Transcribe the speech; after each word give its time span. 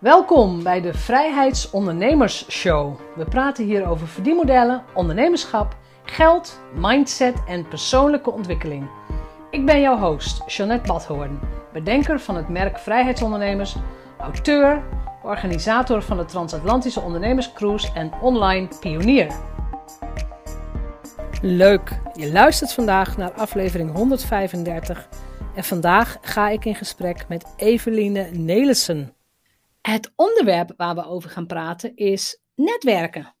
Welkom 0.00 0.62
bij 0.62 0.80
de 0.80 0.94
Vrijheidsondernemers 0.94 2.50
Show. 2.50 3.00
We 3.16 3.24
praten 3.24 3.64
hier 3.64 3.86
over 3.86 4.08
verdienmodellen, 4.08 4.84
ondernemerschap, 4.94 5.76
geld, 6.04 6.60
mindset 6.74 7.34
en 7.46 7.68
persoonlijke 7.68 8.30
ontwikkeling. 8.30 8.88
Ik 9.50 9.66
ben 9.66 9.80
jouw 9.80 9.98
host, 9.98 10.42
Jeanette 10.46 10.86
Badhoorn, 10.86 11.40
bedenker 11.72 12.20
van 12.20 12.36
het 12.36 12.48
merk 12.48 12.78
Vrijheidsondernemers, 12.78 13.76
auteur, 14.18 14.82
organisator 15.22 16.02
van 16.02 16.16
de 16.16 16.24
Transatlantische 16.24 17.00
Ondernemerscruise 17.00 17.92
en 17.94 18.12
online 18.20 18.68
pionier. 18.80 19.32
Leuk, 21.42 22.00
je 22.14 22.32
luistert 22.32 22.72
vandaag 22.72 23.16
naar 23.16 23.32
aflevering 23.32 23.92
135 23.92 25.08
en 25.54 25.64
vandaag 25.64 26.18
ga 26.20 26.48
ik 26.48 26.64
in 26.64 26.74
gesprek 26.74 27.24
met 27.28 27.54
Eveline 27.56 28.28
Nelissen. 28.32 29.17
Het 29.80 30.12
onderwerp 30.16 30.74
waar 30.76 30.94
we 30.94 31.04
over 31.04 31.30
gaan 31.30 31.46
praten 31.46 31.96
is 31.96 32.40
netwerken. 32.54 33.34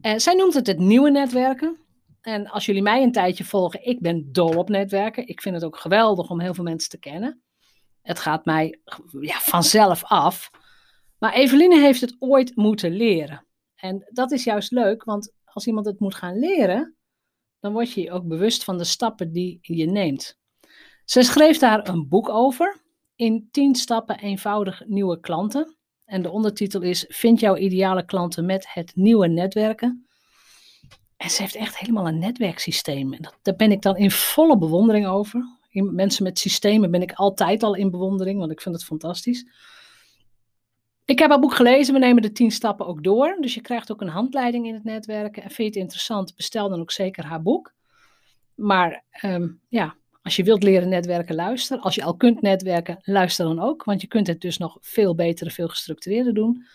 Uh, 0.00 0.16
zij 0.16 0.34
noemt 0.34 0.54
het 0.54 0.66
het 0.66 0.78
nieuwe 0.78 1.10
netwerken. 1.10 1.78
En 2.20 2.46
als 2.46 2.66
jullie 2.66 2.82
mij 2.82 3.02
een 3.02 3.12
tijdje 3.12 3.44
volgen, 3.44 3.86
ik 3.86 4.00
ben 4.00 4.32
dol 4.32 4.56
op 4.56 4.68
netwerken. 4.68 5.26
Ik 5.26 5.40
vind 5.40 5.54
het 5.54 5.64
ook 5.64 5.76
geweldig 5.76 6.30
om 6.30 6.40
heel 6.40 6.54
veel 6.54 6.64
mensen 6.64 6.90
te 6.90 6.98
kennen. 6.98 7.42
Het 8.02 8.18
gaat 8.18 8.44
mij 8.44 8.80
ja, 9.20 9.38
vanzelf 9.38 10.04
af. 10.04 10.50
Maar 11.18 11.32
Eveline 11.32 11.80
heeft 11.80 12.00
het 12.00 12.16
ooit 12.18 12.56
moeten 12.56 12.92
leren. 12.92 13.46
En 13.74 14.10
dat 14.12 14.32
is 14.32 14.44
juist 14.44 14.70
leuk, 14.70 15.04
want 15.04 15.32
als 15.44 15.66
iemand 15.66 15.86
het 15.86 16.00
moet 16.00 16.14
gaan 16.14 16.38
leren, 16.38 16.96
dan 17.60 17.72
word 17.72 17.92
je 17.92 18.00
je 18.00 18.12
ook 18.12 18.26
bewust 18.26 18.64
van 18.64 18.78
de 18.78 18.84
stappen 18.84 19.32
die 19.32 19.58
je 19.60 19.86
neemt. 19.86 20.38
Ze 21.04 21.22
schreef 21.22 21.58
daar 21.58 21.88
een 21.88 22.08
boek 22.08 22.28
over 22.28 22.82
in 23.16 23.48
10 23.50 23.74
stappen 23.74 24.18
eenvoudig 24.18 24.82
nieuwe 24.86 25.20
klanten. 25.20 25.76
En 26.04 26.22
de 26.22 26.30
ondertitel 26.30 26.80
is 26.80 27.04
Vind 27.08 27.40
jouw 27.40 27.56
ideale 27.56 28.04
klanten 28.04 28.46
met 28.46 28.72
het 28.72 28.92
nieuwe 28.94 29.28
netwerken. 29.28 30.06
En 31.16 31.30
ze 31.30 31.42
heeft 31.42 31.54
echt 31.54 31.78
helemaal 31.78 32.08
een 32.08 32.18
netwerksysteem. 32.18 33.12
En 33.12 33.22
dat, 33.22 33.38
daar 33.42 33.56
ben 33.56 33.72
ik 33.72 33.82
dan 33.82 33.96
in 33.96 34.10
volle 34.10 34.58
bewondering 34.58 35.06
over. 35.06 35.58
In 35.68 35.94
mensen 35.94 36.24
met 36.24 36.38
systemen 36.38 36.90
ben 36.90 37.02
ik 37.02 37.12
altijd 37.12 37.62
al 37.62 37.74
in 37.74 37.90
bewondering, 37.90 38.38
want 38.38 38.50
ik 38.50 38.60
vind 38.60 38.74
het 38.74 38.84
fantastisch. 38.84 39.46
Ik 41.04 41.18
heb 41.18 41.30
haar 41.30 41.40
boek 41.40 41.54
gelezen, 41.54 41.94
we 41.94 42.00
nemen 42.00 42.22
de 42.22 42.32
10 42.32 42.50
stappen 42.50 42.86
ook 42.86 43.04
door. 43.04 43.36
Dus 43.40 43.54
je 43.54 43.60
krijgt 43.60 43.92
ook 43.92 44.00
een 44.00 44.08
handleiding 44.08 44.66
in 44.66 44.74
het 44.74 44.84
netwerken. 44.84 45.42
En 45.42 45.50
vind 45.50 45.56
je 45.56 45.64
het 45.64 45.76
interessant, 45.76 46.36
bestel 46.36 46.68
dan 46.68 46.80
ook 46.80 46.90
zeker 46.90 47.24
haar 47.24 47.42
boek. 47.42 47.74
Maar 48.54 49.04
um, 49.22 49.60
ja, 49.68 49.96
als 50.24 50.36
je 50.36 50.42
wilt 50.44 50.62
leren 50.62 50.88
netwerken, 50.88 51.34
luister. 51.34 51.78
Als 51.78 51.94
je 51.94 52.02
al 52.02 52.16
kunt 52.16 52.40
netwerken, 52.40 52.98
luister 53.02 53.44
dan 53.44 53.60
ook. 53.60 53.84
Want 53.84 54.00
je 54.00 54.06
kunt 54.06 54.26
het 54.26 54.40
dus 54.40 54.58
nog 54.58 54.78
veel 54.80 55.14
beter 55.14 55.46
en 55.46 55.52
veel 55.52 55.68
gestructureerder 55.68 56.34
doen. 56.34 56.66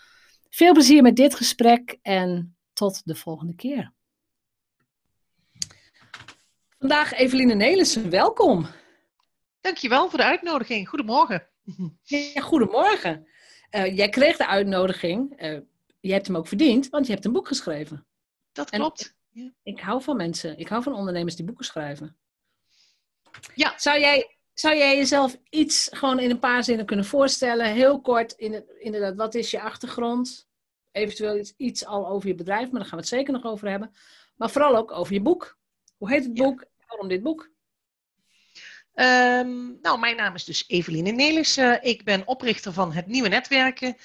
Veel 0.50 0.72
plezier 0.72 1.02
met 1.02 1.16
dit 1.16 1.34
gesprek 1.34 1.98
en 2.02 2.56
tot 2.72 3.00
de 3.04 3.14
volgende 3.14 3.54
keer. 3.54 3.92
Vandaag 6.78 7.12
Eveline 7.12 7.54
Nelissen, 7.54 8.10
welkom. 8.10 8.66
Dankjewel 9.60 10.08
voor 10.08 10.18
de 10.18 10.24
uitnodiging. 10.24 10.88
Goedemorgen. 10.88 11.48
Ja, 12.02 12.40
goedemorgen. 12.40 13.28
Uh, 13.70 13.96
jij 13.96 14.08
kreeg 14.08 14.36
de 14.36 14.46
uitnodiging. 14.46 15.42
Uh, 15.42 15.58
je 16.00 16.12
hebt 16.12 16.26
hem 16.26 16.36
ook 16.36 16.48
verdiend, 16.48 16.88
want 16.88 17.06
je 17.06 17.12
hebt 17.12 17.24
een 17.24 17.32
boek 17.32 17.48
geschreven. 17.48 18.06
Dat 18.52 18.70
klopt. 18.70 19.16
Ik, 19.32 19.52
ik 19.62 19.80
hou 19.80 20.02
van 20.02 20.16
mensen. 20.16 20.58
Ik 20.58 20.68
hou 20.68 20.82
van 20.82 20.94
ondernemers 20.94 21.36
die 21.36 21.44
boeken 21.44 21.64
schrijven. 21.64 22.16
Ja. 23.54 23.74
Zou 23.76 24.00
jij, 24.00 24.36
zou 24.54 24.76
jij 24.76 24.96
jezelf 24.96 25.36
iets 25.50 25.88
gewoon 25.92 26.18
in 26.18 26.30
een 26.30 26.38
paar 26.38 26.64
zinnen 26.64 26.86
kunnen 26.86 27.04
voorstellen? 27.04 27.66
Heel 27.66 28.00
kort, 28.00 28.32
in 28.32 28.52
het, 28.52 28.64
inderdaad, 28.78 29.16
wat 29.16 29.34
is 29.34 29.50
je 29.50 29.60
achtergrond? 29.60 30.48
Eventueel 30.92 31.38
iets, 31.38 31.54
iets, 31.56 31.86
al 31.86 32.08
over 32.08 32.28
je 32.28 32.34
bedrijf, 32.34 32.70
maar 32.70 32.80
daar 32.80 32.88
gaan 32.88 32.98
we 32.98 33.04
het 33.04 33.14
zeker 33.14 33.32
nog 33.32 33.44
over 33.44 33.68
hebben. 33.68 33.94
Maar 34.36 34.50
vooral 34.50 34.76
ook 34.76 34.92
over 34.92 35.12
je 35.12 35.20
boek. 35.20 35.58
Hoe 35.96 36.10
heet 36.10 36.24
het 36.24 36.34
boek? 36.34 36.64
Waarom 36.86 37.08
dit 37.08 37.22
boek? 37.22 37.50
Um, 38.94 39.78
nou, 39.82 39.98
mijn 39.98 40.16
naam 40.16 40.34
is 40.34 40.44
dus 40.44 40.64
Eveline 40.68 41.10
Nelissen. 41.10 41.82
ik 41.82 42.04
ben 42.04 42.26
oprichter 42.26 42.72
van 42.72 42.92
het 42.92 43.06
Nieuwe 43.06 43.28
Netwerken. 43.28 43.96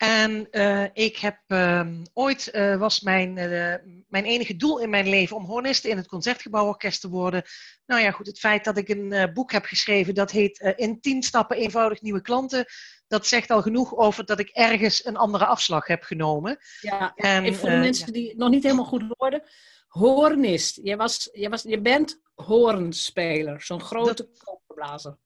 En 0.00 0.48
uh, 0.50 0.84
ik 0.92 1.16
heb 1.16 1.38
uh, 1.48 1.88
ooit 2.12 2.50
uh, 2.54 2.76
was 2.76 3.00
mijn, 3.00 3.36
uh, 3.36 3.74
mijn 4.08 4.24
enige 4.24 4.56
doel 4.56 4.78
in 4.78 4.90
mijn 4.90 5.08
leven 5.08 5.36
om 5.36 5.44
hornist 5.44 5.84
in 5.84 5.96
het 5.96 6.06
Concertgebouworkest 6.06 7.00
te 7.00 7.08
worden. 7.08 7.42
Nou 7.86 8.00
ja, 8.02 8.10
goed, 8.10 8.26
het 8.26 8.38
feit 8.38 8.64
dat 8.64 8.76
ik 8.76 8.88
een 8.88 9.30
boek 9.34 9.52
heb 9.52 9.64
geschreven 9.64 10.14
dat 10.14 10.30
heet 10.30 10.74
In 10.76 11.00
10 11.00 11.22
stappen 11.22 11.56
eenvoudig 11.56 12.00
nieuwe 12.00 12.20
klanten. 12.20 12.64
Dat 13.08 13.26
zegt 13.26 13.50
al 13.50 13.62
genoeg 13.62 13.96
over 13.96 14.24
dat 14.24 14.38
ik 14.38 14.48
ergens 14.48 15.04
een 15.04 15.16
andere 15.16 15.46
afslag 15.46 15.86
heb 15.86 16.02
genomen. 16.02 16.58
Ja, 16.80 17.12
en 17.14 17.54
voor 17.54 17.70
de 17.70 17.76
mensen 17.76 18.12
die 18.12 18.28
het 18.28 18.36
nog 18.36 18.50
niet 18.50 18.62
helemaal 18.62 18.84
goed 18.84 19.04
hoorden. 19.08 19.42
Hornist, 19.88 20.80
je, 20.82 20.96
was, 20.96 21.28
je, 21.32 21.48
was, 21.48 21.62
je 21.62 21.80
bent 21.80 22.20
hoornspeler, 22.34 23.62
zo'n 23.62 23.80
grote 23.80 24.28
koperblazer. 24.44 25.18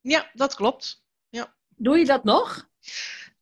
Ja, 0.00 0.30
dat 0.32 0.54
klopt. 0.54 1.04
Ja. 1.28 1.54
Doe 1.68 1.98
je 1.98 2.04
dat 2.04 2.24
nog? 2.24 2.70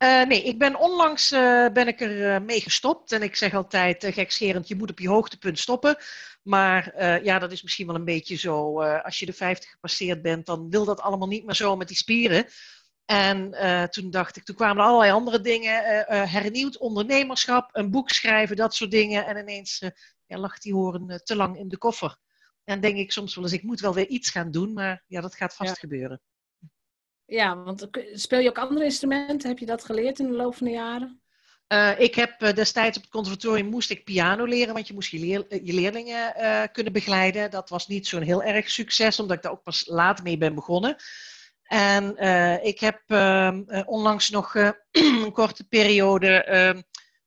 Uh, 0.02 0.24
nee, 0.24 0.42
ik 0.42 0.58
ben 0.58 0.78
onlangs 0.78 1.32
uh, 1.32 1.68
ben 1.68 1.88
ik 1.88 2.00
er 2.00 2.34
uh, 2.34 2.46
mee 2.46 2.60
gestopt. 2.60 3.12
En 3.12 3.22
ik 3.22 3.36
zeg 3.36 3.54
altijd 3.54 4.04
gekscherend, 4.04 4.68
je 4.68 4.76
moet 4.76 4.90
op 4.90 4.98
je 4.98 5.08
hoogtepunt 5.08 5.58
stoppen. 5.58 5.96
Maar 6.42 7.04
ja, 7.24 7.38
dat 7.38 7.52
is 7.52 7.62
misschien 7.62 7.86
wel 7.86 7.94
een 7.94 8.04
beetje 8.04 8.36
zo. 8.36 8.82
als 8.82 9.18
je 9.18 9.26
de 9.26 9.32
50 9.32 9.70
gepasseerd 9.70 10.22
bent, 10.22 10.46
dan 10.46 10.70
wil 10.70 10.84
dat 10.84 11.00
allemaal 11.00 11.28
niet 11.28 11.44
meer 11.44 11.54
zo 11.54 11.76
met 11.76 11.88
die 11.88 11.96
spieren. 11.96 12.46
En 13.04 13.54
toen 13.90 14.10
dacht 14.10 14.36
ik, 14.36 14.44
toen 14.44 14.56
kwamen 14.56 14.82
er 14.82 14.88
allerlei 14.88 15.12
andere 15.12 15.40
dingen. 15.40 15.72
hernieuwd 16.28 16.78
ondernemerschap, 16.78 17.68
een 17.72 17.90
boek 17.90 18.10
schrijven, 18.10 18.56
dat 18.56 18.74
soort 18.74 18.90
dingen. 18.90 19.26
En 19.26 19.36
ineens 19.36 19.78
ja, 20.26 20.38
lag 20.38 20.58
die 20.58 20.74
horen 20.74 21.20
te 21.24 21.36
lang 21.36 21.58
in 21.58 21.68
de 21.68 21.78
koffer. 21.78 22.16
En 22.64 22.80
denk 22.80 22.96
ik 22.96 23.12
soms 23.12 23.34
wel 23.34 23.44
eens, 23.44 23.52
ik 23.52 23.62
moet 23.62 23.80
wel 23.80 23.94
weer 23.94 24.08
iets 24.08 24.30
gaan 24.30 24.50
doen. 24.50 24.72
Maar 24.72 25.04
ja, 25.06 25.20
dat 25.20 25.34
gaat 25.34 25.54
vast 25.54 25.78
gebeuren. 25.78 26.20
Ja, 27.30 27.62
want 27.62 27.88
speel 28.12 28.38
je 28.38 28.48
ook 28.48 28.58
andere 28.58 28.84
instrumenten? 28.84 29.48
Heb 29.48 29.58
je 29.58 29.66
dat 29.66 29.84
geleerd 29.84 30.18
in 30.18 30.26
de 30.26 30.36
loop 30.36 30.54
van 30.54 30.66
de 30.66 30.72
jaren? 30.72 31.20
Uh, 31.68 32.00
ik 32.00 32.14
heb 32.14 32.42
uh, 32.42 32.52
destijds 32.52 32.96
op 32.96 33.02
het 33.02 33.12
conservatorium 33.12 33.66
moest 33.66 33.90
ik 33.90 34.04
piano 34.04 34.44
leren, 34.44 34.74
want 34.74 34.88
je 34.88 34.94
moest 34.94 35.10
je, 35.10 35.18
leer, 35.18 35.64
je 35.64 35.72
leerlingen 35.72 36.32
kunnen 36.72 36.92
begeleiden. 36.92 37.50
Dat 37.50 37.68
was 37.68 37.86
niet 37.86 38.06
zo'n 38.06 38.22
heel 38.22 38.42
erg 38.42 38.70
succes, 38.70 39.20
omdat 39.20 39.36
ik 39.36 39.42
daar 39.42 39.52
ook 39.52 39.62
pas 39.62 39.86
laat 39.86 40.22
mee 40.22 40.38
ben 40.38 40.54
begonnen. 40.54 40.96
En 41.62 42.16
ik 42.62 42.80
heb 42.80 43.00
ehm, 43.06 43.62
onlangs 43.86 44.30
nog 44.30 44.54
een 45.24 45.32
korte 45.32 45.68
periode 45.68 46.44
ehm, 46.44 46.80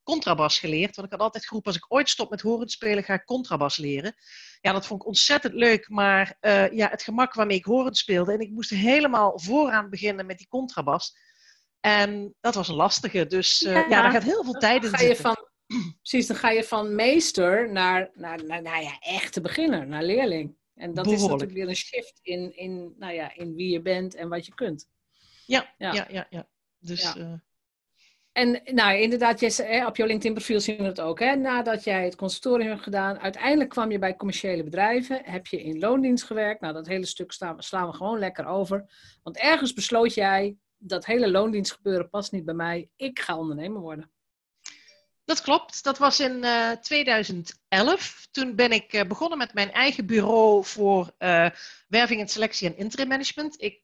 contrabas 0.04 0.60
geleerd. 0.60 0.96
Want 0.96 1.08
ik 1.08 1.14
had 1.14 1.22
altijd 1.22 1.46
geroepen, 1.46 1.72
als 1.72 1.82
ik 1.82 1.94
ooit 1.94 2.10
stop 2.10 2.30
met 2.30 2.42
horen 2.42 2.70
spelen, 2.70 3.04
ga 3.04 3.14
ik 3.14 3.26
contrabas 3.26 3.78
leren. 3.78 4.16
Ja, 4.62 4.72
dat 4.72 4.86
vond 4.86 5.02
ik 5.02 5.08
ontzettend 5.08 5.54
leuk, 5.54 5.90
maar 5.90 6.38
uh, 6.42 6.72
ja, 6.72 6.90
het 6.90 7.04
gemak 7.04 7.34
waarmee 7.34 7.58
ik 7.58 7.66
horend 7.66 7.98
speelde. 7.98 8.34
En 8.34 8.40
ik 8.40 8.52
moest 8.52 8.70
helemaal 8.70 9.40
vooraan 9.40 9.90
beginnen 9.90 10.26
met 10.26 10.38
die 10.38 10.48
contrabas. 10.48 11.18
En 11.80 12.36
dat 12.40 12.56
was 12.56 12.68
een 12.68 12.76
lastige, 12.76 13.26
dus 13.26 13.62
uh, 13.62 13.74
ja, 13.74 13.80
ja, 13.80 14.02
daar 14.02 14.12
gaat 14.12 14.24
heel 14.24 14.44
veel 14.44 14.54
tijd 14.54 14.84
in 14.84 14.90
ga 14.90 15.04
je 15.04 15.16
van, 15.16 15.48
Precies, 16.02 16.28
dan 16.28 16.36
ga 16.36 16.50
je 16.50 16.64
van 16.64 16.96
meester 16.96 17.72
naar, 17.72 18.10
naar, 18.14 18.46
naar 18.46 18.62
nou 18.62 18.84
ja, 18.84 19.00
echte 19.00 19.42
beginner, 19.42 19.88
naar 19.88 20.04
leerling. 20.04 20.56
En 20.76 20.94
dat 20.94 21.04
Behoorlijk. 21.04 21.22
is 21.22 21.22
natuurlijk 21.22 21.58
weer 21.58 21.68
een 21.68 21.76
shift 21.76 22.20
in, 22.22 22.56
in, 22.56 22.94
nou 22.98 23.14
ja, 23.14 23.36
in 23.36 23.56
wie 23.56 23.70
je 23.70 23.82
bent 23.82 24.16
en 24.16 24.30
wat 24.30 24.46
je 24.46 24.54
kunt. 24.54 24.88
Ja, 25.46 25.74
ja, 25.78 25.94
ja, 25.94 26.08
ja. 26.10 26.28
ja. 26.30 26.48
Dus, 26.80 27.02
ja. 27.02 27.18
Uh, 27.18 27.34
en 28.34 28.62
nou, 28.66 28.98
inderdaad, 28.98 29.42
op 29.88 29.96
jouw 29.96 30.08
LinkedIn-profiel 30.08 30.60
zien 30.60 30.78
we 30.78 30.84
het 30.84 31.02
ook. 31.02 31.20
Hè? 31.20 31.36
Nadat 31.36 31.84
jij 31.84 32.06
het 32.06 32.16
consultorium 32.16 32.70
hebt 32.70 32.82
gedaan, 32.82 33.20
uiteindelijk 33.20 33.70
kwam 33.70 33.92
je 33.92 34.00
bij 34.00 34.16
commerciële 34.16 34.64
bedrijven. 34.64 35.22
Heb 35.24 35.48
je 35.48 35.64
in 35.64 35.80
loondienst 35.80 36.24
gewerkt. 36.24 36.62
Nou, 36.62 36.74
dat 36.74 36.88
hele 36.88 37.06
stuk 37.06 37.32
staan, 37.32 37.64
slaan 37.64 37.88
we 37.88 37.94
gewoon 37.94 38.20
lekker 38.20 38.46
over. 38.46 38.86
Want 39.24 39.38
ergens 39.38 39.74
besloot 39.74 40.14
jij, 40.14 40.56
dat 40.78 41.06
hele 41.06 41.32
loondienstgebeuren 41.32 42.10
past 42.10 42.32
niet 42.32 42.46
bij 42.46 42.54
mij. 42.54 42.90
Ik 42.96 43.20
ga 43.20 43.38
ondernemer 43.38 43.82
worden. 43.82 44.12
Dat 45.26 45.42
klopt. 45.42 45.84
Dat 45.84 45.98
was 45.98 46.20
in 46.20 46.44
uh, 46.44 46.72
eh, 46.72 46.80
2011. 46.80 48.28
Toen 48.32 48.56
ben 48.56 48.72
ik 48.72 48.94
uh, 48.94 49.02
begonnen 49.02 49.38
met 49.38 49.54
mijn 49.54 49.72
eigen 49.72 50.06
bureau 50.06 50.66
voor 50.66 51.12
uh, 51.20 51.50
werving 51.88 52.22
en 52.22 52.28
selectie 52.28 52.68
en 52.68 52.78
interim 52.78 53.08
management. 53.08 53.62
Ik 53.62 53.82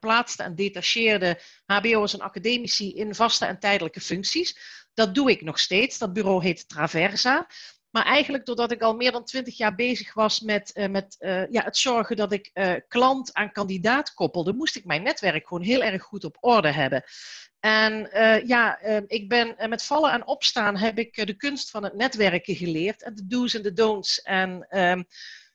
plaatste 0.00 0.42
en 0.42 0.54
detacheerde 0.54 1.40
HBO's 1.66 2.14
en 2.14 2.20
academici 2.20 2.94
in 2.94 3.14
vaste 3.14 3.46
en 3.46 3.58
tijdelijke 3.58 4.00
functies. 4.00 4.58
Dat 4.94 5.14
doe 5.14 5.30
ik 5.30 5.42
nog 5.42 5.58
steeds. 5.58 5.98
Dat 5.98 6.12
bureau 6.12 6.42
heet 6.42 6.68
Traversa. 6.68 7.46
Maar 7.90 8.04
eigenlijk 8.04 8.46
doordat 8.46 8.72
ik 8.72 8.82
al 8.82 8.94
meer 8.94 9.12
dan 9.12 9.24
twintig 9.24 9.56
jaar 9.56 9.74
bezig 9.74 10.14
was 10.14 10.40
met, 10.40 10.86
met 10.90 11.16
ja, 11.50 11.64
het 11.64 11.76
zorgen 11.76 12.16
dat 12.16 12.32
ik 12.32 12.50
klant 12.88 13.32
aan 13.32 13.52
kandidaat 13.52 14.14
koppelde, 14.14 14.52
moest 14.52 14.76
ik 14.76 14.84
mijn 14.84 15.02
netwerk 15.02 15.46
gewoon 15.46 15.62
heel 15.62 15.82
erg 15.82 16.02
goed 16.02 16.24
op 16.24 16.36
orde 16.40 16.70
hebben. 16.70 17.04
En 17.64 18.08
uh, 18.12 18.46
ja, 18.46 18.84
uh, 18.84 19.00
ik 19.06 19.28
ben 19.28 19.54
uh, 19.58 19.66
met 19.66 19.84
vallen 19.84 20.12
en 20.12 20.26
opstaan 20.26 20.76
heb 20.76 20.98
ik 20.98 21.26
de 21.26 21.34
kunst 21.34 21.70
van 21.70 21.84
het 21.84 21.94
netwerken 21.94 22.54
geleerd. 22.54 23.02
En 23.02 23.14
de 23.14 23.26
do's 23.26 23.54
en 23.54 23.62
de 23.62 23.72
don'ts. 23.72 24.22
En 24.22 24.66
ehm, 24.68 25.02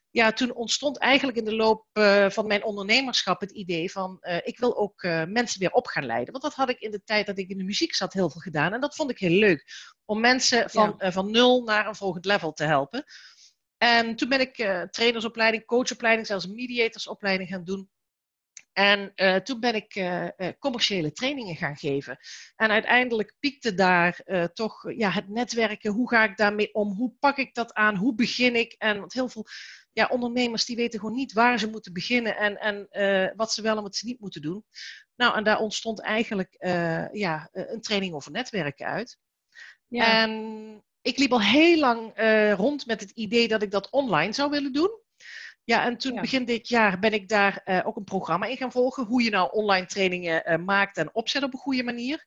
ja, 0.09 0.31
toen 0.31 0.53
ontstond 0.53 0.97
eigenlijk 0.97 1.37
in 1.37 1.45
de 1.45 1.55
loop 1.55 1.85
van 2.29 2.47
mijn 2.47 2.63
ondernemerschap 2.63 3.39
het 3.39 3.51
idee 3.51 3.91
van 3.91 4.17
ik 4.43 4.59
wil 4.59 4.77
ook 4.77 5.03
mensen 5.27 5.59
weer 5.59 5.71
op 5.71 5.87
gaan 5.87 6.05
leiden. 6.05 6.31
Want 6.31 6.43
dat 6.43 6.53
had 6.53 6.69
ik 6.69 6.79
in 6.79 6.91
de 6.91 7.03
tijd 7.03 7.25
dat 7.25 7.37
ik 7.37 7.49
in 7.49 7.57
de 7.57 7.63
muziek 7.63 7.95
zat 7.95 8.13
heel 8.13 8.29
veel 8.29 8.41
gedaan. 8.41 8.73
En 8.73 8.81
dat 8.81 8.95
vond 8.95 9.11
ik 9.11 9.19
heel 9.19 9.39
leuk. 9.39 9.65
Om 10.05 10.19
mensen 10.19 10.69
van, 10.69 10.95
van 10.97 11.31
nul 11.31 11.63
naar 11.63 11.87
een 11.87 11.95
volgend 11.95 12.25
level 12.25 12.53
te 12.53 12.63
helpen. 12.63 13.03
En 13.77 14.15
toen 14.15 14.29
ben 14.29 14.39
ik 14.39 14.55
trainersopleiding, 14.91 15.65
coachopleiding, 15.65 16.27
zelfs 16.27 16.47
mediatorsopleiding 16.47 17.49
gaan 17.49 17.63
doen. 17.63 17.89
En 18.79 19.11
uh, 19.15 19.35
toen 19.35 19.59
ben 19.59 19.75
ik 19.75 19.95
uh, 19.95 20.27
commerciële 20.59 21.11
trainingen 21.11 21.55
gaan 21.55 21.77
geven. 21.77 22.17
En 22.55 22.69
uiteindelijk 22.69 23.35
piekte 23.39 23.73
daar 23.73 24.21
uh, 24.25 24.43
toch 24.43 24.91
ja, 24.91 25.09
het 25.09 25.29
netwerken. 25.29 25.91
Hoe 25.91 26.09
ga 26.09 26.23
ik 26.23 26.37
daarmee 26.37 26.73
om? 26.73 26.93
Hoe 26.93 27.13
pak 27.19 27.37
ik 27.37 27.53
dat 27.53 27.73
aan? 27.73 27.95
Hoe 27.95 28.15
begin 28.15 28.55
ik? 28.55 28.75
En 28.77 28.99
want 28.99 29.13
heel 29.13 29.29
veel 29.29 29.45
ja, 29.91 30.07
ondernemers 30.07 30.65
die 30.65 30.75
weten 30.75 30.99
gewoon 30.99 31.15
niet 31.15 31.33
waar 31.33 31.59
ze 31.59 31.69
moeten 31.69 31.93
beginnen 31.93 32.37
en, 32.37 32.57
en 32.57 32.87
wat 33.35 33.53
ze 33.53 33.61
wel 33.61 33.77
en 33.77 33.83
wat 33.83 33.95
ze 33.95 34.05
niet 34.05 34.19
moeten 34.19 34.41
doen. 34.41 34.65
Nou, 35.15 35.35
en 35.35 35.43
daar 35.43 35.59
ontstond 35.59 36.01
eigenlijk 36.01 36.55
ja, 37.11 37.49
een 37.51 37.81
training 37.81 38.13
over 38.13 38.31
netwerken 38.31 38.85
uit. 38.85 39.17
Ja. 39.87 40.21
En 40.21 40.83
ik 41.01 41.17
liep 41.17 41.31
al 41.31 41.41
heel 41.41 41.79
lang 41.79 42.13
rond 42.55 42.85
met 42.85 43.01
het 43.01 43.11
idee 43.11 43.47
dat 43.47 43.61
ik 43.61 43.71
dat 43.71 43.89
online 43.89 44.33
zou 44.33 44.49
willen 44.49 44.73
doen. 44.73 45.07
Ja, 45.69 45.85
en 45.85 45.97
toen 45.97 46.21
begin 46.21 46.45
dit 46.45 46.67
jaar 46.67 46.99
ben 46.99 47.13
ik 47.13 47.27
daar 47.27 47.61
uh, 47.65 47.81
ook 47.83 47.95
een 47.95 48.03
programma 48.03 48.45
in 48.45 48.57
gaan 48.57 48.71
volgen. 48.71 49.05
Hoe 49.05 49.23
je 49.23 49.29
nou 49.29 49.51
online 49.51 49.85
trainingen 49.85 50.51
uh, 50.51 50.65
maakt 50.65 50.97
en 50.97 51.15
opzet 51.15 51.43
op 51.43 51.53
een 51.53 51.59
goede 51.59 51.83
manier. 51.83 52.25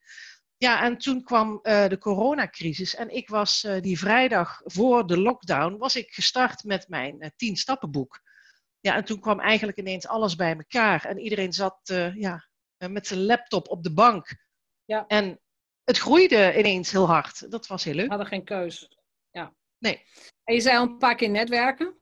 Ja, 0.57 0.83
en 0.83 0.99
toen 0.99 1.23
kwam 1.23 1.51
uh, 1.63 1.89
de 1.89 1.99
coronacrisis. 1.99 2.95
En 2.95 3.15
ik 3.15 3.29
was 3.29 3.67
die 3.81 3.99
vrijdag 3.99 4.61
voor 4.65 5.07
de 5.07 5.19
lockdown, 5.19 5.77
was 5.77 5.97
ik 5.97 6.11
gestart 6.11 6.65
met 6.65 6.89
mijn 6.89 7.33
tien 7.37 7.57
stappenboek. 7.57 8.21
Ja, 8.81 8.95
en 8.95 9.05
toen 9.05 9.21
kwam 9.21 9.41
eigenlijk 9.41 9.79
ineens 9.79 10.07
alles 10.07 10.37
bij 10.37 10.57
elkaar. 10.57 11.05
En 11.05 11.19
iedereen 11.19 11.53
zat 11.53 11.81
ja, 12.15 12.49
met 12.77 13.07
zijn 13.07 13.25
laptop 13.25 13.69
op 13.69 13.83
de 13.83 13.93
bank. 13.93 14.37
Ja. 14.85 15.05
En 15.07 15.41
het 15.85 15.99
groeide 15.99 16.59
ineens 16.59 16.91
heel 16.91 17.07
hard. 17.07 17.51
Dat 17.51 17.67
was 17.67 17.85
heel 17.85 17.95
leuk. 17.95 18.05
We 18.05 18.11
hadden 18.11 18.27
geen 18.27 18.45
keuze. 18.45 18.89
Ja. 19.31 19.55
Nee. 19.79 20.03
En 20.45 20.55
je 20.55 20.61
zei 20.61 20.77
al 20.77 20.83
een 20.83 20.99
paar 20.99 21.17
keer 21.17 21.31
netwerken. 21.31 22.01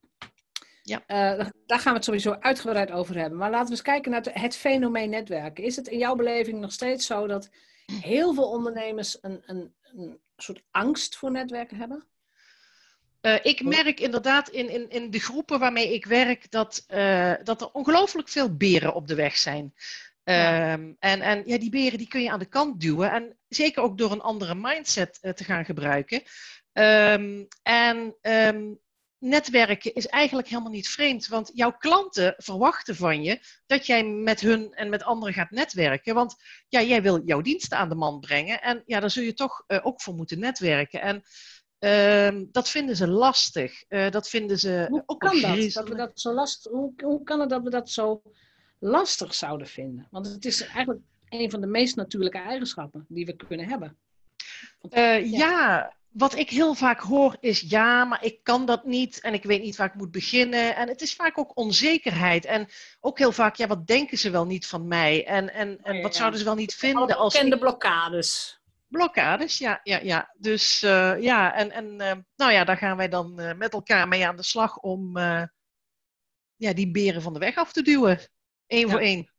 Ja. 0.91 1.03
Uh, 1.39 1.47
daar 1.67 1.79
gaan 1.79 1.93
we 1.93 1.99
het 1.99 2.05
sowieso 2.05 2.37
uitgebreid 2.41 2.91
over 2.91 3.19
hebben. 3.19 3.39
Maar 3.39 3.51
laten 3.51 3.67
we 3.67 3.73
eens 3.73 3.83
kijken 3.83 4.11
naar 4.11 4.27
het 4.33 4.57
fenomeen 4.57 5.11
netwerken. 5.11 5.65
Is 5.65 5.77
het 5.77 5.89
in 5.89 5.99
jouw 5.99 6.15
beleving 6.15 6.61
nog 6.61 6.73
steeds 6.73 7.07
zo 7.07 7.27
dat 7.27 7.51
heel 8.03 8.35
veel 8.35 8.51
ondernemers 8.51 9.19
een, 9.21 9.43
een, 9.47 9.75
een 9.83 10.21
soort 10.37 10.63
angst 10.71 11.17
voor 11.17 11.31
netwerken 11.31 11.77
hebben? 11.77 12.05
Uh, 13.23 13.35
ik 13.43 13.63
merk 13.63 14.01
inderdaad 14.01 14.49
in, 14.49 14.69
in, 14.69 14.91
in 14.91 15.11
de 15.11 15.21
groepen 15.21 15.59
waarmee 15.59 15.95
ik 15.95 16.07
werk 16.07 16.51
dat, 16.51 16.85
uh, 16.89 17.35
dat 17.43 17.61
er 17.61 17.71
ongelooflijk 17.73 18.29
veel 18.29 18.57
beren 18.57 18.95
op 18.95 19.09
de 19.09 19.15
weg 19.15 19.37
zijn. 19.37 19.75
Ja. 20.25 20.73
Um, 20.73 20.97
en 20.99 21.21
en 21.21 21.43
ja, 21.47 21.59
die 21.59 21.71
beren 21.71 21.99
die 21.99 22.09
kun 22.09 22.23
je 22.23 22.31
aan 22.31 22.39
de 22.39 22.47
kant 22.47 22.81
duwen. 22.81 23.11
En 23.11 23.39
zeker 23.49 23.83
ook 23.83 23.99
door 23.99 24.13
een 24.13 24.21
andere 24.21 24.55
mindset 24.55 25.19
uh, 25.23 25.33
te 25.33 25.45
gaan 25.45 25.65
gebruiken. 25.65 26.23
Um, 26.73 27.49
en 27.63 28.15
um, 28.23 28.79
netwerken 29.21 29.95
is 29.95 30.07
eigenlijk 30.07 30.49
helemaal 30.49 30.71
niet 30.71 30.89
vreemd. 30.89 31.29
Want 31.29 31.51
jouw 31.55 31.73
klanten 31.73 32.35
verwachten 32.37 32.97
van 32.97 33.23
je 33.23 33.41
dat 33.67 33.87
jij 33.87 34.05
met 34.05 34.41
hun 34.41 34.75
en 34.75 34.89
met 34.89 35.03
anderen 35.03 35.35
gaat 35.35 35.51
netwerken. 35.51 36.15
Want 36.15 36.37
ja, 36.69 36.83
jij 36.83 37.03
wil 37.03 37.23
jouw 37.25 37.41
diensten 37.41 37.79
aan 37.79 37.89
de 37.89 37.95
man 37.95 38.21
brengen. 38.21 38.63
En 38.63 38.83
ja, 38.87 39.01
daar 39.01 39.11
zul 39.11 39.23
je 39.23 39.35
toch 39.35 39.65
uh, 39.69 39.79
ook 39.83 40.03
voor 40.03 40.15
moeten 40.15 40.39
netwerken. 40.39 41.01
En 41.01 41.23
uh, 41.81 42.47
dat 42.53 42.69
vinden 42.69 42.97
ze 42.97 43.09
lastig. 43.09 43.85
Uh, 43.89 44.11
dat 44.11 44.29
vinden 44.29 44.59
ze 44.59 45.03
hoe 45.07 45.17
kan 45.17 45.41
dat? 45.41 45.73
dat 45.73 45.89
we 45.89 45.95
dat 45.95 46.21
zo 46.21 46.33
lastig, 46.33 46.73
hoe, 46.73 46.93
hoe 46.97 47.23
kan 47.23 47.41
het 47.41 47.51
dat 47.51 47.63
we 47.63 47.71
dat 47.71 47.91
zo 47.91 48.23
lastig 48.79 49.35
zouden 49.35 49.67
vinden? 49.67 50.07
Want 50.11 50.27
het 50.27 50.45
is 50.45 50.63
eigenlijk 50.63 51.01
een 51.29 51.51
van 51.51 51.61
de 51.61 51.67
meest 51.67 51.97
natuurlijke 51.97 52.39
eigenschappen 52.39 53.05
die 53.09 53.27
we 53.27 53.37
kunnen 53.37 53.69
hebben. 53.69 53.97
Want, 54.81 54.95
ja. 54.95 55.19
ja 55.23 55.95
wat 56.11 56.37
ik 56.37 56.51
heel 56.51 56.75
vaak 56.75 57.01
hoor 57.01 57.37
is 57.41 57.61
ja, 57.61 58.05
maar 58.05 58.25
ik 58.25 58.43
kan 58.43 58.67
dat 58.67 58.85
niet 58.85 59.21
en 59.21 59.35
ik 59.35 59.43
weet 59.43 59.63
niet 59.63 59.77
waar 59.77 59.87
ik 59.87 59.95
moet 59.95 60.11
beginnen. 60.11 60.77
En 60.77 60.89
het 60.89 61.01
is 61.01 61.15
vaak 61.15 61.39
ook 61.39 61.57
onzekerheid. 61.57 62.45
En 62.45 62.69
ook 63.01 63.19
heel 63.19 63.33
vaak, 63.33 63.57
ja, 63.57 63.67
wat 63.67 63.87
denken 63.87 64.19
ze 64.19 64.31
wel 64.31 64.47
niet 64.47 64.67
van 64.67 64.89
mij? 64.89 65.27
En, 65.27 65.53
en, 65.53 65.79
en 65.83 66.03
wat 66.03 66.15
zouden 66.15 66.39
ze 66.39 66.45
wel 66.45 66.55
niet 66.55 66.75
vinden 66.75 67.17
als. 67.17 67.33
Bekende 67.33 67.55
ik... 67.55 67.61
blokkades. 67.61 68.61
Blokkades, 68.89 69.59
ja, 69.59 69.81
ja, 69.83 69.99
ja. 69.99 70.35
Dus 70.39 70.83
uh, 70.83 71.21
ja, 71.21 71.55
en, 71.55 71.71
en 71.71 71.85
uh, 71.85 72.13
nou 72.37 72.53
ja, 72.53 72.65
daar 72.65 72.77
gaan 72.77 72.97
wij 72.97 73.09
dan 73.09 73.41
uh, 73.41 73.53
met 73.55 73.73
elkaar 73.73 74.09
mee 74.09 74.27
aan 74.27 74.37
de 74.37 74.43
slag 74.43 74.79
om 74.79 75.19
ja, 76.57 76.73
die 76.73 76.91
beren 76.91 77.23
van 77.23 77.33
de 77.33 77.39
weg 77.39 77.57
af 77.57 77.73
te 77.73 77.83
duwen. 77.83 78.19
Eén 78.67 78.87
ja. 78.87 78.89
voor 78.89 79.01
één. 79.01 79.33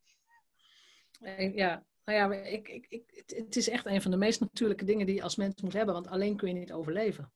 Ja, 1.56 1.86
nou 2.06 2.18
ja, 2.18 2.50
ik, 2.50 2.68
ik, 2.68 2.86
ik, 2.90 3.24
het 3.26 3.56
is 3.56 3.70
echt 3.70 3.86
een 3.86 4.02
van 4.02 4.12
de 4.12 4.18
meest 4.18 4.40
natuurlijke 4.40 4.86
dingen 4.86 5.06
die 5.06 5.16
je 5.16 5.24
als 5.24 5.36
mens 5.36 5.62
moet 5.62 5.74
hebben, 5.74 5.94
want 5.94 6.08
alleen 6.08 6.36
kun 6.36 6.48
je 6.48 6.54
niet 6.54 6.74
overleven. 6.74 7.32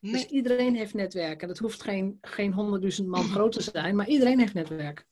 Dus 0.00 0.26
iedereen 0.26 0.76
heeft 0.76 0.94
netwerken. 0.94 1.48
Dat 1.48 1.58
hoeft 1.58 1.82
geen, 1.82 2.18
geen 2.20 2.52
honderdduizend 2.52 3.08
man 3.08 3.24
groot 3.24 3.52
te 3.52 3.62
zijn, 3.62 3.96
maar 3.96 4.08
iedereen 4.08 4.38
heeft 4.38 4.54
netwerk. 4.54 5.06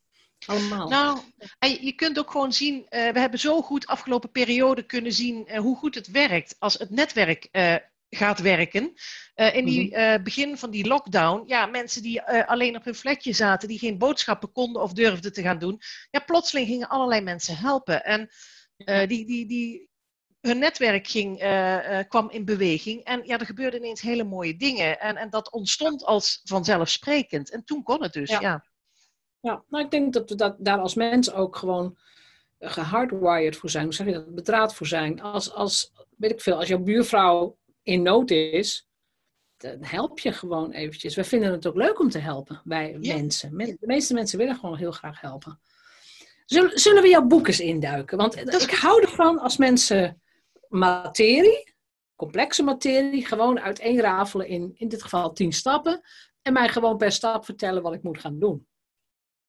Allemaal. 0.47 0.89
Nou, 0.89 1.19
en 1.59 1.85
je 1.85 1.93
kunt 1.93 2.19
ook 2.19 2.31
gewoon 2.31 2.53
zien, 2.53 2.77
uh, 2.77 2.87
we 2.89 3.19
hebben 3.19 3.39
zo 3.39 3.63
goed 3.63 3.87
afgelopen 3.87 4.31
periode 4.31 4.83
kunnen 4.83 5.13
zien 5.13 5.45
uh, 5.49 5.59
hoe 5.59 5.77
goed 5.77 5.95
het 5.95 6.11
werkt 6.11 6.57
als 6.59 6.75
het 6.79 6.91
netwerk 6.91 7.49
uh, 7.53 7.75
gaat 8.11 8.41
werken. 8.41 8.93
in 9.53 9.65
die 9.65 9.97
mm 9.97 10.23
begin 10.23 10.59
van 10.59 10.71
die 10.71 10.87
lockdown, 10.87 11.43
ja, 11.47 11.67
mensen 11.67 12.03
die 12.03 12.23
alleen 12.23 12.77
op 12.77 12.85
hun 12.85 12.95
flatje 12.95 13.33
zaten, 13.33 13.69
die 13.69 13.79
geen 13.79 13.99
boodschappen 13.99 14.53
konden 14.53 14.83
of 14.83 14.93
durfden 14.93 15.33
te 15.33 15.43
gaan 15.43 15.59
doen, 15.59 15.81
ja, 16.11 16.21
plotseling 16.21 16.67
gingen 16.67 16.89
allerlei 16.89 17.21
mensen 17.21 17.57
helpen. 17.57 18.05
En 18.05 18.31
uh, 18.77 19.07
die, 19.07 19.27
die, 19.27 19.47
die, 19.47 19.89
hun 20.41 20.59
netwerk 20.59 21.07
ging, 21.07 21.43
uh, 21.43 21.91
uh, 21.91 21.99
kwam 22.09 22.31
in 22.31 22.45
beweging. 22.45 23.05
En 23.05 23.23
ja, 23.25 23.39
er 23.39 23.47
gebeurden 23.47 23.81
ineens 23.81 24.01
hele 24.01 24.25
mooie 24.25 24.57
dingen. 24.57 25.01
En, 25.01 25.17
en 25.17 25.31
dat 25.31 25.51
ontstond 25.51 26.05
als 26.05 26.41
vanzelfsprekend. 26.45 27.51
En 27.51 27.65
toen 27.65 27.83
kon 27.83 28.03
het 28.03 28.13
dus, 28.13 28.31
ja. 28.31 28.41
ja. 28.41 28.65
Ja, 29.41 29.65
nou 29.69 29.85
ik 29.85 29.91
denk 29.91 30.13
dat 30.13 30.29
we 30.31 30.35
dat, 30.35 30.57
daar 30.59 30.79
als 30.79 30.95
mens 30.95 31.33
ook 31.33 31.57
gewoon 31.57 31.99
gehardwired 32.59 33.57
voor 33.57 33.71
zijn. 33.71 33.85
Hoe 33.85 33.95
zeg 33.95 34.07
je 34.07 34.13
dat? 34.13 34.35
Bedraad 34.35 34.75
voor 34.75 34.87
zijn. 34.87 35.21
Als, 35.21 35.53
als, 35.53 35.93
weet 36.17 36.31
ik 36.31 36.41
veel, 36.41 36.57
als 36.57 36.69
jouw 36.69 36.79
buurvrouw 36.79 37.59
in 37.83 38.03
nood 38.03 38.31
is, 38.31 38.89
dan 39.57 39.85
help 39.85 40.19
je 40.19 40.33
gewoon 40.33 40.73
eventjes. 40.73 41.15
We 41.15 41.25
vinden 41.25 41.53
het 41.53 41.67
ook 41.67 41.77
leuk 41.77 42.01
om 42.01 42.11
te 42.11 42.19
helpen 42.19 42.61
bij 42.65 42.97
ja. 43.01 43.17
mensen. 43.17 43.57
De 43.57 43.77
meeste 43.81 44.15
mensen 44.15 44.39
willen 44.39 44.57
gewoon 44.57 44.77
heel 44.77 44.93
graag 44.93 45.21
helpen. 45.21 45.61
Zullen, 46.47 46.79
zullen 46.79 47.03
we 47.03 47.09
jouw 47.09 47.27
boek 47.27 47.47
eens 47.47 47.61
induiken? 47.61 48.17
Want 48.19 48.37
ik 48.63 48.71
hou 48.71 49.03
ervan 49.03 49.39
als 49.39 49.57
mensen 49.57 50.23
materie, 50.69 51.75
complexe 52.17 52.63
materie, 52.63 53.27
gewoon 53.27 53.61
uiteenrafelen 53.61 54.47
in, 54.47 54.73
in 54.75 54.89
dit 54.89 55.03
geval 55.03 55.33
tien 55.33 55.53
stappen. 55.53 56.01
En 56.43 56.53
mij 56.53 56.69
gewoon 56.69 56.97
per 56.97 57.13
stap 57.13 57.45
vertellen 57.45 57.83
wat 57.83 57.95
ik 57.95 58.03
moet 58.03 58.21
gaan 58.21 58.39
doen. 58.39 58.67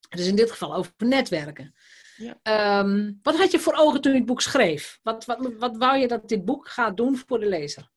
Dus 0.09 0.27
in 0.27 0.35
dit 0.35 0.51
geval 0.51 0.75
over 0.75 0.93
netwerken. 0.97 1.75
Ja. 2.17 2.79
Um, 2.79 3.19
wat 3.21 3.37
had 3.37 3.51
je 3.51 3.59
voor 3.59 3.73
ogen 3.73 4.01
toen 4.01 4.11
je 4.11 4.17
het 4.17 4.27
boek 4.27 4.41
schreef? 4.41 4.99
Wat, 5.03 5.25
wat, 5.25 5.53
wat 5.57 5.77
wou 5.77 5.97
je 5.97 6.07
dat 6.07 6.29
dit 6.29 6.45
boek 6.45 6.67
gaat 6.67 6.97
doen 6.97 7.17
voor 7.27 7.39
de 7.39 7.45
lezer? 7.45 7.89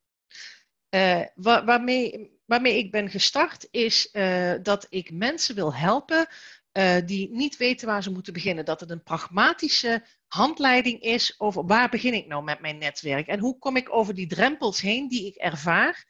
Uh, 0.94 1.22
waar, 1.34 1.64
waarmee, 1.64 2.38
waarmee 2.44 2.78
ik 2.78 2.90
ben 2.90 3.10
gestart 3.10 3.68
is 3.70 4.08
uh, 4.12 4.54
dat 4.62 4.86
ik 4.88 5.12
mensen 5.12 5.54
wil 5.54 5.74
helpen 5.74 6.26
uh, 6.72 6.96
die 7.04 7.30
niet 7.30 7.56
weten 7.56 7.86
waar 7.86 8.02
ze 8.02 8.10
moeten 8.10 8.32
beginnen. 8.32 8.64
Dat 8.64 8.80
het 8.80 8.90
een 8.90 9.02
pragmatische 9.02 10.06
handleiding 10.26 11.00
is 11.00 11.34
over 11.38 11.66
waar 11.66 11.88
begin 11.88 12.14
ik 12.14 12.26
nou 12.26 12.44
met 12.44 12.60
mijn 12.60 12.78
netwerk 12.78 13.26
en 13.26 13.38
hoe 13.38 13.58
kom 13.58 13.76
ik 13.76 13.94
over 13.94 14.14
die 14.14 14.26
drempels 14.26 14.80
heen 14.80 15.08
die 15.08 15.26
ik 15.26 15.34
ervaar. 15.34 16.06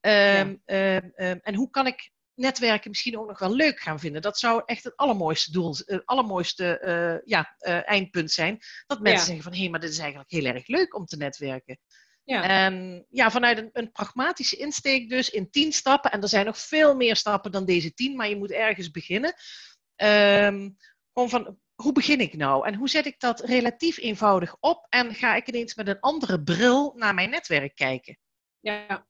Um, 0.00 0.10
ja. 0.10 0.40
um, 0.96 1.12
um, 1.16 1.40
en 1.42 1.54
hoe 1.54 1.70
kan 1.70 1.86
ik 1.86 2.12
netwerken 2.34 2.90
misschien 2.90 3.18
ook 3.18 3.28
nog 3.28 3.38
wel 3.38 3.54
leuk 3.54 3.80
gaan 3.80 4.00
vinden. 4.00 4.22
Dat 4.22 4.38
zou 4.38 4.62
echt 4.66 4.84
het 4.84 4.96
allermooiste 4.96 5.52
doel, 5.52 5.76
het 5.84 6.02
allermooiste 6.06 6.80
uh, 6.84 7.28
ja, 7.30 7.56
uh, 7.60 7.88
eindpunt 7.88 8.30
zijn. 8.30 8.58
Dat 8.86 9.00
mensen 9.00 9.20
ja. 9.20 9.24
zeggen 9.26 9.42
van, 9.42 9.52
hé, 9.52 9.60
hey, 9.60 9.68
maar 9.68 9.80
dit 9.80 9.90
is 9.90 9.98
eigenlijk 9.98 10.30
heel 10.30 10.44
erg 10.44 10.66
leuk 10.66 10.94
om 10.94 11.04
te 11.04 11.16
netwerken. 11.16 11.78
Ja. 12.24 12.42
En 12.48 13.06
ja, 13.10 13.30
vanuit 13.30 13.58
een, 13.58 13.70
een, 13.72 13.92
pragmatische 13.92 14.56
insteek 14.56 15.08
dus 15.08 15.30
in 15.30 15.50
tien 15.50 15.72
stappen. 15.72 16.10
En 16.10 16.22
er 16.22 16.28
zijn 16.28 16.46
nog 16.46 16.58
veel 16.58 16.94
meer 16.94 17.16
stappen 17.16 17.52
dan 17.52 17.64
deze 17.64 17.94
tien, 17.94 18.16
maar 18.16 18.28
je 18.28 18.36
moet 18.36 18.50
ergens 18.50 18.90
beginnen. 18.90 19.34
Um, 19.96 20.76
van, 21.14 21.58
hoe 21.74 21.92
begin 21.92 22.20
ik 22.20 22.36
nou? 22.36 22.66
En 22.66 22.74
hoe 22.74 22.88
zet 22.88 23.06
ik 23.06 23.20
dat 23.20 23.40
relatief 23.40 23.98
eenvoudig 23.98 24.56
op? 24.60 24.86
En 24.88 25.14
ga 25.14 25.34
ik 25.36 25.48
ineens 25.48 25.74
met 25.74 25.88
een 25.88 26.00
andere 26.00 26.42
bril 26.42 26.92
naar 26.96 27.14
mijn 27.14 27.30
netwerk 27.30 27.74
kijken? 27.74 28.18
Ja, 28.60 29.06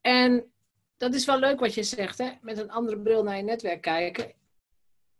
en 0.00 0.52
dat 0.96 1.14
is 1.14 1.24
wel 1.24 1.38
leuk 1.38 1.60
wat 1.60 1.74
je 1.74 1.82
zegt, 1.82 2.18
hè? 2.18 2.30
met 2.40 2.58
een 2.58 2.70
andere 2.70 3.00
bril 3.00 3.22
naar 3.22 3.36
je 3.36 3.42
netwerk 3.42 3.80
kijken. 3.80 4.32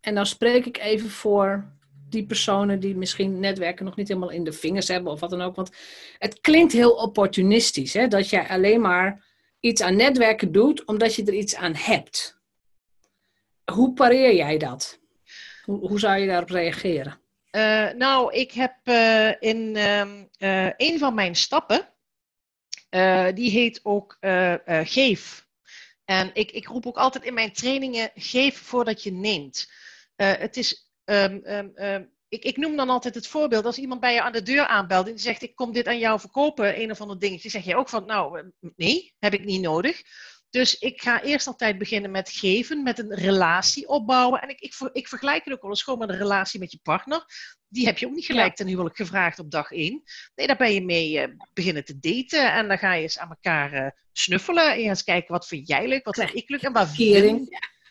En 0.00 0.14
dan 0.14 0.26
spreek 0.26 0.66
ik 0.66 0.78
even 0.78 1.10
voor 1.10 1.78
die 2.08 2.26
personen 2.26 2.80
die 2.80 2.96
misschien 2.96 3.40
netwerken 3.40 3.84
nog 3.84 3.96
niet 3.96 4.08
helemaal 4.08 4.30
in 4.30 4.44
de 4.44 4.52
vingers 4.52 4.88
hebben 4.88 5.12
of 5.12 5.20
wat 5.20 5.30
dan 5.30 5.40
ook. 5.40 5.56
Want 5.56 5.70
het 6.18 6.40
klinkt 6.40 6.72
heel 6.72 6.92
opportunistisch, 6.92 7.92
hè? 7.92 8.08
dat 8.08 8.30
jij 8.30 8.48
alleen 8.48 8.80
maar 8.80 9.24
iets 9.60 9.80
aan 9.80 9.96
netwerken 9.96 10.52
doet 10.52 10.84
omdat 10.84 11.14
je 11.14 11.24
er 11.24 11.34
iets 11.34 11.56
aan 11.56 11.74
hebt 11.74 12.39
hoe 13.70 13.92
pareer 13.92 14.34
jij 14.34 14.58
dat? 14.58 14.98
Hoe, 15.64 15.88
hoe 15.88 15.98
zou 15.98 16.18
je 16.18 16.26
daarop 16.26 16.50
reageren? 16.50 17.20
Uh, 17.50 17.90
nou, 17.90 18.32
ik 18.32 18.52
heb 18.52 18.74
uh, 18.84 19.42
in 19.42 19.76
um, 19.76 20.28
uh, 20.38 20.70
een 20.76 20.98
van 20.98 21.14
mijn 21.14 21.36
stappen, 21.36 21.88
die 23.34 23.50
heet 23.50 23.80
ook 23.82 24.16
geef. 24.84 25.46
En 26.04 26.30
ik, 26.32 26.50
ik 26.50 26.66
roep 26.66 26.86
ook 26.86 26.96
altijd 26.96 27.24
in 27.24 27.34
mijn 27.34 27.52
trainingen: 27.52 28.10
geef 28.14 28.58
voordat 28.58 29.02
je 29.02 29.12
neemt. 29.12 29.70
het 30.16 30.56
is 30.56 30.90
um, 31.04 31.42
um, 31.44 32.10
ik, 32.28 32.44
ik, 32.44 32.56
noem 32.56 32.76
dan 32.76 32.90
altijd 32.90 33.14
het 33.14 33.26
voorbeeld, 33.26 33.64
als 33.64 33.78
iemand 33.78 34.00
bij 34.00 34.14
je 34.14 34.22
aan 34.22 34.32
de 34.32 34.42
deur 34.42 34.66
aanbelt 34.66 35.06
en 35.06 35.12
die 35.12 35.20
zegt, 35.20 35.42
ik 35.42 35.56
kom 35.56 35.72
dit 35.72 35.86
aan 35.86 35.98
jou 35.98 36.20
verkopen, 36.20 36.80
een 36.80 36.90
of 36.90 37.00
ander 37.00 37.18
dingetje, 37.18 37.48
zeg 37.48 37.64
je 37.64 37.76
ook 37.76 37.88
van, 37.88 38.06
nou, 38.06 38.52
nee, 38.76 39.14
heb 39.18 39.34
ik 39.34 39.44
niet 39.44 39.60
nodig. 39.60 40.02
Dus 40.50 40.78
ik 40.78 41.02
ga 41.02 41.22
eerst 41.22 41.46
altijd 41.46 41.78
beginnen 41.78 42.10
met 42.10 42.30
geven, 42.30 42.82
met 42.82 42.98
een 42.98 43.14
relatie 43.14 43.88
opbouwen. 43.88 44.40
En 44.40 44.48
ik, 44.48 44.60
ik, 44.60 44.74
ik 44.92 45.08
vergelijk 45.08 45.44
het 45.44 45.54
ook 45.54 45.62
wel 45.62 45.70
eens 45.70 45.82
gewoon 45.82 45.98
met 45.98 46.08
een 46.08 46.16
relatie 46.16 46.60
met 46.60 46.72
je 46.72 46.78
partner. 46.82 47.24
Die 47.68 47.86
heb 47.86 47.98
je 47.98 48.06
ook 48.06 48.14
niet 48.14 48.24
gelijk 48.24 48.48
ja. 48.48 48.54
ten 48.54 48.66
huwelijk 48.66 48.96
gevraagd 48.96 49.38
op 49.38 49.50
dag 49.50 49.70
één. 49.70 50.02
Nee, 50.34 50.46
daar 50.46 50.56
ben 50.56 50.72
je 50.72 50.84
mee 50.84 51.28
uh, 51.28 51.34
beginnen 51.52 51.84
te 51.84 51.98
daten. 51.98 52.52
En 52.52 52.68
dan 52.68 52.78
ga 52.78 52.94
je 52.94 53.02
eens 53.02 53.18
aan 53.18 53.28
elkaar 53.28 53.74
uh, 53.74 53.90
snuffelen. 54.12 54.72
En 54.72 54.80
je 54.80 54.88
eens 54.88 55.04
kijken, 55.04 55.32
wat 55.32 55.46
vind 55.46 55.68
jij 55.68 55.88
leuk, 55.88 56.04
wat 56.04 56.16
vind 56.16 56.34
ik 56.34 56.48
leuk 56.48 56.62
en 56.62 56.72
waar 56.72 56.88
vind, 56.88 57.48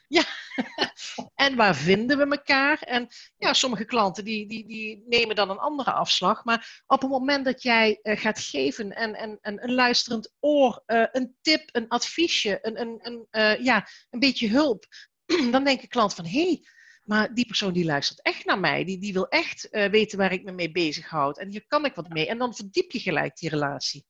ja. 0.10 0.24
en 1.46 1.56
waar 1.56 1.76
vinden 1.76 2.18
we 2.18 2.26
elkaar? 2.26 2.82
En 2.82 3.08
ja, 3.38 3.54
sommige 3.54 3.86
klanten 3.86 4.24
die, 4.26 4.48
die, 4.48 4.68
die 4.68 5.04
nemen 5.08 5.36
dan 5.36 5.50
een 5.50 5.58
andere 5.58 5.92
afslag. 5.92 6.44
Maar 6.44 6.84
op 6.88 7.02
het 7.02 7.10
moment 7.10 7.46
dat 7.46 7.64
jij 7.64 8.00
uh, 8.04 8.18
gaat 8.20 8.40
geven 8.40 8.96
en, 8.96 9.16
en, 9.16 9.38
en 9.42 9.64
een 9.64 9.74
luisterend 9.74 10.34
oor, 10.40 10.84
uh, 10.88 11.06
een 11.12 11.36
tip, 11.42 11.70
een 11.72 11.88
adviesje, 11.88 12.60
een, 12.62 12.80
een, 12.80 13.00
een, 13.02 13.28
uh, 13.32 13.64
ja, 13.64 13.88
een 14.10 14.20
beetje 14.20 14.50
hulp, 14.50 14.86
dan 15.52 15.64
denkt 15.64 15.82
een 15.82 15.90
klant 15.90 16.14
van 16.14 16.26
hé, 16.26 16.44
hey, 16.44 16.64
maar 17.04 17.34
die 17.34 17.46
persoon 17.46 17.74
die 17.74 17.86
luistert 17.86 18.22
echt 18.22 18.46
naar 18.46 18.60
mij. 18.60 18.84
Die, 18.84 19.00
die 19.00 19.14
wil 19.14 19.28
echt 19.28 19.68
weten 19.72 20.18
waar 20.18 20.32
ik 20.32 20.44
me 20.44 20.52
mee 20.52 20.72
bezighoud. 20.72 21.40
En 21.40 21.50
hier 21.50 21.66
kan 21.68 21.86
ik 21.86 21.96
wat 21.96 22.10
mee. 22.10 22.28
En 22.28 22.38
dan 22.38 22.56
verdiep 22.56 22.92
je 22.92 23.00
gelijk 23.00 23.38
die 23.38 23.50
relatie. 23.50 24.06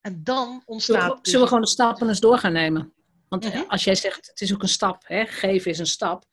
En 0.00 0.24
dan 0.24 0.62
ontstaat. 0.64 1.02
Zullen 1.02 1.16
we, 1.16 1.18
zullen 1.22 1.40
we 1.40 1.46
gewoon 1.46 1.62
de 1.62 1.68
stappen 1.68 2.08
eens 2.08 2.20
door 2.20 2.38
gaan 2.38 2.52
nemen? 2.52 2.94
Want 3.28 3.52
-hmm. 3.52 3.64
als 3.68 3.84
jij 3.84 3.94
zegt, 3.94 4.26
het 4.26 4.40
is 4.40 4.54
ook 4.54 4.62
een 4.62 4.68
stap, 4.68 5.02
hè? 5.06 5.26
geven 5.26 5.70
is 5.70 5.78
een 5.78 5.86
stap. 5.86 6.24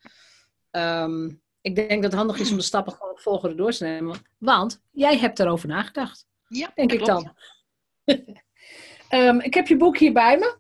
Um, 0.72 1.42
ik 1.62 1.76
denk 1.76 1.90
dat 1.90 2.04
het 2.04 2.14
handig 2.14 2.40
is 2.40 2.52
om 2.52 2.58
de 2.58 2.64
stappen 2.64 2.94
gewoon 2.94 3.12
op 3.12 3.20
volgorde 3.20 3.56
door 3.56 3.72
te 3.72 3.84
nemen. 3.84 4.26
Want 4.38 4.82
jij 4.92 5.18
hebt 5.18 5.40
erover 5.40 5.68
nagedacht. 5.68 6.26
Ja, 6.48 6.72
denk 6.76 6.92
ik 6.92 7.06
dan. 7.06 7.36
um, 9.10 9.40
ik 9.50 9.54
heb 9.54 9.68
je 9.68 9.78
boek 9.78 9.98
hier 9.98 10.14
bij 10.14 10.38
me. 10.38 10.60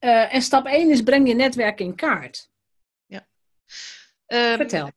Uh, 0.00 0.34
en 0.34 0.42
stap 0.42 0.66
1 0.66 0.90
is 0.90 1.02
breng 1.02 1.28
je 1.28 1.34
netwerk 1.34 1.80
in 1.80 1.94
kaart. 1.94 2.50
Ja. 3.06 3.26
Um, 4.26 4.56
Vertel. 4.56 4.90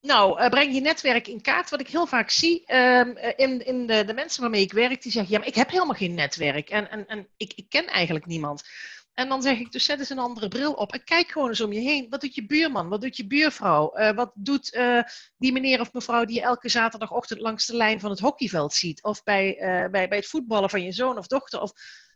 Nou, 0.00 0.40
uh, 0.40 0.48
breng 0.48 0.74
je 0.74 0.80
netwerk 0.80 1.28
in 1.28 1.40
kaart. 1.40 1.70
Wat 1.70 1.80
ik 1.80 1.88
heel 1.88 2.06
vaak 2.06 2.30
zie 2.30 2.74
um, 2.74 3.16
in, 3.36 3.66
in 3.66 3.86
de, 3.86 4.04
de, 4.04 4.14
mensen 4.14 4.40
waarmee 4.40 4.62
ik 4.62 4.72
werk, 4.72 5.02
die 5.02 5.12
zeggen: 5.12 5.32
Ja, 5.32 5.38
maar 5.38 5.48
ik 5.48 5.54
heb 5.54 5.70
helemaal 5.70 5.94
geen 5.94 6.14
netwerk. 6.14 6.70
En, 6.70 6.90
en, 6.90 7.06
en 7.06 7.28
ik, 7.36 7.52
ik 7.54 7.68
ken 7.68 7.86
eigenlijk 7.86 8.26
niemand. 8.26 8.62
En 9.14 9.28
dan 9.28 9.42
zeg 9.42 9.58
ik, 9.58 9.72
dus 9.72 9.84
zet 9.84 9.98
eens 9.98 10.10
een 10.10 10.18
andere 10.18 10.48
bril 10.48 10.72
op 10.72 10.92
en 10.92 11.04
kijk 11.04 11.30
gewoon 11.30 11.48
eens 11.48 11.60
om 11.60 11.72
je 11.72 11.80
heen. 11.80 12.06
Wat 12.10 12.20
doet 12.20 12.34
je 12.34 12.46
buurman? 12.46 12.88
Wat 12.88 13.00
doet 13.00 13.16
je 13.16 13.26
buurvrouw? 13.26 13.98
Uh, 13.98 14.10
wat 14.10 14.30
doet 14.34 14.74
uh, 14.74 15.02
die 15.36 15.52
meneer 15.52 15.80
of 15.80 15.92
mevrouw 15.92 16.24
die 16.24 16.36
je 16.36 16.42
elke 16.42 16.68
zaterdagochtend 16.68 17.40
langs 17.40 17.66
de 17.66 17.76
lijn 17.76 18.00
van 18.00 18.10
het 18.10 18.20
hockeyveld 18.20 18.72
ziet? 18.72 19.02
Of 19.02 19.22
bij, 19.22 19.54
uh, 19.54 19.90
bij, 19.90 20.08
bij 20.08 20.18
het 20.18 20.26
voetballen 20.26 20.70
van 20.70 20.82
je 20.82 20.92
zoon 20.92 21.18
of 21.18 21.26
dochter 21.26 21.60
of 21.60 21.72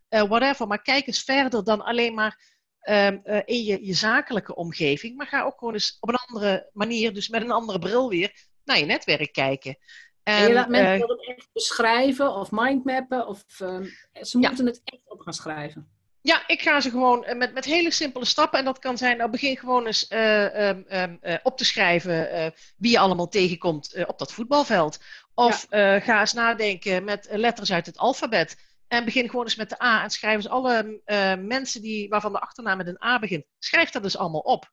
whatever. 0.08 0.66
Maar 0.66 0.82
kijk 0.82 1.06
eens 1.06 1.22
verder 1.22 1.64
dan 1.64 1.80
alleen 1.80 2.14
maar 2.14 2.56
ehm, 2.80 3.18
in 3.44 3.62
je, 3.64 3.86
je 3.86 3.94
zakelijke 3.94 4.54
omgeving. 4.54 5.16
Maar 5.16 5.26
ga 5.26 5.42
ook 5.42 5.58
gewoon 5.58 5.74
eens 5.74 5.96
op 6.00 6.08
een 6.08 6.18
andere 6.26 6.70
manier, 6.72 7.14
dus 7.14 7.28
met 7.28 7.42
een 7.42 7.50
andere 7.50 7.78
bril 7.78 8.08
weer, 8.08 8.46
naar 8.64 8.78
je 8.78 8.84
netwerk 8.84 9.32
kijken. 9.32 9.78
En, 10.22 10.34
en 10.34 10.48
je 10.48 10.52
laat 10.52 10.68
mensen 10.68 11.08
dat 11.08 11.26
echt 11.26 11.48
beschrijven 11.52 12.34
of 12.34 12.50
mindmappen 12.50 13.26
of 13.26 13.44
ehm, 13.58 13.84
ze 14.20 14.38
moeten 14.38 14.64
ja. 14.64 14.70
het 14.70 14.80
echt 14.84 15.10
op 15.10 15.20
gaan 15.20 15.32
schrijven. 15.32 15.97
Ja, 16.28 16.42
ik 16.46 16.62
ga 16.62 16.80
ze 16.80 16.90
gewoon 16.90 17.24
uh, 17.28 17.34
met, 17.34 17.54
met 17.54 17.64
hele 17.64 17.90
simpele 17.90 18.24
stappen. 18.24 18.58
En 18.58 18.64
dat 18.64 18.78
kan 18.78 18.98
zijn, 18.98 19.16
nou 19.16 19.30
begin 19.30 19.56
gewoon 19.56 19.86
eens 19.86 20.10
uh, 20.10 20.68
um, 20.68 20.86
uh, 20.90 21.34
op 21.42 21.56
te 21.56 21.64
schrijven 21.64 22.52
wie 22.76 22.90
je 22.90 22.98
allemaal 22.98 23.28
tegenkomt 23.28 24.06
op 24.06 24.18
dat 24.18 24.32
voetbalveld. 24.32 24.98
Of 25.34 25.66
ja. 25.70 26.00
ga 26.00 26.20
eens 26.20 26.32
nadenken 26.32 27.04
met 27.04 27.28
letters 27.30 27.72
uit 27.72 27.86
het 27.86 27.98
alfabet. 27.98 28.56
En 28.88 29.04
begin 29.04 29.28
gewoon 29.28 29.44
eens 29.44 29.56
met 29.56 29.68
de 29.68 29.82
A. 29.82 30.02
En 30.02 30.10
schrijf 30.10 30.34
eens 30.34 30.48
alle 30.48 31.00
mensen 31.40 31.82
die, 31.82 32.08
waarvan 32.08 32.32
de 32.32 32.40
achternaam 32.40 32.76
met 32.76 32.86
een 32.86 33.04
A 33.04 33.18
begint. 33.18 33.44
Schrijf 33.58 33.90
dat 33.90 34.02
dus 34.02 34.16
allemaal 34.16 34.40
op. 34.40 34.72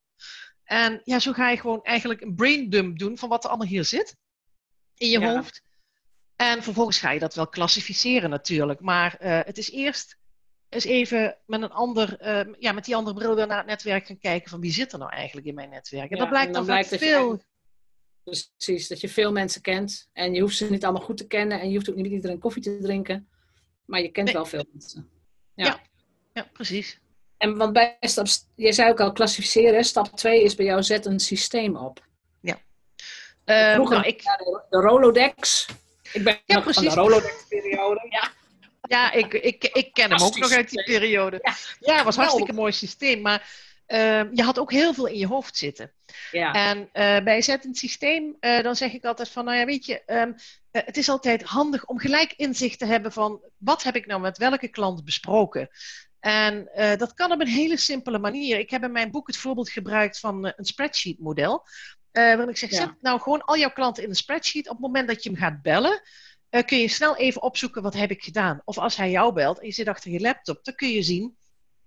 En 0.63 1.01
ja, 1.03 1.19
zo 1.19 1.33
ga 1.33 1.49
je 1.49 1.57
gewoon 1.57 1.83
eigenlijk 1.83 2.21
een 2.21 2.35
braindump 2.35 2.99
doen 2.99 3.17
van 3.17 3.29
wat 3.29 3.43
er 3.43 3.49
allemaal 3.49 3.67
hier 3.67 3.85
zit. 3.85 4.15
In 4.95 5.09
je 5.09 5.19
ja. 5.19 5.33
hoofd. 5.33 5.61
En 6.35 6.63
vervolgens 6.63 6.99
ga 6.99 7.11
je 7.11 7.19
dat 7.19 7.35
wel 7.35 7.47
klassificeren 7.47 8.29
natuurlijk. 8.29 8.79
Maar 8.79 9.15
het 9.19 9.57
is 9.57 9.71
eerst 9.71 10.17
eens 10.75 10.85
even 10.85 11.37
met 11.45 11.61
een 11.61 11.71
ander, 11.71 12.17
uh, 12.21 12.53
ja, 12.59 12.71
met 12.71 12.85
die 12.85 12.95
andere 12.95 13.15
bril 13.15 13.35
weer 13.35 13.47
naar 13.47 13.57
het 13.57 13.65
netwerk 13.65 14.05
gaan 14.05 14.19
kijken 14.19 14.49
van 14.49 14.59
wie 14.61 14.71
zit 14.71 14.91
er 14.93 14.99
nou 14.99 15.11
eigenlijk 15.11 15.47
in 15.47 15.53
mijn 15.55 15.69
netwerk. 15.69 16.09
En 16.09 16.15
ja, 16.15 16.21
dat 16.21 16.29
blijkt 16.29 16.47
en 16.47 16.53
dan, 16.53 16.65
blijkt 16.65 16.87
veel. 16.87 17.31
Je, 18.23 18.45
precies, 18.57 18.87
dat 18.87 19.01
je 19.01 19.09
veel 19.09 19.31
mensen 19.31 19.61
kent 19.61 20.09
en 20.13 20.33
je 20.33 20.41
hoeft 20.41 20.57
ze 20.57 20.69
niet 20.69 20.83
allemaal 20.83 21.01
goed 21.03 21.17
te 21.17 21.27
kennen 21.27 21.59
en 21.59 21.69
je 21.69 21.75
hoeft 21.75 21.89
ook 21.89 21.95
niet 21.95 22.05
met 22.05 22.13
iedereen 22.13 22.39
koffie 22.39 22.61
te 22.61 22.77
drinken, 22.81 23.29
maar 23.85 24.01
je 24.01 24.09
kent 24.09 24.25
Nee. 24.25 24.35
wel 24.35 24.45
veel 24.45 24.65
mensen. 24.71 25.09
Ja. 25.55 25.65
Ja. 25.65 25.79
Ja, 26.33 26.49
precies. 26.53 26.99
En 27.37 27.57
want 27.57 27.73
bij 27.73 27.97
stap, 27.99 28.27
je 28.55 28.73
zei 28.73 28.89
ook 28.89 28.99
al 28.99 29.11
klassificeren, 29.11 29.83
stap 29.83 30.07
2 30.07 30.43
is 30.43 30.55
bij 30.55 30.65
jou 30.65 30.83
zet 30.83 31.05
een 31.05 31.19
systeem 31.19 31.75
op. 31.75 32.03
Ehm, 33.45 33.73
Vroeger 33.73 33.95
nou, 33.95 34.07
ik, 34.07 34.21
de, 34.21 34.63
de 34.69 34.77
Rolodex. 34.77 35.67
Ik 36.13 36.23
ben 36.23 36.39
Ja, 36.45 36.55
nog 36.55 36.63
van 36.63 36.73
de 36.73 36.79
precies. 36.79 36.93
Rolodex-periode. 36.93 38.07
Ja. 38.09 38.31
Ja, 38.87 39.11
ik, 39.11 39.33
ik, 39.33 39.63
ik 39.63 39.93
ken 39.93 40.11
hem 40.11 40.21
ook 40.21 40.37
nog 40.37 40.51
uit 40.51 40.69
die 40.69 40.83
periode. 40.83 41.39
Ja, 41.41 41.55
Ja, 41.79 41.95
het 41.95 42.03
was 42.03 42.15
hartstikke 42.15 42.53
mooi 42.53 42.71
systeem. 42.71 43.21
Maar 43.21 43.49
ehm, 43.85 44.29
je 44.33 44.43
had 44.43 44.59
ook 44.59 44.71
heel 44.71 44.93
veel 44.93 45.05
in 45.07 45.17
je 45.17 45.27
hoofd 45.27 45.57
zitten. 45.57 45.91
Ja. 46.31 46.51
En 46.53 46.89
eh, 46.91 47.23
bij 47.23 47.41
zettend 47.41 47.77
systeem, 47.77 48.35
eh, 48.39 48.63
dan 48.63 48.75
zeg 48.75 48.93
ik 48.93 49.05
altijd 49.05 49.29
van, 49.29 49.45
nou 49.45 49.57
ja, 49.57 49.65
weet 49.65 49.85
je, 49.85 50.01
ehm, 50.05 50.31
eh, 50.71 50.81
het 50.85 50.97
is 50.97 51.09
altijd 51.09 51.43
handig 51.43 51.85
om 51.85 51.99
gelijk 51.99 52.33
inzicht 52.37 52.79
te 52.79 52.85
hebben 52.85 53.11
van, 53.11 53.41
wat 53.57 53.83
heb 53.83 53.95
ik 53.95 54.05
nou 54.05 54.21
met 54.21 54.37
welke 54.37 54.67
klant 54.67 55.05
besproken? 55.05 55.69
En 56.19 56.69
dat 56.97 57.13
kan 57.13 57.31
op 57.31 57.41
een 57.41 57.47
hele 57.47 57.77
simpele 57.77 58.19
manier. 58.19 58.59
Ik 58.59 58.69
heb 58.69 58.83
in 58.83 58.91
mijn 58.91 59.11
boek 59.11 59.27
het 59.27 59.37
voorbeeld 59.37 59.69
gebruikt 59.69 60.19
van 60.19 60.53
een 60.55 60.65
spreadsheet 60.65 61.19
model. 61.19 61.67
Eh 62.11 62.23
waarin 62.23 62.49
ik 62.49 62.57
zeg, 62.57 62.69
Ja. 62.69 62.75
zet 62.75 63.01
nou 63.01 63.19
gewoon 63.19 63.43
al 63.45 63.57
jouw 63.57 63.71
klanten 63.71 64.03
in 64.03 64.09
een 64.09 64.15
spreadsheet. 64.15 64.65
Op 64.65 64.71
het 64.71 64.81
moment 64.81 65.07
dat 65.07 65.23
je 65.23 65.29
hem 65.29 65.39
gaat 65.39 65.61
bellen, 65.61 66.01
eh, 66.55 66.65
kun 66.65 66.79
je 66.79 66.87
snel 66.87 67.15
even 67.17 67.41
opzoeken, 67.41 67.81
wat 67.81 67.93
heb 67.93 68.11
ik 68.11 68.23
gedaan? 68.23 68.61
Of 68.63 68.77
als 68.77 68.95
hij 68.95 69.11
jou 69.11 69.33
belt 69.33 69.59
en 69.59 69.65
je 69.65 69.71
zit 69.71 69.87
achter 69.87 70.11
je 70.11 70.19
laptop, 70.19 70.63
dan 70.63 70.75
kun 70.75 70.89
je 70.89 71.03
zien 71.03 71.37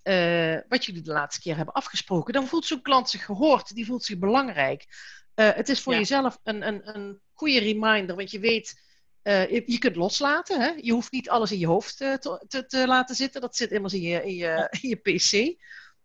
eh, 0.03 0.57
wat 0.69 0.85
jullie 0.85 1.03
de 1.03 1.13
laatste 1.13 1.41
keer 1.41 1.57
hebben 1.57 1.75
afgesproken. 1.75 2.33
Dan 2.33 2.47
voelt 2.47 2.65
zo'n 2.65 2.83
klant 2.83 3.11
zich 3.11 3.25
gehoord, 3.25 3.75
die 3.75 3.87
voelt 3.87 4.05
zich 4.05 4.19
belangrijk. 4.19 4.87
Eh, 5.35 5.51
het 5.55 5.69
is 5.69 5.81
voor 5.81 5.93
Ja. 5.93 5.99
jezelf 5.99 6.39
een, 6.43 6.67
een, 6.67 6.97
een 6.97 7.21
goede 7.33 7.59
reminder, 7.59 8.17
want 8.17 8.31
je 8.31 8.39
weet, 8.39 8.87
je, 9.23 9.63
je 9.67 9.79
kunt 9.79 9.97
loslaten. 9.97 10.61
Hè? 10.61 10.69
Je 10.69 10.93
hoeft 10.93 11.13
niet 11.13 11.31
alles 11.31 11.53
in 11.53 11.59
je 11.59 11.67
hoofd 11.67 11.97
te, 11.97 12.39
te, 12.49 12.67
te 12.67 12.87
laten 12.87 13.15
zitten. 13.15 13.41
Dat 13.41 13.57
zit 13.57 13.71
immers 13.71 13.95
in 13.95 14.01
je, 14.01 14.25
in 14.25 14.35
je, 14.35 14.69
in 14.81 14.89
je 14.89 14.97
PC. 14.97 15.61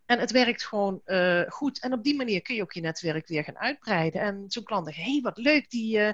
En 0.06 0.20
het 0.20 0.32
werkt 0.32 0.64
gewoon 0.64 1.02
goed. 1.48 1.80
En 1.80 1.94
op 1.94 2.04
die 2.04 2.16
manier 2.16 2.42
kun 2.42 2.56
je 2.56 2.62
ook 2.62 2.74
je 2.74 2.82
netwerk 2.82 3.28
weer 3.28 3.44
gaan 3.44 3.58
uitbreiden. 3.58 4.22
En 4.22 4.46
zo'n 4.48 4.64
klant 4.64 4.86
denkt, 4.86 5.00
hé, 5.00 5.12
hey, 5.12 5.22
wat 5.22 5.38
leuk, 5.38 5.70
die, 5.70 6.00
eh, 6.00 6.14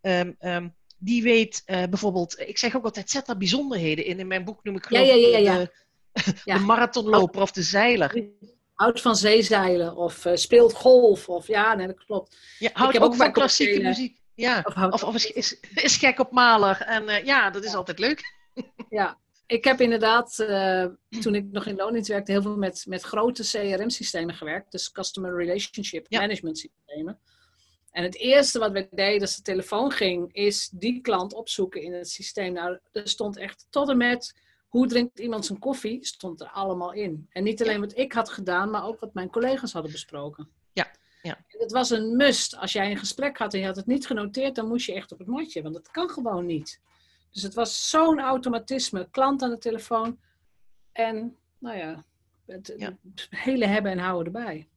ehm, 0.00 0.32
ehm, 0.38 0.68
die 0.98 1.22
weet 1.22 1.62
eh, 1.64 1.82
bijvoorbeeld... 1.90 2.40
Ik 2.40 2.58
zeg 2.58 2.76
ook 2.76 2.84
altijd, 2.84 3.10
zet 3.10 3.26
daar 3.26 3.36
bijzonderheden 3.36 4.04
in. 4.04 4.18
In 4.18 4.26
mijn 4.26 4.44
boek 4.44 4.64
noem 4.64 4.76
ik 4.76 4.90
Ja, 4.90 4.98
geloof 4.98 5.20
ja, 5.20 5.38
ja, 5.38 5.58
ik 5.58 5.70
ja. 6.44 6.58
De, 6.58 6.64
marathonloper 6.64 7.42
of 7.42 7.50
de 7.50 7.62
zeiler. 7.62 8.30
Houdt 8.74 9.00
van 9.00 9.16
zeezeilen 9.16 9.96
of 9.96 10.24
eh, 10.24 10.34
speelt 10.34 10.72
golf. 10.72 11.28
Of 11.28 11.46
ja, 11.46 11.74
nee, 11.74 11.86
dat 11.86 12.04
klopt. 12.04 12.36
Ja, 12.58 12.70
houdt 12.72 12.92
heb 12.92 13.02
ook 13.02 13.08
ook 13.08 13.16
van 13.16 13.32
klassieke 13.32 13.72
tenen. 13.72 13.88
muziek. 13.88 14.20
Ja. 14.34 14.62
Of 14.64 14.92
Of, 14.92 15.04
of 15.04 15.14
is, 15.14 15.32
is, 15.32 15.60
is 15.74 15.96
gek 15.96 16.18
op 16.18 16.30
maler. 16.32 16.80
En 16.80 17.08
eh, 17.08 17.24
ja, 17.24 17.50
dat 17.50 17.64
is 17.64 17.74
altijd 17.74 17.98
leuk. 17.98 18.34
Ja, 18.88 19.18
ik 19.46 19.64
heb 19.64 19.80
inderdaad, 19.80 20.38
eh, 20.38 20.86
toen 21.20 21.34
ik 21.34 21.44
nog 21.50 21.66
in 21.66 21.76
loondienst 21.76 22.08
werkte, 22.08 22.32
heel 22.32 22.42
veel 22.42 22.56
met, 22.56 22.84
met 22.88 23.02
grote 23.02 23.42
CRM-systemen 23.42 24.34
gewerkt. 24.34 24.72
Dus 24.72 24.92
Customer 24.92 25.36
Relationship 25.36 26.06
Ja. 26.08 26.20
Management 26.20 26.58
systemen. 26.58 27.20
En 27.96 28.02
het 28.02 28.16
eerste 28.16 28.58
wat 28.58 28.72
we 28.72 28.88
deden 28.90 29.20
als 29.20 29.36
de 29.36 29.42
telefoon 29.42 29.90
ging, 29.90 30.32
is 30.32 30.68
die 30.68 31.00
klant 31.00 31.34
opzoeken 31.34 31.82
in 31.82 31.92
het 31.92 32.10
systeem. 32.10 32.52
Nou, 32.52 32.78
er 32.92 33.08
stond 33.08 33.36
echt 33.36 33.66
tot 33.70 33.88
en 33.88 33.96
met 33.96 34.40
hoe 34.68 34.86
drinkt 34.86 35.18
iemand 35.18 35.46
zijn 35.46 35.58
koffie, 35.58 36.04
stond 36.04 36.40
er 36.40 36.48
allemaal 36.48 36.92
in. 36.92 37.26
En 37.30 37.42
niet 37.42 37.62
alleen 37.62 37.80
wat 37.80 37.96
ik 37.98 38.12
had 38.12 38.28
gedaan, 38.30 38.70
maar 38.70 38.84
ook 38.84 39.00
wat 39.00 39.14
mijn 39.14 39.30
collega's 39.30 39.72
hadden 39.72 39.92
besproken. 39.92 40.48
Ja, 40.72 40.90
ja. 41.22 41.36
En 41.36 41.58
het 41.58 41.72
was 41.72 41.90
een 41.90 42.16
must. 42.16 42.56
Als 42.56 42.72
jij 42.72 42.90
een 42.90 42.96
gesprek 42.96 43.38
had 43.38 43.54
en 43.54 43.60
je 43.60 43.66
had 43.66 43.76
het 43.76 43.86
niet 43.86 44.06
genoteerd, 44.06 44.54
dan 44.54 44.68
moest 44.68 44.86
je 44.86 44.94
echt 44.94 45.12
op 45.12 45.18
het 45.18 45.28
matje, 45.28 45.62
want 45.62 45.74
dat 45.74 45.90
kan 45.90 46.08
gewoon 46.08 46.46
niet. 46.46 46.80
Dus 47.30 47.42
het 47.42 47.54
was 47.54 47.90
zo'n 47.90 48.20
automatisme. 48.20 49.08
Klant 49.10 49.42
aan 49.42 49.50
de 49.50 49.58
telefoon 49.58 50.18
en, 50.92 51.36
nou 51.58 51.76
ja, 51.76 52.04
het, 52.46 52.74
Ja. 52.76 52.96
het 53.14 53.26
hele 53.30 53.66
hebben 53.66 53.92
en 53.92 53.98
houden 53.98 54.34
erbij. 54.34 54.68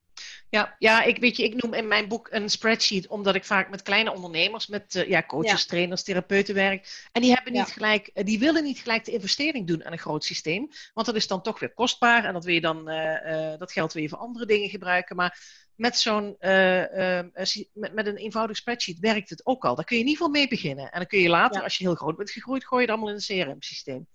Ja, 0.49 0.75
ja 0.79 1.03
ik, 1.03 1.17
weet 1.17 1.37
je, 1.37 1.43
ik 1.43 1.61
noem 1.61 1.73
in 1.73 1.87
mijn 1.87 2.07
boek 2.07 2.27
een 2.31 2.49
spreadsheet, 2.49 3.07
omdat 3.07 3.35
ik 3.35 3.45
vaak 3.45 3.69
met 3.69 3.81
kleine 3.81 4.13
ondernemers, 4.13 4.67
met 4.67 4.95
uh, 4.95 5.07
ja, 5.07 5.23
coaches, 5.23 5.65
trainers, 5.65 6.03
therapeuten 6.03 6.55
werk. 6.55 7.07
En 7.11 7.21
die, 7.21 7.33
hebben 7.33 7.53
niet 7.53 7.71
gelijk, 7.71 8.07
eh, 8.07 8.25
die 8.25 8.39
willen 8.39 8.63
niet 8.63 8.79
gelijk 8.79 9.05
de 9.05 9.11
investering 9.11 9.67
doen 9.67 9.85
aan 9.85 9.91
een 9.91 9.97
groot 9.97 10.23
systeem, 10.23 10.69
want 10.93 11.07
dat 11.07 11.15
is 11.15 11.27
dan 11.27 11.41
toch 11.41 11.59
weer 11.59 11.73
kostbaar 11.73 12.25
en 12.25 12.33
dat, 12.33 12.45
wil 12.45 12.53
je 12.53 12.61
dan, 12.61 12.89
uh, 12.89 13.57
dat 13.57 13.71
geld 13.71 13.93
wil 13.93 14.01
je 14.01 14.09
voor 14.09 14.17
andere 14.17 14.45
dingen 14.45 14.69
gebruiken. 14.69 15.15
Maar 15.15 15.39
met, 15.75 15.97
zo'n, 15.97 16.35
met, 16.39 17.93
met, 17.93 18.07
een 18.07 18.17
eenvoudig 18.17 18.57
spreadsheet 18.57 18.99
werkt 18.99 19.29
het 19.29 19.45
ook 19.45 19.65
al. 19.65 19.75
Daar 19.75 19.85
kun 19.85 19.95
je 19.95 20.01
in 20.01 20.09
ieder 20.09 20.25
geval 20.25 20.41
mee 20.41 20.49
beginnen. 20.49 20.91
En 20.91 20.99
dan 20.99 21.07
kun 21.07 21.19
je 21.19 21.29
later, 21.29 21.63
als 21.63 21.77
je 21.77 21.83
heel 21.83 21.95
groot 21.95 22.17
bent 22.17 22.31
gegroeid, 22.31 22.65
gooi 22.65 22.81
je 22.81 22.87
het 22.87 22.97
allemaal 22.97 23.15
in 23.15 23.21
een 23.27 23.45
CRM-systeem. 23.45 24.07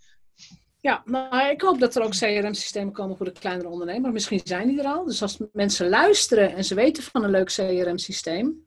Ja, 0.84 1.02
maar 1.04 1.50
ik 1.50 1.60
hoop 1.60 1.80
dat 1.80 1.96
er 1.96 2.02
ook 2.02 2.10
CRM-systemen 2.10 2.92
komen 2.92 3.16
voor 3.16 3.26
de 3.26 3.32
kleinere 3.40 3.68
ondernemer. 3.68 4.12
Misschien 4.12 4.40
zijn 4.44 4.68
die 4.68 4.78
er 4.78 4.86
al. 4.86 5.04
Dus 5.04 5.22
als 5.22 5.38
mensen 5.52 5.88
luisteren 5.88 6.54
en 6.54 6.64
ze 6.64 6.74
weten 6.74 7.02
van 7.02 7.24
een 7.24 7.30
leuk 7.30 7.46
CRM-systeem, 7.46 8.64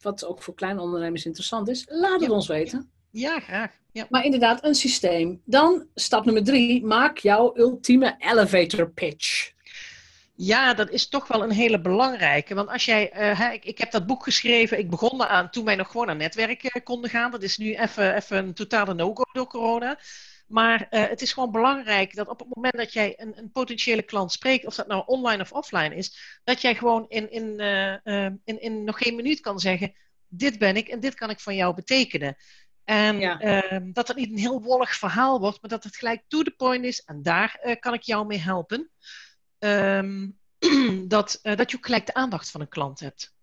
wat 0.00 0.24
ook 0.24 0.42
voor 0.42 0.54
kleine 0.54 0.80
ondernemers 0.80 1.24
interessant 1.24 1.68
is, 1.68 1.84
laat 1.88 2.20
het 2.20 2.30
ons 2.30 2.46
weten. 2.46 2.90
Ja, 3.10 3.40
graag. 3.40 3.70
Ja. 3.90 4.06
Maar 4.10 4.24
inderdaad, 4.24 4.64
een 4.64 4.74
systeem. 4.74 5.42
Dan 5.44 5.86
stap 5.94 6.24
nummer 6.24 6.44
drie, 6.44 6.84
maak 6.84 7.18
jouw 7.18 7.56
ultieme 7.56 8.14
elevator 8.18 8.90
pitch. 8.90 9.52
Ja, 10.34 10.74
dat 10.74 10.90
is 10.90 11.08
toch 11.08 11.28
wel 11.28 11.42
een 11.42 11.50
hele 11.50 11.80
belangrijke. 11.80 12.54
Want 12.54 12.68
als 12.68 12.84
jij, 12.84 13.12
uh, 13.16 13.52
ik, 13.52 13.64
ik, 13.64 13.78
heb 13.78 13.90
dat 13.90 14.06
boek 14.06 14.22
geschreven, 14.22 14.78
ik 14.78 14.90
begon 14.90 15.22
aan 15.22 15.50
toen 15.50 15.64
wij 15.64 15.76
nog 15.76 15.90
gewoon 15.90 16.10
aan 16.10 16.16
netwerken 16.16 16.82
konden 16.82 17.10
gaan. 17.10 17.30
Dat 17.30 17.42
is 17.42 17.56
nu 17.56 17.74
even, 17.74 18.14
even 18.14 18.36
een 18.36 18.54
totale 18.54 18.94
no-go 18.94 19.24
door 19.32 19.46
corona. 19.46 19.98
Maar 20.52 20.86
uh, 20.90 21.08
het 21.08 21.22
is 21.22 21.32
gewoon 21.32 21.50
belangrijk 21.50 22.14
dat 22.14 22.28
op 22.28 22.38
het 22.38 22.54
moment 22.54 22.76
dat 22.76 22.92
jij 22.92 23.14
een, 23.16 23.38
een, 23.38 23.50
potentiële 23.50 24.02
klant 24.02 24.32
spreekt, 24.32 24.66
of 24.66 24.74
dat 24.74 24.86
nou 24.86 25.02
online 25.06 25.42
of 25.42 25.52
offline 25.52 25.94
is, 25.94 26.40
dat 26.44 26.60
jij 26.60 26.74
gewoon 26.74 27.04
in, 27.08 27.30
in, 27.30 27.60
uh, 27.60 27.96
uh, 28.04 28.30
in, 28.44 28.60
in 28.60 28.84
nog 28.84 28.98
geen 28.98 29.16
minuut 29.16 29.40
kan 29.40 29.60
zeggen: 29.60 29.92
Dit 30.28 30.58
ben 30.58 30.76
ik 30.76 30.88
en 30.88 31.00
dit 31.00 31.14
kan 31.14 31.30
ik 31.30 31.40
van 31.40 31.54
jou 31.54 31.74
betekenen. 31.74 32.36
En 32.84 33.18
ja. 33.18 33.40
Ehm, 33.40 33.92
dat 33.92 34.08
het 34.08 34.16
niet 34.16 34.30
een 34.30 34.38
heel 34.38 34.62
wollig 34.62 34.94
verhaal 34.94 35.40
wordt, 35.40 35.60
maar 35.60 35.70
dat 35.70 35.84
het 35.84 35.96
gelijk 35.96 36.22
to 36.28 36.42
the 36.42 36.54
point 36.56 36.84
is 36.84 37.00
en 37.00 37.22
daar 37.22 37.76
kan 37.80 37.94
ik 37.94 38.02
jou 38.02 38.26
mee 38.26 38.38
helpen. 38.38 38.90
Um, 39.58 40.38
dat, 41.08 41.38
dat 41.42 41.70
je 41.70 41.76
ook 41.76 41.86
gelijk 41.86 42.06
de 42.06 42.14
aandacht 42.14 42.50
van 42.50 42.60
een 42.60 42.68
klant 42.68 43.00
hebt. 43.00 43.34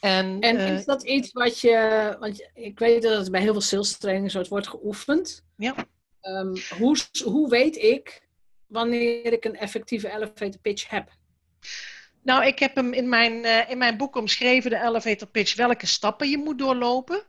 En, 0.00 0.40
en 0.40 0.58
is 0.58 0.84
dat 0.84 1.02
iets 1.02 1.32
wat 1.32 1.60
je, 1.60 2.16
want 2.20 2.50
ik 2.54 2.78
weet 2.78 3.02
dat 3.02 3.18
het 3.18 3.30
bij 3.30 3.40
heel 3.40 3.52
veel 3.52 3.60
sales 3.60 3.98
trainingen 3.98 4.30
zo 4.30 4.44
wordt 4.48 4.68
geoefend. 4.68 5.44
Ja. 5.56 5.74
Um, 6.22 6.56
hoe, 6.78 6.96
hoe 7.24 7.48
weet 7.48 7.76
ik 7.76 8.28
wanneer 8.66 9.32
ik 9.32 9.44
een 9.44 9.56
effectieve 9.56 10.12
elevator 10.12 10.60
pitch 10.60 10.88
heb? 10.88 11.10
Nou, 12.22 12.46
ik 12.46 12.58
heb 12.58 12.74
hem 12.74 12.92
in 12.92 13.08
mijn, 13.08 13.32
uh, 13.32 13.70
in 13.70 13.78
mijn 13.78 13.96
boek 13.96 14.16
omschreven, 14.16 14.70
de 14.70 14.82
elevator 14.82 15.28
pitch, 15.28 15.54
welke 15.54 15.86
stappen 15.86 16.28
je 16.28 16.38
moet 16.38 16.58
doorlopen. 16.58 17.22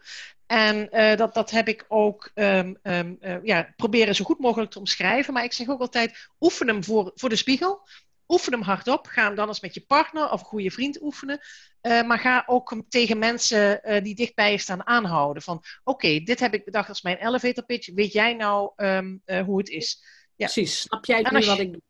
En 0.46 0.90
uh, 0.92 1.16
dat, 1.16 1.34
dat 1.34 1.52
heb 1.52 1.68
ik 1.68 1.86
ook 1.88 2.32
um, 2.36 2.78
um, 2.84 3.18
uh, 3.22 3.38
ja, 3.44 3.74
proberen 3.76 4.16
zo 4.16 4.26
goed 4.26 4.40
mogelijk 4.40 4.72
te 4.72 4.80
omschrijven. 4.80 5.34
Maar 5.34 5.44
ik 5.44 5.54
zeg 5.54 5.70
ook 5.70 5.82
altijd, 5.82 6.30
oefen 6.40 6.68
hem 6.68 6.84
voor, 6.84 7.12
voor 7.16 7.30
de 7.30 7.36
spiegel. 7.36 7.88
Oefen 8.32 8.54
hem 8.54 8.62
hardop. 8.62 9.08
Ga 9.08 9.26
hem 9.26 9.36
dan 9.36 9.48
eens 9.48 9.60
met 9.60 9.74
je 9.74 9.86
partner 9.88 10.32
of 10.32 10.40
een 10.40 10.46
goede 10.46 10.72
vriend 10.72 11.02
oefenen. 11.02 11.40
Uh, 11.82 12.04
maar 12.04 12.20
ga 12.20 12.44
ook 12.46 12.84
tegen 12.90 13.18
mensen 13.18 13.82
uh, 13.84 14.04
die 14.04 14.16
dichtbij 14.16 14.52
je 14.52 14.58
staan 14.58 14.88
aanhouden. 14.88 15.44
Van 15.44 15.64
oké, 15.84 16.20
dit 16.20 16.40
heb 16.40 16.54
ik 16.54 16.66
bedacht 16.66 16.90
als 16.90 17.02
mijn 17.02 17.18
elevator 17.18 17.66
pitch. 17.66 17.94
Weet 17.94 18.14
jij 18.14 18.34
nou 18.34 18.72
um, 18.76 19.22
uh, 19.26 19.42
hoe 19.42 19.58
het 19.58 19.70
is? 19.70 20.04
Ja. 20.36 20.46
Precies, 20.46 20.80
snap 20.80 21.06
jij 21.06 21.26
nu 21.30 21.46
wat 21.46 21.60
ik 21.60 21.72
doe? 21.72 21.82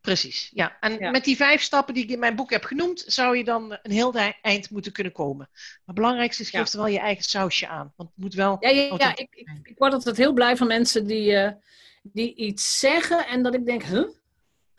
Precies, 0.00 0.50
ja. 0.54 0.76
En 0.80 0.98
ja. 0.98 1.10
met 1.10 1.24
die 1.24 1.36
vijf 1.36 1.62
stappen 1.62 1.94
die 1.94 2.02
ik 2.02 2.10
in 2.10 2.18
mijn 2.18 2.36
boek 2.36 2.50
heb 2.50 2.64
genoemd, 2.64 3.04
zou 3.06 3.36
je 3.36 3.44
dan 3.44 3.78
een 3.82 3.90
heel 3.90 4.14
eind 4.42 4.70
moeten 4.70 4.92
kunnen 4.92 5.12
komen. 5.12 5.48
Maar 5.50 5.80
het 5.84 5.94
belangrijkste 5.94 6.42
is, 6.42 6.50
geef 6.50 6.66
ja. 6.66 6.72
er 6.72 6.84
wel 6.84 6.86
je 6.86 6.98
eigen 6.98 7.24
sausje 7.24 7.68
aan. 7.68 7.92
Want 7.96 8.08
het 8.08 8.18
moet 8.18 8.34
wel... 8.34 8.56
Ja, 8.60 8.68
ja, 8.68 8.94
ja 8.96 9.10
ik, 9.16 9.28
ik, 9.30 9.48
ik, 9.62 9.78
word 9.78 9.92
altijd 9.92 10.16
heel 10.16 10.32
blij 10.32 10.56
van 10.56 10.66
mensen 10.66 11.06
die, 11.06 11.54
die 12.02 12.34
iets 12.34 12.78
zeggen 12.78 13.26
en 13.26 13.42
dat 13.42 13.54
ik 13.54 13.66
denk, 13.66 13.82
huh? 13.82 14.08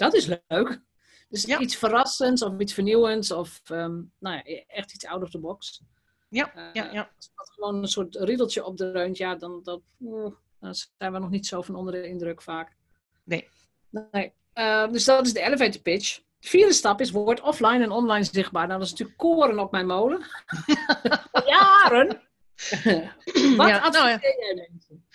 Dat 0.01 0.13
is 0.13 0.37
leuk. 0.47 0.81
Dus 1.29 1.43
ja. 1.43 1.59
iets 1.59 1.75
verrassends 1.75 2.41
of 2.41 2.59
iets 2.59 2.73
vernieuwends 2.73 3.31
of 3.31 3.61
um, 3.69 4.11
nou 4.19 4.35
ja, 4.35 4.63
echt 4.67 4.93
iets 4.93 5.05
out 5.05 5.23
of 5.23 5.29
the 5.29 5.39
box. 5.39 5.81
Ja, 6.29 6.51
uh, 6.55 6.63
ja, 6.73 6.91
ja. 6.91 7.11
Als 7.17 7.31
dat 7.35 7.49
gewoon 7.53 7.75
een 7.75 7.87
soort 7.87 8.15
riedeltje 8.15 8.65
opdreunt, 8.65 9.17
ja, 9.17 9.35
dan, 9.35 9.61
uh, 9.99 10.31
dan 10.59 10.75
zijn 10.97 11.11
we 11.11 11.19
nog 11.19 11.29
niet 11.29 11.47
zo 11.47 11.61
van 11.61 11.75
onder 11.75 11.93
de 11.93 12.07
indruk 12.07 12.41
vaak. 12.41 12.75
Nee. 13.23 13.47
nee. 13.89 14.33
Uh, 14.53 14.91
dus 14.91 15.05
dat 15.05 15.25
is 15.25 15.33
de 15.33 15.41
elevator 15.41 15.81
pitch. 15.81 16.15
De 16.39 16.47
vierde 16.47 16.73
stap 16.73 17.01
is, 17.01 17.11
word 17.11 17.41
offline 17.41 17.83
en 17.83 17.91
online 17.91 18.23
zichtbaar. 18.23 18.67
Nou, 18.67 18.79
dat 18.79 18.87
is 18.87 18.91
natuurlijk 18.91 19.17
koren 19.17 19.59
op 19.59 19.71
mijn 19.71 19.87
molen. 19.87 20.25
Jaren. 21.45 22.07
Wat 23.57 23.67
ja, 23.67 23.79
adviseer 23.79 23.91
nou, 23.91 24.19
jij 24.19 24.67
mensen? 24.69 25.05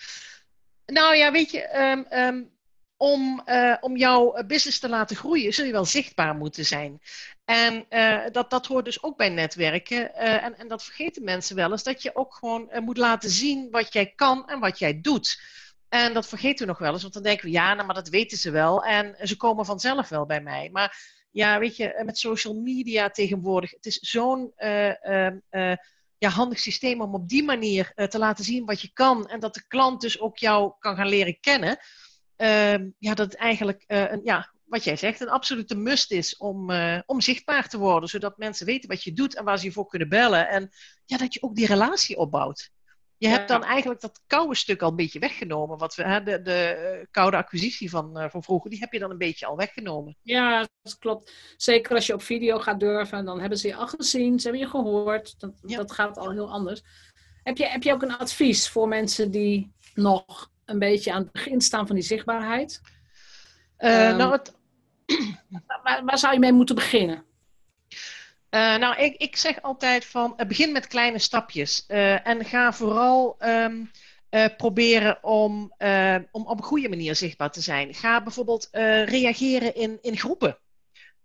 Nou 0.85 1.15
ja, 1.15 1.31
weet 1.31 1.51
je, 1.51 1.77
um, 1.79 2.05
um, 2.19 2.56
om, 2.97 3.41
uh, 3.45 3.75
om 3.79 3.97
jouw 3.97 4.43
business 4.47 4.79
te 4.79 4.89
laten 4.89 5.15
groeien, 5.15 5.53
zul 5.53 5.65
je 5.65 5.71
wel 5.71 5.85
zichtbaar 5.85 6.35
moeten 6.35 6.65
zijn. 6.65 7.01
En 7.45 7.85
uh, 7.89 8.23
dat, 8.31 8.49
dat 8.49 8.65
hoort 8.65 8.85
dus 8.85 9.03
ook 9.03 9.17
bij 9.17 9.29
netwerken. 9.29 10.15
En, 10.15 10.57
en 10.57 10.67
dat 10.67 10.83
vergeten 10.83 11.23
mensen 11.23 11.55
wel 11.55 11.71
eens, 11.71 11.83
dat 11.83 12.01
je 12.01 12.15
ook 12.15 12.35
gewoon 12.35 12.69
moet 12.79 12.97
laten 12.97 13.29
zien 13.29 13.71
wat 13.71 13.93
jij 13.93 14.13
kan 14.15 14.49
en 14.49 14.59
wat 14.59 14.79
jij 14.79 15.01
doet. 15.01 15.41
En 15.89 16.13
dat 16.13 16.27
vergeten 16.27 16.65
we 16.65 16.71
nog 16.71 16.79
wel 16.79 16.93
eens, 16.93 17.01
want 17.01 17.13
dan 17.13 17.23
denken 17.23 17.45
we, 17.45 17.51
ja, 17.51 17.73
nou, 17.73 17.85
maar 17.85 17.95
dat 17.95 18.09
weten 18.09 18.37
ze 18.37 18.51
wel. 18.51 18.83
En 18.83 19.15
ze 19.27 19.37
komen 19.37 19.65
vanzelf 19.65 20.09
wel 20.09 20.25
bij 20.25 20.41
mij. 20.41 20.69
Maar 20.71 20.97
ja, 21.31 21.59
weet 21.59 21.75
je, 21.75 22.01
met 22.05 22.17
social 22.17 22.53
media 22.53 23.09
tegenwoordig, 23.09 23.71
het 23.71 23.85
is 23.85 23.99
zo'n 23.99 24.53
ja, 26.17 26.29
handig 26.29 26.59
systeem 26.59 27.01
om 27.01 27.13
op 27.13 27.29
die 27.29 27.43
manier 27.43 27.91
te 28.09 28.17
laten 28.17 28.43
zien 28.43 28.65
wat 28.65 28.81
je 28.81 28.89
kan. 28.93 29.27
En 29.27 29.39
dat 29.39 29.53
de 29.53 29.67
klant 29.67 30.01
dus 30.01 30.19
ook 30.19 30.37
jou 30.37 30.73
kan 30.79 30.95
gaan 30.95 31.09
leren 31.09 31.39
kennen. 31.39 31.79
Uh, 32.37 32.73
ja, 32.97 33.13
dat 33.13 33.17
het 33.17 33.35
eigenlijk, 33.35 33.83
uh, 33.87 34.11
een, 34.11 34.21
ja, 34.23 34.53
wat 34.63 34.83
jij 34.83 34.95
zegt, 34.95 35.21
een 35.21 35.29
absolute 35.29 35.75
must 35.75 36.11
is 36.11 36.37
om, 36.37 36.69
uh, 36.69 36.99
om 37.05 37.21
zichtbaar 37.21 37.69
te 37.69 37.77
worden. 37.77 38.09
Zodat 38.09 38.37
mensen 38.37 38.65
weten 38.65 38.89
wat 38.89 39.03
je 39.03 39.13
doet 39.13 39.35
en 39.35 39.43
waar 39.43 39.59
ze 39.59 39.65
je 39.65 39.71
voor 39.71 39.87
kunnen 39.87 40.09
bellen. 40.09 40.49
En 40.49 40.69
ja, 41.05 41.17
dat 41.17 41.33
je 41.33 41.41
ook 41.41 41.55
die 41.55 41.65
relatie 41.65 42.17
opbouwt. 42.17 42.69
Je 43.17 43.27
ja. 43.27 43.33
hebt 43.33 43.47
dan 43.47 43.63
eigenlijk 43.63 44.01
dat 44.01 44.21
koude 44.27 44.55
stuk 44.55 44.81
al 44.81 44.89
een 44.89 44.95
beetje 44.95 45.19
weggenomen. 45.19 45.77
Wat 45.77 45.95
we, 45.95 46.03
hè, 46.03 46.23
de, 46.23 46.41
de 46.41 47.07
koude 47.11 47.37
acquisitie 47.37 47.89
van, 47.89 48.21
uh, 48.21 48.29
van 48.29 48.43
vroeger, 48.43 48.69
die 48.69 48.79
heb 48.79 48.93
je 48.93 48.99
dan 48.99 49.11
een 49.11 49.17
beetje 49.17 49.45
al 49.45 49.57
weggenomen. 49.57 50.17
Ja, 50.21 50.67
dat 50.81 50.97
klopt. 50.97 51.33
Zeker 51.57 51.95
als 51.95 52.05
je 52.05 52.13
op 52.13 52.21
video 52.21 52.59
gaat 52.59 52.79
durven, 52.79 53.25
dan 53.25 53.39
hebben 53.39 53.57
ze 53.57 53.67
je 53.67 53.75
al 53.75 53.87
gezien, 53.87 54.39
ze 54.39 54.47
hebben 54.47 54.65
je 54.65 54.71
gehoord. 54.71 55.39
Dat, 55.39 55.51
ja. 55.65 55.77
dat 55.77 55.91
gaat 55.91 56.17
al 56.17 56.31
heel 56.31 56.51
anders. 56.51 56.81
Heb 57.43 57.57
je, 57.57 57.65
heb 57.65 57.83
je 57.83 57.93
ook 57.93 58.01
een 58.01 58.17
advies 58.17 58.69
voor 58.69 58.87
mensen 58.87 59.31
die 59.31 59.73
nog 59.93 60.51
een 60.67 60.79
beetje 60.79 61.11
aan 61.11 61.21
het 61.21 61.31
begin 61.31 61.61
staan 61.61 61.87
van 61.87 61.95
die 61.95 62.05
zichtbaarheid. 62.05 62.81
Uh, 63.79 64.09
um, 64.09 64.17
nou, 64.17 64.31
het... 64.31 64.55
waar, 65.83 66.05
waar, 66.05 66.17
zou 66.17 66.33
je 66.33 66.39
mee 66.39 66.51
moeten 66.51 66.75
beginnen? 66.75 67.23
Uh, 68.49 68.75
nou, 68.77 68.95
ik, 68.95 69.15
ik 69.15 69.35
zeg 69.35 69.61
altijd 69.61 70.05
van 70.05 70.33
uh, 70.37 70.47
begin 70.47 70.71
met 70.71 70.87
kleine 70.87 71.19
stapjes 71.19 71.85
en 72.23 72.45
ga 72.45 72.73
vooral 72.73 73.37
um, 73.39 73.91
proberen 74.57 75.23
om, 75.23 75.73
om 76.31 76.45
op 76.45 76.57
een 76.57 76.63
goede 76.63 76.89
manier 76.89 77.15
zichtbaar 77.15 77.51
te 77.51 77.61
zijn. 77.61 77.93
Ga 77.93 78.23
bijvoorbeeld 78.23 78.67
reageren 79.05 79.75
in, 79.75 79.97
in 80.01 80.17
groepen. 80.17 80.57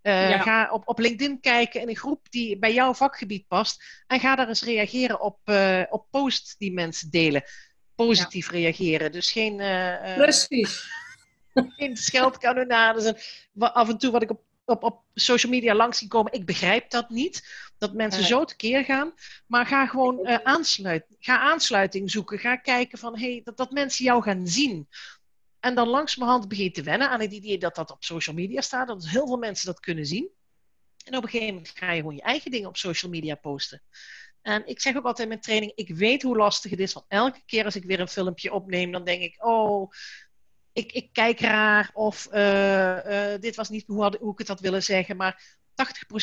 Ja. 0.02 0.38
Ga 0.38 0.70
op, 0.70 0.82
op 0.88 0.98
LinkedIn 0.98 1.40
kijken 1.40 1.80
in 1.80 1.88
een 1.88 1.96
groep 1.96 2.30
die 2.30 2.58
bij 2.58 2.72
jouw 2.72 2.94
vakgebied 2.94 3.48
past. 3.48 4.02
En 4.06 4.20
ga 4.20 4.34
daar 4.34 4.48
eens 4.48 4.62
reageren 4.62 5.20
op, 5.20 5.38
op 5.90 6.06
posts 6.10 6.56
die 6.56 6.72
mensen 6.72 7.10
delen 7.10 7.44
positief 7.94 8.46
ja. 8.46 8.58
reageren. 8.58 9.12
Dus 9.12 9.32
geen, 9.32 9.60
uh, 9.60 10.14
Precies. 10.14 10.90
geen 11.76 11.96
scheldkanonades. 11.96 13.04
En 13.04 13.16
af 13.72 13.88
en 13.88 13.98
toe 13.98 14.10
wat 14.10 14.22
ik 14.22 14.30
op, 14.30 14.42
op, 14.64 14.82
op 14.82 15.02
social 15.14 15.52
media 15.52 15.74
langs 15.74 15.98
zie 15.98 16.08
komen, 16.08 16.32
ik 16.32 16.46
begrijp 16.46 16.90
dat 16.90 17.10
niet. 17.10 17.70
Dat 17.78 17.92
mensen 17.94 18.20
nee. 18.20 18.30
zo 18.30 18.44
tekeer 18.44 18.84
gaan. 18.84 19.12
Maar 19.46 19.66
ga 19.66 19.86
gewoon 19.86 20.18
uh, 20.22 20.34
aansluiten. 20.42 21.16
Ga 21.18 21.38
aansluiting 21.38 22.10
zoeken. 22.10 22.38
Ga 22.38 22.56
kijken 22.56 22.98
van, 22.98 23.18
hey, 23.18 23.40
dat, 23.44 23.56
dat 23.56 23.70
mensen 23.70 24.04
jou 24.04 24.22
gaan 24.22 24.46
zien. 24.46 24.88
En 25.60 25.74
dan 25.74 25.88
langzamerhand 25.88 26.48
begin 26.48 26.64
je 26.64 26.70
te 26.70 26.82
wennen 26.82 27.10
aan 27.10 27.20
het 27.20 27.32
idee 27.32 27.58
dat 27.58 27.74
dat 27.74 27.90
op 27.90 28.04
social 28.04 28.36
media 28.36 28.60
staat. 28.60 28.88
Dat 28.88 29.08
heel 29.08 29.26
veel 29.26 29.36
mensen 29.36 29.66
dat 29.66 29.80
kunnen 29.80 30.06
zien. 30.06 30.28
En 31.04 31.16
op 31.16 31.22
een 31.22 31.28
gegeven 31.28 31.54
moment 31.54 31.72
ga 31.74 31.92
je 31.92 32.00
gewoon 32.00 32.14
je 32.14 32.22
eigen 32.22 32.50
dingen 32.50 32.68
op 32.68 32.76
social 32.76 33.10
media 33.10 33.34
posten. 33.34 33.82
En 34.42 34.66
ik 34.66 34.80
zeg 34.80 34.96
ook 34.96 35.04
altijd 35.04 35.18
in 35.18 35.28
mijn 35.28 35.40
training, 35.40 35.72
ik 35.74 35.94
weet 35.94 36.22
hoe 36.22 36.36
lastig 36.36 36.70
het 36.70 36.80
is. 36.80 36.92
Want 36.92 37.06
elke 37.08 37.42
keer 37.46 37.64
als 37.64 37.76
ik 37.76 37.84
weer 37.84 38.00
een 38.00 38.08
filmpje 38.08 38.52
opneem, 38.52 38.92
dan 38.92 39.04
denk 39.04 39.22
ik, 39.22 39.44
oh, 39.44 39.90
ik, 40.72 40.92
ik 40.92 41.08
kijk 41.12 41.40
raar. 41.40 41.90
Of 41.94 42.28
uh, 42.32 43.32
uh, 43.32 43.40
dit 43.40 43.56
was 43.56 43.68
niet 43.68 43.86
hoe, 43.86 44.02
had, 44.02 44.16
hoe 44.16 44.32
ik 44.32 44.38
het 44.38 44.48
had 44.48 44.60
willen 44.60 44.82
zeggen. 44.82 45.16
Maar 45.16 45.58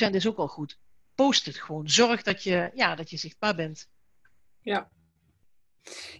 80% 0.08 0.10
is 0.10 0.28
ook 0.28 0.38
al 0.38 0.48
goed. 0.48 0.80
Post 1.16 1.46
het 1.46 1.58
gewoon. 1.58 1.90
Zorg 1.90 2.22
dat 2.22 2.44
je, 2.44 2.72
ja, 2.74 2.96
dat 2.96 3.10
je 3.10 3.18
zichtbaar 3.18 3.56
bent. 3.56 3.90
Ja. 4.62 4.90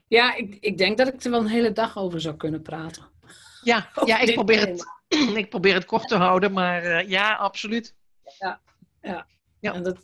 Ja, 0.08 0.36
ik, 0.36 0.58
ik 0.60 0.78
denk 0.78 0.98
dat 0.98 1.08
ik 1.08 1.24
er 1.24 1.32
wel 1.32 1.40
een 1.40 1.48
hele 1.48 1.72
dag 1.72 1.98
over 1.98 2.22
zou 2.22 2.36
kunnen 2.36 2.62
praten. 2.62 3.04
Ja, 3.62 3.90
ja 4.06 4.20
ik, 4.20 4.34
probeer 4.34 4.60
het, 4.60 4.86
ik 5.44 5.50
probeer 5.50 5.74
het 5.74 5.86
kort 5.86 6.08
te 6.08 6.16
houden, 6.16 6.52
maar 6.52 6.86
uh, 6.86 7.10
ja, 7.10 7.36
absoluut. 7.36 7.96
Ja. 8.40 8.62
Ja, 9.02 9.28
ja. 9.60 9.74
En 9.74 9.84
dat, 9.84 9.98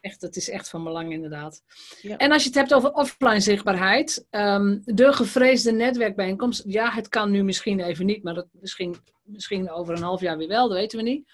echt, 0.00 0.20
dat 0.20 0.36
is 0.36 0.50
echt 0.50 0.68
van 0.68 0.84
belang 0.84 1.12
inderdaad. 1.12 1.62
Ja. 2.00 2.16
En 2.16 2.32
als 2.32 2.42
je 2.42 2.48
het 2.48 2.58
hebt 2.58 2.74
over 2.74 2.92
offline 2.92 3.40
zichtbaarheid, 3.40 4.26
um, 4.30 4.80
de 4.84 5.12
gevreesde 5.12 5.72
netwerkbijeenkomst, 5.72 6.62
ja, 6.66 6.90
het 6.90 7.08
kan 7.08 7.30
nu 7.30 7.42
misschien 7.42 7.80
even 7.80 8.06
niet, 8.06 8.22
maar 8.22 8.34
dat 8.34 8.46
misschien, 8.52 8.96
misschien 9.22 9.70
over 9.70 9.94
een 9.94 10.02
half 10.02 10.20
jaar 10.20 10.36
weer 10.36 10.48
wel, 10.48 10.68
dat 10.68 10.78
weten 10.78 10.98
we 10.98 11.04
niet. 11.04 11.32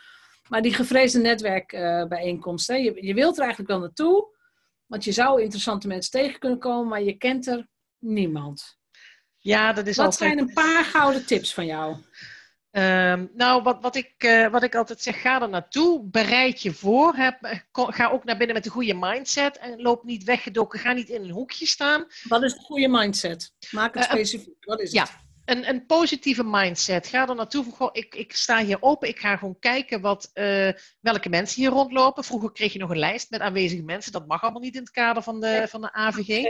Maar 0.49 0.63
die 0.63 0.75
gevreesde 0.75 1.19
netwerkbijeenkomst, 1.19 2.71
uh, 2.71 2.85
je, 2.85 3.07
je 3.07 3.15
wilt 3.15 3.37
er 3.37 3.43
eigenlijk 3.43 3.71
wel 3.71 3.81
naartoe, 3.81 4.35
want 4.87 5.05
je 5.05 5.13
zou 5.13 5.43
interessante 5.43 5.87
mensen 5.87 6.11
tegen 6.11 6.39
kunnen 6.39 6.59
komen, 6.59 6.89
maar 6.89 7.03
je 7.03 7.17
kent 7.17 7.47
er 7.47 7.69
niemand. 7.99 8.79
Ja, 9.37 9.73
dat 9.73 9.87
is 9.87 9.97
Wat 9.97 10.07
altijd... 10.07 10.31
zijn 10.31 10.49
een 10.49 10.55
paar 10.55 10.85
gouden 10.85 11.27
tips 11.27 11.55
van 11.55 11.67
jou? 11.67 11.97
Um, 12.79 13.31
nou, 13.35 13.63
wat, 13.63 13.79
wat, 13.81 13.97
ik, 13.97 14.25
uh, 14.25 14.49
wat 14.49 14.63
ik 14.63 14.75
altijd 14.75 15.03
zeg, 15.03 15.21
ga 15.21 15.43
er 15.43 15.49
naartoe, 15.49 16.05
bereid 16.05 16.63
je 16.63 16.73
voor. 16.73 17.15
Heb, 17.15 17.63
ga 17.73 18.09
ook 18.09 18.25
naar 18.25 18.37
binnen 18.37 18.57
met 18.57 18.67
een 18.67 18.73
goede 18.73 18.95
mindset 18.95 19.59
en 19.59 19.81
loop 19.83 20.05
niet 20.05 20.25
weggedoken. 20.25 20.79
Ga 20.79 20.93
niet 20.93 21.09
in 21.09 21.23
een 21.23 21.31
hoekje 21.31 21.67
staan. 21.67 22.07
Wat 22.23 22.43
is 22.43 22.53
een 22.53 22.61
goede 22.61 22.89
mindset? 22.89 23.53
Maak 23.71 23.95
het 23.95 24.05
uh, 24.05 24.11
specifiek. 24.11 24.65
Wat 24.65 24.81
is 24.81 24.93
ja, 24.93 25.03
het? 25.03 25.13
Een, 25.45 25.69
een 25.69 25.87
positieve 25.87 26.45
mindset. 26.45 27.07
Ga 27.07 27.29
er 27.29 27.35
naartoe 27.35 27.65
van, 27.65 27.73
goh, 27.73 27.89
ik, 27.93 28.15
ik 28.15 28.33
sta 28.33 28.65
hier 28.65 28.79
open. 28.81 29.09
Ik 29.09 29.19
ga 29.19 29.37
gewoon 29.37 29.59
kijken 29.59 30.01
wat, 30.01 30.31
uh, 30.35 30.71
welke 31.01 31.29
mensen 31.29 31.63
hier 31.63 31.71
rondlopen. 31.71 32.25
Vroeger 32.25 32.53
kreeg 32.53 32.73
je 32.73 32.79
nog 32.79 32.91
een 32.91 32.99
lijst 32.99 33.31
met 33.31 33.41
aanwezige 33.41 33.83
mensen. 33.83 34.13
Dat 34.13 34.27
mag 34.27 34.43
allemaal 34.43 34.63
niet 34.63 34.75
in 34.75 34.81
het 34.81 34.91
kader 34.91 35.23
van 35.23 35.41
de, 35.41 35.67
van 35.69 35.81
de 35.81 35.93
AVG. 35.93 36.45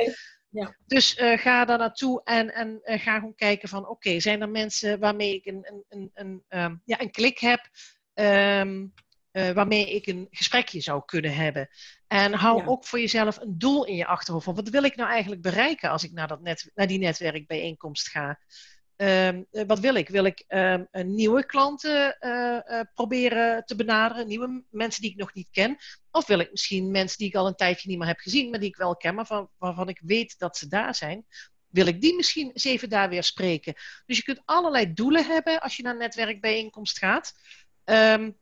Ja. 0.56 0.76
Dus 0.86 1.18
uh, 1.18 1.38
ga 1.38 1.64
daar 1.64 1.78
naartoe 1.78 2.20
en, 2.24 2.54
en 2.54 2.80
uh, 2.84 3.00
ga 3.00 3.14
gewoon 3.14 3.34
kijken 3.34 3.68
van 3.68 3.82
oké, 3.82 3.90
okay, 3.90 4.20
zijn 4.20 4.40
er 4.40 4.48
mensen 4.48 4.98
waarmee 4.98 5.34
ik 5.34 5.46
een, 5.46 5.66
een, 5.70 5.84
een, 5.88 6.10
een, 6.14 6.60
um, 6.62 6.82
ja, 6.84 7.00
een 7.00 7.10
klik 7.10 7.38
heb, 7.38 7.68
um, 8.14 8.92
uh, 9.32 9.50
waarmee 9.50 9.94
ik 9.94 10.06
een 10.06 10.26
gesprekje 10.30 10.80
zou 10.80 11.02
kunnen 11.04 11.34
hebben. 11.34 11.68
En 12.06 12.32
hou 12.32 12.58
ja. 12.58 12.66
ook 12.66 12.84
voor 12.84 13.00
jezelf 13.00 13.40
een 13.40 13.58
doel 13.58 13.86
in 13.86 13.96
je 13.96 14.06
achterhoofd 14.06 14.46
wat 14.46 14.68
wil 14.68 14.82
ik 14.82 14.96
nou 14.96 15.10
eigenlijk 15.10 15.42
bereiken 15.42 15.90
als 15.90 16.04
ik 16.04 16.12
naar, 16.12 16.28
dat 16.28 16.42
net, 16.42 16.70
naar 16.74 16.86
die 16.86 16.98
netwerkbijeenkomst 16.98 18.08
ga. 18.08 18.38
Um, 18.96 19.46
wat 19.50 19.78
wil 19.78 19.94
ik? 19.94 20.08
Wil 20.08 20.24
ik 20.24 20.44
um, 20.48 20.88
nieuwe 20.92 21.46
klanten 21.46 22.16
uh, 22.20 22.58
uh, 22.66 22.80
proberen 22.94 23.64
te 23.64 23.76
benaderen, 23.76 24.26
nieuwe 24.26 24.64
mensen 24.70 25.02
die 25.02 25.10
ik 25.10 25.16
nog 25.16 25.34
niet 25.34 25.48
ken? 25.50 25.76
Of 26.10 26.26
wil 26.26 26.38
ik 26.38 26.50
misschien 26.50 26.90
mensen 26.90 27.18
die 27.18 27.28
ik 27.28 27.34
al 27.34 27.46
een 27.46 27.54
tijdje 27.54 27.88
niet 27.88 27.98
meer 27.98 28.06
heb 28.06 28.18
gezien, 28.18 28.50
maar 28.50 28.60
die 28.60 28.68
ik 28.68 28.76
wel 28.76 28.96
ken, 28.96 29.14
maar 29.14 29.26
van, 29.26 29.50
waarvan 29.58 29.88
ik 29.88 30.00
weet 30.04 30.38
dat 30.38 30.56
ze 30.56 30.68
daar 30.68 30.94
zijn? 30.94 31.26
Wil 31.66 31.86
ik 31.86 32.00
die 32.00 32.16
misschien 32.16 32.50
eens 32.50 32.64
even 32.64 32.88
daar 32.88 33.08
weer 33.08 33.22
spreken? 33.22 33.74
Dus 34.06 34.16
je 34.16 34.22
kunt 34.22 34.42
allerlei 34.44 34.92
doelen 34.92 35.26
hebben 35.26 35.60
als 35.60 35.76
je 35.76 35.82
naar 35.82 35.92
een 35.92 35.98
netwerkbijeenkomst 35.98 36.98
gaat. 36.98 37.32
Um, 37.84 38.38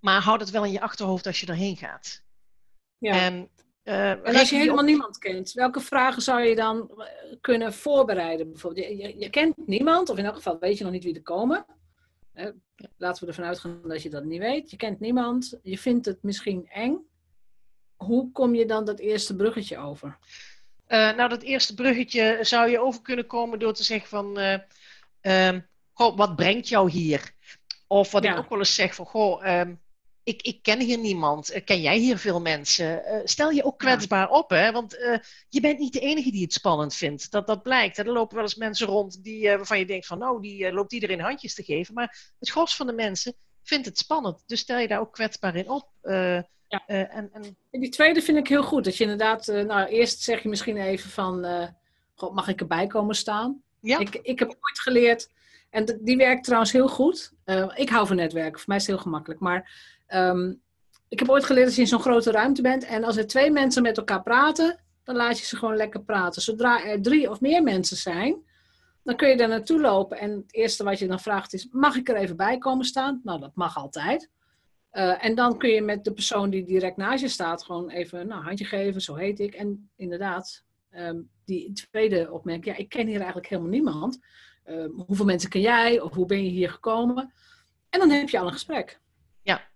maar 0.00 0.22
houd 0.22 0.40
het 0.40 0.50
wel 0.50 0.64
in 0.64 0.72
je 0.72 0.80
achterhoofd 0.80 1.26
als 1.26 1.40
je 1.40 1.46
erheen 1.46 1.76
gaat. 1.76 2.22
Ja. 2.98 3.20
En 3.20 3.50
uh, 3.90 4.10
en 4.10 4.36
als 4.36 4.50
je 4.50 4.56
helemaal 4.56 4.78
op... 4.78 4.84
niemand 4.84 5.18
kent, 5.18 5.52
welke 5.52 5.80
vragen 5.80 6.22
zou 6.22 6.40
je 6.40 6.54
dan 6.54 7.04
kunnen 7.40 7.72
voorbereiden? 7.72 8.50
Bijvoorbeeld, 8.50 8.86
je, 8.86 8.96
je, 8.96 9.18
je, 9.18 9.30
kent 9.30 9.66
niemand, 9.66 10.08
of 10.08 10.18
in 10.18 10.24
elk 10.24 10.34
geval 10.34 10.58
weet 10.58 10.78
je 10.78 10.84
nog 10.84 10.92
niet 10.92 11.04
wie 11.04 11.14
er 11.14 11.22
komen. 11.22 11.66
Eh, 12.32 12.46
laten 12.96 13.22
we 13.22 13.28
ervan 13.28 13.44
uitgaan 13.44 13.80
dat 13.84 14.02
je 14.02 14.10
dat 14.10 14.24
niet 14.24 14.40
weet. 14.40 14.70
Je 14.70 14.76
kent 14.76 15.00
niemand, 15.00 15.58
je 15.62 15.78
vindt 15.78 16.06
het 16.06 16.22
misschien 16.22 16.68
eng. 16.68 16.98
Hoe 17.96 18.32
kom 18.32 18.54
je 18.54 18.66
dan 18.66 18.84
dat 18.84 18.98
eerste 18.98 19.36
bruggetje 19.36 19.78
over? 19.78 20.18
Uh, 20.88 21.16
nou, 21.16 21.28
dat 21.28 21.42
eerste 21.42 21.74
bruggetje 21.74 22.38
zou 22.40 22.70
je 22.70 22.80
over 22.80 23.02
kunnen 23.02 23.26
komen 23.26 23.58
door 23.58 23.72
te 23.72 23.84
zeggen 23.84 24.08
van... 24.08 24.38
goh, 25.92 26.16
wat 26.16 26.36
brengt 26.36 26.68
jou 26.68 26.90
hier? 26.90 27.32
Of 27.86 28.10
wat 28.10 28.22
ja. 28.22 28.32
ik 28.32 28.38
ook 28.38 28.48
wel 28.48 28.58
eens 28.58 28.74
zeg 28.74 28.94
van... 28.94 29.06
Goh, 29.06 29.66
ik, 30.30 30.42
ik, 30.42 30.62
ken 30.62 30.80
hier 30.80 30.98
niemand. 30.98 31.62
Ken 31.64 31.80
jij 31.80 31.98
hier 31.98 32.18
veel 32.18 32.40
mensen? 32.40 33.02
Uh, 33.06 33.20
stel 33.24 33.50
je 33.50 33.64
ook 33.64 33.78
kwetsbaar 33.78 34.28
ja. 34.28 34.36
op, 34.38 34.50
hè? 34.50 34.72
Want 34.72 34.98
uh, 34.98 35.18
je 35.48 35.60
bent 35.60 35.78
niet 35.78 35.92
de 35.92 36.00
enige 36.00 36.30
die 36.30 36.42
het 36.42 36.52
spannend 36.52 36.94
vindt. 36.94 37.30
Dat, 37.30 37.46
dat 37.46 37.62
blijkt. 37.62 37.98
Er 37.98 38.12
lopen 38.12 38.34
wel 38.34 38.44
eens 38.44 38.54
mensen 38.54 38.86
rond 38.86 39.24
die, 39.24 39.44
uh, 39.44 39.56
waarvan 39.56 39.78
je 39.78 39.86
denkt 39.86 40.06
van, 40.06 40.18
nou, 40.18 40.42
die 40.42 40.72
loopt 40.72 40.92
iedereen 40.92 41.20
handjes 41.20 41.54
te 41.54 41.62
geven. 41.62 41.94
Maar 41.94 42.32
het 42.38 42.50
gros 42.50 42.76
van 42.76 42.86
de 42.86 42.92
mensen 42.92 43.34
vindt 43.62 43.86
het 43.86 43.98
spannend. 43.98 44.42
Dus 44.46 44.60
stel 44.60 44.78
je 44.78 44.88
daar 44.88 45.00
ook 45.00 45.12
kwetsbaar 45.12 45.56
in 45.56 45.70
op. 45.70 45.88
Ja. 46.02 46.86
en, 46.86 47.30
en... 47.32 47.56
Die 47.70 47.88
tweede 47.88 48.22
vind 48.22 48.38
ik 48.38 48.48
heel 48.48 48.62
goed. 48.62 48.84
Dat 48.84 48.96
je 48.96 49.02
inderdaad, 49.02 49.46
nou, 49.46 49.88
eerst 49.88 50.22
zeg 50.22 50.42
je 50.42 50.48
misschien 50.48 50.76
even 50.76 51.10
van, 51.10 51.46
God, 52.14 52.34
mag 52.34 52.48
ik 52.48 52.60
erbij 52.60 52.86
komen 52.86 53.14
staan? 53.14 53.62
Ja. 53.80 53.98
Ik, 53.98 54.14
ik 54.14 54.38
heb 54.38 54.48
ooit 54.48 54.80
geleerd, 54.80 55.28
en 55.70 55.98
die 56.00 56.16
werkt 56.16 56.44
trouwens 56.44 56.72
heel 56.72 56.88
goed. 56.88 57.32
ik 57.74 57.88
hou 57.88 58.06
van 58.06 58.16
netwerken, 58.16 58.58
voor 58.58 58.68
mij 58.68 58.76
is 58.76 58.86
het 58.86 58.92
heel 58.94 59.02
gemakkelijk. 59.02 59.40
Maar 59.40 59.70
Um, 60.14 60.62
ik 61.08 61.18
heb 61.18 61.28
ooit 61.28 61.44
geleerd 61.44 61.66
dat 61.66 61.74
je 61.74 61.80
in 61.80 61.86
zo'n 61.86 62.00
grote 62.00 62.30
ruimte 62.30 62.62
bent 62.62 62.84
en 62.84 63.04
als 63.04 63.16
er 63.16 63.26
twee 63.26 63.50
mensen 63.50 63.82
met 63.82 63.98
elkaar 63.98 64.22
praten, 64.22 64.80
dan 65.04 65.16
laat 65.16 65.38
je 65.38 65.44
ze 65.44 65.56
gewoon 65.56 65.76
lekker 65.76 66.02
praten. 66.02 66.42
Zodra 66.42 66.84
er 66.84 67.02
drie 67.02 67.30
of 67.30 67.40
meer 67.40 67.62
mensen 67.62 67.96
zijn, 67.96 68.44
dan 69.02 69.16
kun 69.16 69.28
je 69.28 69.36
daar 69.36 69.48
naartoe 69.48 69.80
lopen 69.80 70.18
en 70.18 70.30
het 70.30 70.54
eerste 70.54 70.84
wat 70.84 70.98
je 70.98 71.06
dan 71.06 71.20
vraagt 71.20 71.52
is: 71.52 71.68
mag 71.70 71.96
ik 71.96 72.08
er 72.08 72.16
even 72.16 72.36
bij 72.36 72.58
komen 72.58 72.84
staan? 72.84 73.20
Nou, 73.24 73.40
dat 73.40 73.54
mag 73.54 73.76
altijd. 73.76 74.30
Uh, 74.92 75.24
en 75.24 75.34
dan 75.34 75.58
kun 75.58 75.70
je 75.70 75.82
met 75.82 76.04
de 76.04 76.12
persoon 76.12 76.50
die 76.50 76.64
direct 76.64 76.96
naast 76.96 77.22
je 77.22 77.28
staat 77.28 77.62
gewoon 77.62 77.90
even 77.90 78.26
nou, 78.26 78.40
een 78.40 78.46
handje 78.46 78.64
geven, 78.64 79.00
zo 79.00 79.14
heet 79.14 79.40
ik. 79.40 79.54
En 79.54 79.90
inderdaad, 79.96 80.64
um, 80.90 81.30
die 81.44 81.72
tweede 81.72 82.30
opmerking, 82.30 82.76
ja, 82.76 82.82
ik 82.82 82.88
ken 82.88 83.06
hier 83.06 83.16
eigenlijk 83.16 83.48
helemaal 83.48 83.70
niemand. 83.70 84.18
Uh, 84.66 84.86
hoeveel 85.06 85.24
mensen 85.24 85.50
ken 85.50 85.60
jij 85.60 86.00
of 86.00 86.14
hoe 86.14 86.26
ben 86.26 86.44
je 86.44 86.50
hier 86.50 86.70
gekomen? 86.70 87.32
En 87.90 87.98
dan 87.98 88.10
heb 88.10 88.28
je 88.28 88.38
al 88.38 88.46
een 88.46 88.52
gesprek. 88.52 89.00
Ja, 89.42 89.69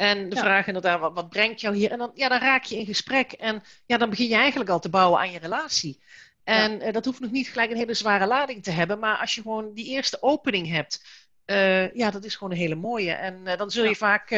en 0.00 0.28
de 0.28 0.34
ja. 0.36 0.42
vraag 0.42 0.66
inderdaad, 0.66 1.00
wat, 1.00 1.14
wat, 1.14 1.28
brengt 1.28 1.60
jou 1.60 1.76
hier? 1.76 1.90
En 1.90 1.98
dan, 1.98 2.10
ja, 2.14 2.28
dan 2.28 2.38
raak 2.38 2.64
je 2.64 2.78
in 2.78 2.86
gesprek 2.86 3.32
en 3.32 3.62
ja, 3.86 3.96
dan 3.96 4.10
begin 4.10 4.28
je 4.28 4.34
eigenlijk 4.34 4.70
al 4.70 4.80
te 4.80 4.88
bouwen 4.88 5.20
aan 5.20 5.30
je 5.30 5.38
relatie. 5.38 6.02
En 6.44 6.78
ja. 6.78 6.86
uh, 6.86 6.92
dat 6.92 7.04
hoeft 7.04 7.20
nog 7.20 7.30
niet 7.30 7.48
gelijk 7.48 7.70
een 7.70 7.76
hele 7.76 7.94
zware 7.94 8.26
lading 8.26 8.62
te 8.62 8.70
hebben, 8.70 8.98
maar 8.98 9.16
als 9.16 9.34
je 9.34 9.42
gewoon 9.42 9.74
die 9.74 9.86
eerste 9.86 10.22
opening 10.22 10.68
hebt, 10.68 11.04
uh, 11.46 11.94
ja, 11.94 12.10
dat 12.10 12.24
is 12.24 12.36
gewoon 12.36 12.52
een 12.52 12.58
hele 12.58 12.74
mooie. 12.74 13.12
En 13.12 13.40
uh, 13.44 13.56
dan 13.56 13.70
zul 13.70 13.82
je 13.82 13.88
ja. 13.88 13.94
vaak 13.94 14.30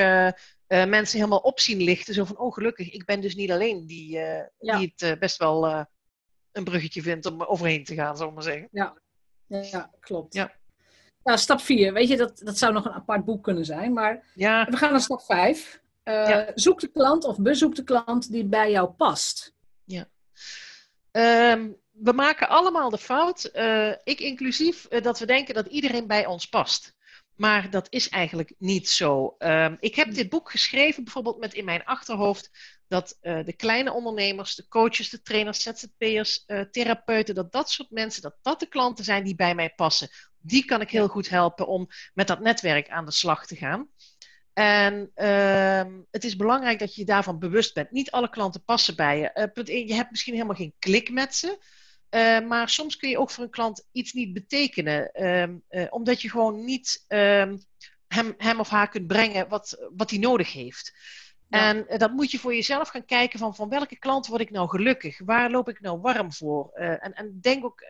mensen 0.88 1.18
helemaal 1.18 1.38
op 1.38 1.60
zien 1.60 1.82
lichten, 1.82 2.14
zo 2.14 2.24
van, 2.24 2.38
oh 2.38 2.52
gelukkig, 2.52 2.90
ik 2.90 3.04
ben 3.04 3.20
dus 3.20 3.34
niet 3.34 3.50
alleen 3.50 3.86
die, 3.86 4.20
die 4.58 4.94
het 4.96 5.18
best 5.18 5.36
wel 5.36 5.86
een 6.52 6.64
bruggetje 6.64 7.02
vindt 7.02 7.26
om 7.26 7.42
overheen 7.42 7.84
te 7.84 7.94
gaan, 7.94 8.16
zal 8.16 8.28
ik 8.28 8.34
maar 8.34 8.42
zeggen. 8.42 8.68
Ja, 8.70 8.96
ja 9.46 9.90
klopt. 10.00 10.34
Ja. 10.34 10.52
Nou, 11.24 11.38
stap 11.38 11.60
4, 11.60 11.92
weet 11.92 12.08
je, 12.08 12.16
dat, 12.16 12.40
dat 12.44 12.58
zou 12.58 12.72
nog 12.72 12.84
een 12.84 12.92
apart 12.92 13.24
boek 13.24 13.42
kunnen 13.42 13.64
zijn. 13.64 13.92
Maar 13.92 14.24
ja. 14.34 14.66
we 14.70 14.76
gaan 14.76 14.90
naar 14.90 15.00
stap 15.00 15.22
5. 15.22 15.80
Uh, 16.04 16.14
ja. 16.14 16.50
Zoek 16.54 16.80
de 16.80 16.88
klant 16.88 17.24
of 17.24 17.38
bezoek 17.38 17.74
de 17.74 17.84
klant 17.84 18.32
die 18.32 18.44
bij 18.44 18.70
jou 18.70 18.88
past. 18.88 19.54
Ja. 19.84 20.08
Um, 21.52 21.76
we 21.92 22.12
maken 22.12 22.48
allemaal 22.48 22.90
de 22.90 22.98
fout, 22.98 23.50
uh, 23.54 23.92
ik 24.04 24.20
inclusief, 24.20 24.86
uh, 24.90 25.02
dat 25.02 25.18
we 25.18 25.26
denken 25.26 25.54
dat 25.54 25.66
iedereen 25.66 26.06
bij 26.06 26.26
ons 26.26 26.46
past. 26.48 26.94
Maar 27.36 27.70
dat 27.70 27.86
is 27.90 28.08
eigenlijk 28.08 28.54
niet 28.58 28.88
zo. 28.88 29.34
Um, 29.38 29.76
ik 29.80 29.94
heb 29.94 30.14
dit 30.14 30.28
boek 30.28 30.50
geschreven 30.50 31.04
bijvoorbeeld 31.04 31.38
met 31.38 31.54
in 31.54 31.64
mijn 31.64 31.84
achterhoofd 31.84 32.50
dat 32.88 33.18
uh, 33.22 33.44
de 33.44 33.52
kleine 33.52 33.92
ondernemers, 33.92 34.54
de 34.54 34.68
coaches, 34.68 35.10
de 35.10 35.22
trainers, 35.22 35.62
ZZP'ers, 35.62 36.44
uh, 36.46 36.60
therapeuten, 36.60 37.34
dat 37.34 37.52
dat 37.52 37.70
soort 37.70 37.90
mensen, 37.90 38.22
dat 38.22 38.36
dat 38.42 38.60
de 38.60 38.66
klanten 38.66 39.04
zijn 39.04 39.24
die 39.24 39.34
bij 39.34 39.54
mij 39.54 39.72
passen. 39.76 40.08
Die 40.42 40.64
kan 40.64 40.80
ik 40.80 40.90
heel 40.90 41.08
goed 41.08 41.28
helpen 41.28 41.66
om 41.66 41.88
met 42.14 42.26
dat 42.26 42.40
netwerk 42.40 42.88
aan 42.88 43.04
de 43.04 43.10
slag 43.10 43.46
te 43.46 43.56
gaan. 43.56 43.88
En 44.52 45.10
uh, 45.16 46.02
het 46.10 46.24
is 46.24 46.36
belangrijk 46.36 46.78
dat 46.78 46.94
je 46.94 47.00
je 47.00 47.06
daarvan 47.06 47.38
bewust 47.38 47.74
bent. 47.74 47.90
Niet 47.90 48.10
alle 48.10 48.30
klanten 48.30 48.64
passen 48.64 48.96
bij 48.96 49.18
je. 49.18 49.30
Uh, 49.34 49.44
punt 49.52 49.68
1, 49.68 49.86
je 49.86 49.94
hebt 49.94 50.10
misschien 50.10 50.34
helemaal 50.34 50.56
geen 50.56 50.74
klik 50.78 51.10
met 51.10 51.34
ze. 51.34 51.58
Uh, 52.10 52.48
maar 52.48 52.68
soms 52.68 52.96
kun 52.96 53.08
je 53.08 53.18
ook 53.18 53.30
voor 53.30 53.44
een 53.44 53.50
klant 53.50 53.88
iets 53.92 54.12
niet 54.12 54.32
betekenen. 54.32 55.10
Uh, 55.70 55.86
omdat 55.90 56.22
je 56.22 56.30
gewoon 56.30 56.64
niet 56.64 57.04
ehm, 57.08 57.56
hem, 58.08 58.34
hem 58.36 58.60
of 58.60 58.68
haar 58.68 58.88
kunt 58.88 59.06
brengen 59.06 59.48
wat, 59.48 59.88
wat 59.96 60.10
hij 60.10 60.18
nodig 60.18 60.52
heeft. 60.52 60.92
Ja. 61.48 61.68
En 61.68 61.98
dat 61.98 62.12
moet 62.12 62.30
je 62.30 62.38
voor 62.38 62.54
jezelf 62.54 62.88
gaan 62.88 63.04
kijken 63.04 63.38
van, 63.38 63.54
van 63.54 63.68
welke 63.68 63.98
klant 63.98 64.26
word 64.26 64.40
ik 64.40 64.50
nou 64.50 64.68
gelukkig? 64.68 65.20
Waar 65.24 65.50
loop 65.50 65.68
ik 65.68 65.80
nou 65.80 66.00
warm 66.00 66.32
voor? 66.32 66.70
en, 66.72 67.12
en 67.12 67.38
denk 67.40 67.64
ook 67.64 67.82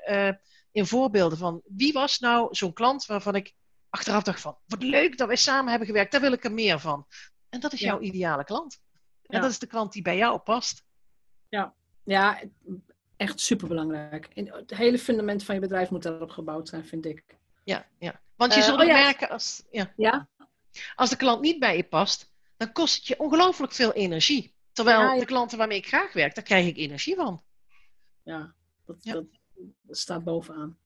in 0.73 0.87
voorbeelden 0.87 1.39
van 1.39 1.63
wie 1.65 1.93
was 1.93 2.19
nou 2.19 2.55
zo'n 2.55 2.73
klant 2.73 3.07
waarvan 3.07 3.35
ik 3.35 3.55
achteraf 3.91 4.23
dacht 4.23 4.41
van 4.41 4.59
wat 4.67 4.83
leuk 4.83 5.19
dat 5.19 5.27
wij 5.27 5.37
samen 5.37 5.71
hebben 5.71 5.87
gewerkt, 5.87 6.13
daar 6.13 6.21
wil 6.21 6.33
ik 6.33 6.45
er 6.45 6.53
meer 6.53 6.79
van. 6.79 7.07
En 7.49 7.61
dat 7.61 7.73
is 7.73 7.81
ja. 7.81 7.87
jouw 7.87 8.01
ideale 8.01 8.45
klant. 8.45 8.81
En 9.23 9.37
ja. 9.37 9.41
dat 9.41 9.51
is 9.51 9.59
de 9.59 9.67
klant 9.67 9.93
die 9.93 10.03
bij 10.03 10.17
jou 10.17 10.39
past. 10.39 10.85
Ja, 11.49 11.75
ja 12.05 12.43
echt 13.17 13.41
superbelangrijk. 13.41 14.29
Het 14.35 14.71
hele 14.71 14.99
fundament 14.99 15.45
van 15.45 15.55
je 15.55 15.61
bedrijf 15.61 15.91
moet 15.91 16.03
daarop 16.03 16.31
gebouwd 16.31 16.69
zijn, 16.69 16.85
vind 16.85 17.07
ik. 17.07 17.25
Ja, 17.65 17.87
ja. 17.99 18.21
want 18.37 18.55
je 18.55 18.59
uh, 18.59 18.65
zult 18.65 18.81
oh, 18.81 18.87
merken 18.87 19.29
als, 19.29 19.63
ja. 19.71 19.93
Ja? 19.97 20.29
als 20.95 21.11
de 21.11 21.17
klant 21.17 21.41
niet 21.41 21.59
bij 21.59 21.77
je 21.77 21.85
past, 21.85 22.33
dan 22.57 22.73
kost 22.73 22.97
het 22.97 23.07
je 23.07 23.19
ongelooflijk 23.19 23.73
veel 23.73 23.93
energie. 23.93 24.55
Terwijl 24.73 25.19
de 25.19 25.25
klanten 25.25 25.59
waarmee 25.59 25.79
ik 25.79 25.87
graag 25.87 26.13
werk, 26.13 26.35
daar 26.35 26.45
krijg 26.45 26.67
ik 26.67 26.77
energie 26.77 27.15
van. 27.15 27.43
Ja, 28.23 28.55
dat, 28.87 29.03
dat 29.03 29.25
dat 29.83 29.96
staat 29.96 30.25
bovenaan. 30.25 30.77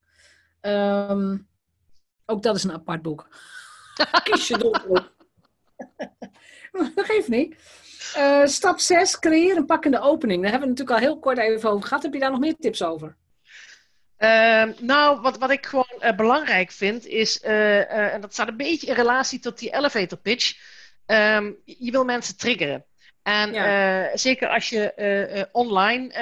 Um, 0.60 1.48
ook 2.26 2.42
dat 2.42 2.56
is 2.56 2.64
een 2.64 2.72
apart 2.72 3.02
boek. 3.02 3.28
Kies 4.24 4.48
je 4.48 4.58
doelgroep. 4.58 5.12
dat 6.94 7.04
geeft 7.06 7.28
niet. 7.28 7.56
Uh, 8.16 8.46
stap 8.46 8.78
6, 8.78 9.18
creëer 9.18 9.56
een 9.56 9.66
pakkende 9.66 10.00
opening. 10.00 10.42
Daar 10.42 10.50
hebben 10.50 10.68
we 10.68 10.74
natuurlijk 10.74 11.00
al 11.00 11.08
heel 11.08 11.18
kort 11.18 11.38
even 11.38 11.70
over 11.70 11.88
gehad. 11.88 12.02
Heb 12.02 12.12
je 12.12 12.20
daar 12.20 12.30
nog 12.30 12.40
meer 12.40 12.56
tips 12.56 12.82
over? 12.82 13.16
Uh, 14.18 14.64
nou, 14.80 15.20
wat, 15.20 15.38
wat 15.38 15.50
ik 15.50 15.66
gewoon 15.66 16.00
uh, 16.00 16.12
belangrijk 16.12 16.70
vind 16.70 17.06
is, 17.06 17.42
uh, 17.44 18.14
en 18.14 18.20
dat 18.20 18.32
staat 18.32 18.48
een 18.48 18.56
beetje 18.56 18.86
in 18.86 18.94
relatie 18.94 19.38
tot 19.38 19.58
die 19.58 19.74
elevator 19.74 20.18
pitch, 20.18 20.56
um, 21.06 21.56
je 21.64 21.90
wil 21.90 22.04
mensen 22.04 22.36
triggeren. 22.36 22.84
En 23.26 23.52
ja. 23.52 24.16
zeker 24.16 24.48
als 24.48 24.68
je 24.68 25.48
online 25.52 26.14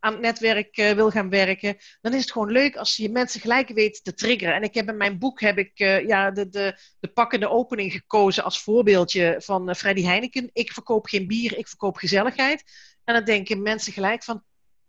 aan 0.00 0.12
het 0.12 0.20
netwerk 0.20 0.76
wil 0.76 1.10
gaan 1.10 1.30
werken, 1.30 1.76
dan 2.00 2.14
is 2.14 2.20
het 2.20 2.32
gewoon 2.32 2.50
leuk 2.50 2.76
als 2.76 2.96
je 2.96 3.10
mensen 3.10 3.40
gelijk 3.40 3.68
weet 3.68 4.04
te 4.04 4.14
triggeren. 4.14 4.54
En 4.54 4.62
ik 4.62 4.74
heb 4.74 4.88
in 4.88 4.96
mijn 4.96 5.18
boek 5.18 5.40
heb 5.40 5.58
ik, 5.58 5.78
ja, 6.06 6.30
de, 6.30 6.48
de, 6.48 6.78
de 6.98 7.08
pakkende 7.08 7.48
opening 7.48 7.92
gekozen 7.92 8.44
als 8.44 8.62
voorbeeldje 8.62 9.36
van 9.38 9.74
Freddy 9.74 10.02
Heineken. 10.02 10.50
Ik 10.52 10.72
verkoop 10.72 11.06
geen 11.06 11.26
bier, 11.26 11.58
ik 11.58 11.68
verkoop 11.68 11.96
gezelligheid. 11.96 12.62
En 13.04 13.14
dan 13.14 13.24
denken 13.24 13.62
mensen 13.62 13.92
gelijk 13.92 14.24
van, 14.24 14.42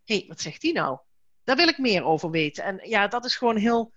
hé, 0.03 0.15
hey, 0.15 0.25
wat 0.27 0.41
zegt 0.41 0.62
die 0.62 0.73
nou? 0.73 0.99
Daar 1.43 1.55
wil 1.55 1.67
ik 1.67 1.77
meer 1.77 2.03
over 2.03 2.29
weten. 2.29 2.63
En 2.63 2.79
ja, 2.84 3.07
dat 3.07 3.25
is 3.25 3.36
gewoon 3.36 3.57
heel, 3.57 3.93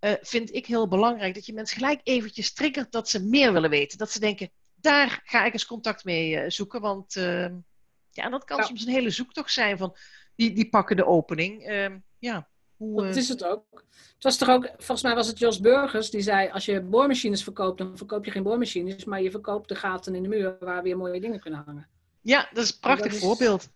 uh, 0.00 0.12
vind 0.20 0.54
ik 0.54 0.66
heel 0.66 0.88
belangrijk. 0.88 1.34
Dat 1.34 1.46
je 1.46 1.52
mensen 1.52 1.76
gelijk 1.76 2.00
eventjes 2.02 2.52
triggert 2.52 2.92
dat 2.92 3.08
ze 3.08 3.24
meer 3.24 3.52
willen 3.52 3.70
weten. 3.70 3.98
Dat 3.98 4.10
ze 4.10 4.20
denken, 4.20 4.50
daar 4.80 5.20
ga 5.24 5.44
ik 5.44 5.52
eens 5.52 5.66
contact 5.66 6.04
mee 6.04 6.32
uh, 6.32 6.44
zoeken. 6.48 6.80
Want 6.80 7.16
uh, 7.16 7.48
ja, 8.10 8.28
dat 8.28 8.44
kan 8.44 8.56
ja. 8.56 8.62
soms 8.62 8.86
een 8.86 8.92
hele 8.92 9.10
zoektocht 9.10 9.52
zijn 9.52 9.78
van 9.78 9.96
die, 10.34 10.52
die 10.52 10.68
pakken 10.68 10.96
de 10.96 11.06
opening. 11.06 11.66
Ehm, 11.66 11.98
ja, 12.18 12.48
hoe, 12.76 13.02
dat 13.02 13.16
is 13.16 13.28
het 13.28 13.44
ook. 13.44 13.84
Het 14.14 14.24
was 14.24 14.38
toch 14.38 14.48
ook, 14.48 14.70
volgens 14.76 15.02
mij 15.02 15.14
was 15.14 15.26
het 15.26 15.38
Jos 15.38 15.60
Burgers 15.60 16.10
die 16.10 16.20
zei: 16.20 16.50
als 16.50 16.64
je 16.64 16.80
boormachines 16.80 17.42
verkoopt, 17.42 17.78
dan 17.78 17.96
verkoop 17.96 18.24
je 18.24 18.30
geen 18.30 18.42
boormachines, 18.42 19.04
maar 19.04 19.22
je 19.22 19.30
verkoopt 19.30 19.68
de 19.68 19.74
gaten 19.74 20.14
in 20.14 20.22
de 20.22 20.28
muur 20.28 20.56
waar 20.60 20.82
weer 20.82 20.96
mooie 20.96 21.20
dingen 21.20 21.40
kunnen 21.40 21.62
hangen. 21.66 21.88
Ja, 22.20 22.48
dat 22.52 22.64
is 22.64 22.72
een 22.72 22.78
prachtig 22.80 23.18
voorbeeld. 23.18 23.68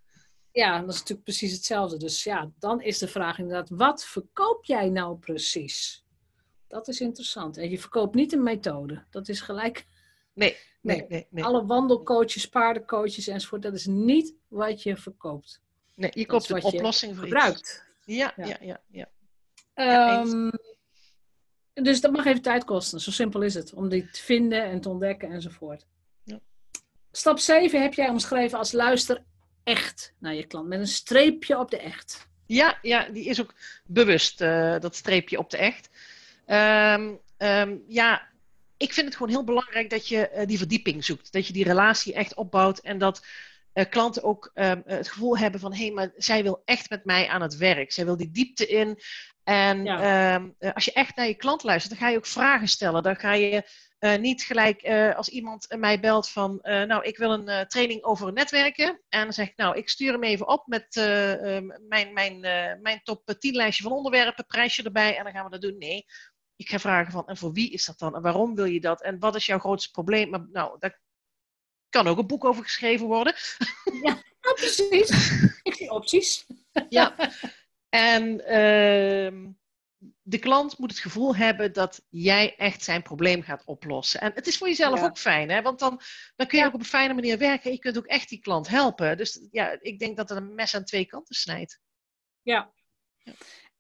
Ja, 0.53 0.81
dat 0.81 0.88
is 0.88 0.99
natuurlijk 0.99 1.25
precies 1.25 1.53
hetzelfde. 1.53 1.97
Dus 1.97 2.25
ja, 2.25 2.51
dan 2.59 2.83
is 2.83 2.99
de 2.99 3.09
vraag 3.09 3.38
inderdaad, 3.38 3.69
wat 3.69 4.05
verkoop 4.05 4.64
jij 4.64 4.88
nou 4.88 5.19
precies? 5.19 6.05
Dat 6.69 6.88
is 6.88 7.01
interessant. 7.01 7.57
En 7.57 7.71
je 7.71 7.79
verkoopt 7.79 8.14
niet 8.14 8.33
een 8.33 8.43
methode. 8.43 9.05
Dat 9.11 9.29
is 9.29 9.40
gelijk. 9.40 9.87
Nee, 10.33 10.57
nee, 10.85 11.05
nee. 11.09 11.27
nee, 11.31 11.44
Alle 11.44 11.66
wandelcoaches, 11.66 12.49
paardencoaches 12.49 13.29
enzovoort, 13.29 13.62
dat 13.62 13.75
is 13.75 13.87
niet 13.87 14.35
wat 14.49 14.83
je 14.83 14.97
verkoopt. 14.97 15.61
Nee, 15.94 16.11
je 16.14 16.27
koopt 16.27 16.49
een 16.49 16.62
oplossing 16.62 17.14
voor 17.14 17.25
gebruikt. 17.25 17.85
Ja, 18.05 18.33
ja, 18.37 18.57
ja. 18.61 18.81
ja, 18.90 20.20
um, 20.20 20.51
dus 21.73 22.01
dat 22.01 22.12
mag 22.12 22.25
even 22.25 22.42
tijd 22.42 22.64
kosten. 22.64 23.01
Zo 23.01 23.11
simpel 23.11 23.42
is 23.42 23.55
het. 23.55 23.73
Om 23.73 23.88
die 23.88 24.11
te 24.11 24.23
vinden 24.23 24.64
en 24.64 24.81
te 24.81 24.88
ontdekken 24.88 25.31
enzovoort. 25.31 25.87
Ja. 26.23 26.40
Stap 27.12 27.38
7 27.38 27.83
heb 27.83 27.94
jij 27.94 28.09
omschreven 28.09 28.59
als 28.59 28.73
luister 28.73 29.25
echt 29.62 30.14
naar 30.18 30.35
je 30.35 30.47
klant. 30.47 30.68
Met 30.68 30.79
een 30.79 30.87
streepje 30.87 31.59
op 31.59 31.70
de 31.70 31.79
echt. 31.79 32.29
Ja, 32.47 32.79
ja 32.83 33.09
die 33.09 33.25
is 33.25 33.40
ook 33.40 33.55
bewust, 33.85 34.40
uh, 34.40 34.79
dat 34.81 34.94
streepje 34.94 35.38
op 35.38 35.51
de 35.51 35.57
echt. 35.57 35.90
Um, 36.47 37.18
um, 37.38 37.85
ja, 37.88 38.29
ik 38.85 38.92
vind 38.92 39.07
het 39.07 39.16
gewoon 39.16 39.33
heel 39.33 39.44
belangrijk 39.44 39.90
dat 39.90 40.09
je 40.09 40.31
uh, 40.35 40.47
die 40.47 40.59
verdieping 40.59 41.05
zoekt. 41.05 41.33
Dat 41.33 41.47
je 41.47 41.53
die 41.53 41.64
relatie 41.64 42.14
echt 42.14 42.35
opbouwt 42.35 42.79
en 42.79 42.99
dat 42.99 43.27
uh, 43.75 43.85
klanten 43.90 44.23
ook 44.23 44.51
um, 44.55 44.83
het 44.87 45.09
gevoel 45.09 45.38
hebben 45.38 45.61
van... 45.61 45.73
hé, 45.73 45.85
hey, 45.85 45.92
maar 45.92 46.12
zij 46.16 46.42
wil 46.42 46.62
echt 46.64 46.90
met 46.90 47.05
mij 47.05 47.29
aan 47.29 47.42
het 47.42 47.57
werk. 47.57 47.92
Zij 47.92 48.05
wil 48.05 48.16
die 48.16 48.31
diepte 48.31 48.66
in. 48.66 48.99
En 49.44 49.85
ja. 49.85 50.53
als 50.75 50.85
je 50.85 50.92
echt 50.92 51.16
naar 51.16 51.27
je 51.27 51.35
klant 51.35 51.62
luistert, 51.62 51.92
dan 51.92 52.03
ga 52.03 52.12
je 52.12 52.16
ook 52.16 52.27
vragen 52.27 52.68
stellen. 52.68 53.03
Dan 53.03 53.16
ga 53.16 53.33
je 53.33 53.68
uh, 54.01 54.16
niet 54.16 54.42
gelijk 54.42 54.83
uh, 54.83 55.14
als 55.14 55.29
iemand 55.29 55.66
mij 55.79 56.01
belt 56.01 56.29
van, 56.29 56.59
uh, 56.62 56.83
nou, 56.83 57.05
ik 57.05 57.16
wil 57.16 57.33
een 57.33 57.68
training 57.68 58.03
over 58.03 58.33
netwerken. 58.33 59.01
En 59.09 59.23
dan 59.23 59.33
zeg 59.33 59.49
ik, 59.49 59.57
nou, 59.57 59.77
ik 59.77 59.88
stuur 59.88 60.12
hem 60.12 60.23
even 60.23 60.49
op 60.49 60.66
met 60.66 60.87
mijn, 61.88 62.12
mijn, 62.12 62.40
mijn 62.83 63.01
top 63.03 63.35
10 63.38 63.55
lijstje 63.55 63.83
van 63.83 63.92
onderwerpen, 63.92 64.47
prijsje 64.47 64.83
erbij 64.83 65.16
en 65.16 65.25
dan 65.25 65.33
gaan 65.33 65.44
we 65.44 65.51
dat 65.51 65.61
doen. 65.61 65.79
Nee, 65.79 66.05
ik 66.57 66.69
ga 66.69 66.79
vragen 66.79 67.12
van, 67.12 67.27
en 67.27 67.37
voor 67.37 67.53
wie 67.53 67.71
is 67.71 67.85
dat 67.85 67.99
dan? 67.99 68.14
En 68.14 68.23
waarom 68.23 68.55
wil 68.55 68.64
je 68.64 68.81
dat? 68.81 69.03
En 69.03 69.19
wat 69.19 69.35
is 69.35 69.47
jouw 69.47 69.59
grootste 69.59 69.90
probleem? 69.90 70.31
Maar, 70.31 70.47
nou, 70.53 70.77
daar 70.79 71.01
kan 71.88 72.07
ook 72.07 72.19
een 72.19 72.27
boek 72.27 72.45
over 72.45 72.62
geschreven 72.62 73.07
worden. 73.07 73.35
Ja, 74.03 74.23
precies. 74.55 75.31
ik 75.62 75.75
zie 75.75 75.90
opties. 75.90 76.47
ja. 76.88 77.31
En 77.88 78.47
ehm, 78.47 79.51
de 80.23 80.38
klant 80.38 80.79
moet 80.79 80.90
het 80.90 81.01
gevoel 81.01 81.37
hebben 81.37 81.73
dat 81.73 82.05
jij 82.09 82.57
echt 82.57 82.83
zijn 82.83 83.03
probleem 83.03 83.43
gaat 83.43 83.64
oplossen. 83.64 84.21
En 84.21 84.33
het 84.35 84.47
is 84.47 84.59
voor 84.59 84.69
jezelf 84.69 85.03
ook 85.03 85.19
fijn, 85.19 85.51
hè? 85.51 85.62
want 85.62 85.79
dan, 85.79 86.01
dan 86.37 86.47
kun 86.47 86.59
je 86.59 86.64
ook 86.64 86.75
op 86.75 86.81
een 86.81 86.87
fijne 86.87 87.14
manier 87.14 87.38
werken. 87.38 87.64
En 87.64 87.73
je 87.73 87.79
kunt 87.79 87.99
ook 87.99 88.07
echt 88.07 88.29
die 88.29 88.40
klant 88.40 88.69
helpen. 88.69 89.17
Dus 89.17 89.47
ja, 89.51 89.79
ik 89.81 89.99
denk 89.99 90.17
dat 90.17 90.29
het 90.29 90.38
een 90.38 90.55
mes 90.55 90.75
aan 90.75 90.85
twee 90.85 91.07
kanten 91.07 91.35
snijdt. 91.35 91.81
Ja. 92.43 92.73
ja. 93.19 93.33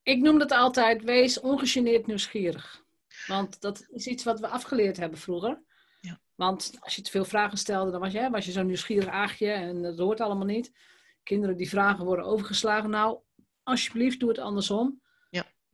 Ik 0.04 0.20
noem 0.20 0.38
dat 0.38 0.50
altijd, 0.50 1.02
wees 1.02 1.40
ongegeneerd 1.40 2.06
nieuwsgierig. 2.06 2.82
Want 3.26 3.60
dat 3.60 3.86
is 3.90 4.06
iets 4.06 4.24
wat 4.24 4.40
we 4.40 4.48
afgeleerd 4.48 4.96
hebben 4.96 5.18
vroeger. 5.18 5.62
Ja. 6.00 6.20
Want 6.34 6.72
als 6.80 6.96
je 6.96 7.02
te 7.02 7.10
veel 7.10 7.24
vragen 7.24 7.58
stelde, 7.58 7.90
dan 7.90 8.00
was 8.00 8.12
je, 8.12 8.30
was 8.30 8.44
je 8.44 8.52
zo'n 8.52 8.66
nieuwsgierig 8.66 9.08
aagje 9.08 9.50
en 9.50 9.82
dat 9.82 9.98
hoort 9.98 10.20
allemaal 10.20 10.46
niet. 10.46 10.72
Kinderen 11.22 11.56
die 11.56 11.68
vragen 11.68 12.04
worden 12.04 12.24
overgeslagen. 12.24 12.90
Nou, 12.90 13.18
alsjeblieft, 13.62 14.20
doe 14.20 14.28
het 14.28 14.38
andersom 14.38 15.02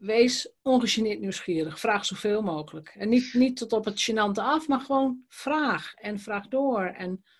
wees 0.00 0.52
ongegeneerd 0.62 1.20
nieuwsgierig. 1.20 1.80
Vraag 1.80 2.04
zoveel 2.04 2.42
mogelijk. 2.42 2.88
En 2.88 3.08
niet, 3.08 3.34
niet 3.34 3.56
tot 3.56 3.72
op 3.72 3.84
het 3.84 4.10
gênante 4.10 4.42
af, 4.42 4.68
maar 4.68 4.80
gewoon 4.80 5.24
vraag. 5.28 5.94
En 5.94 6.18
vraag 6.18 6.48
door. 6.48 6.84
En 6.84 7.10
ja, 7.10 7.39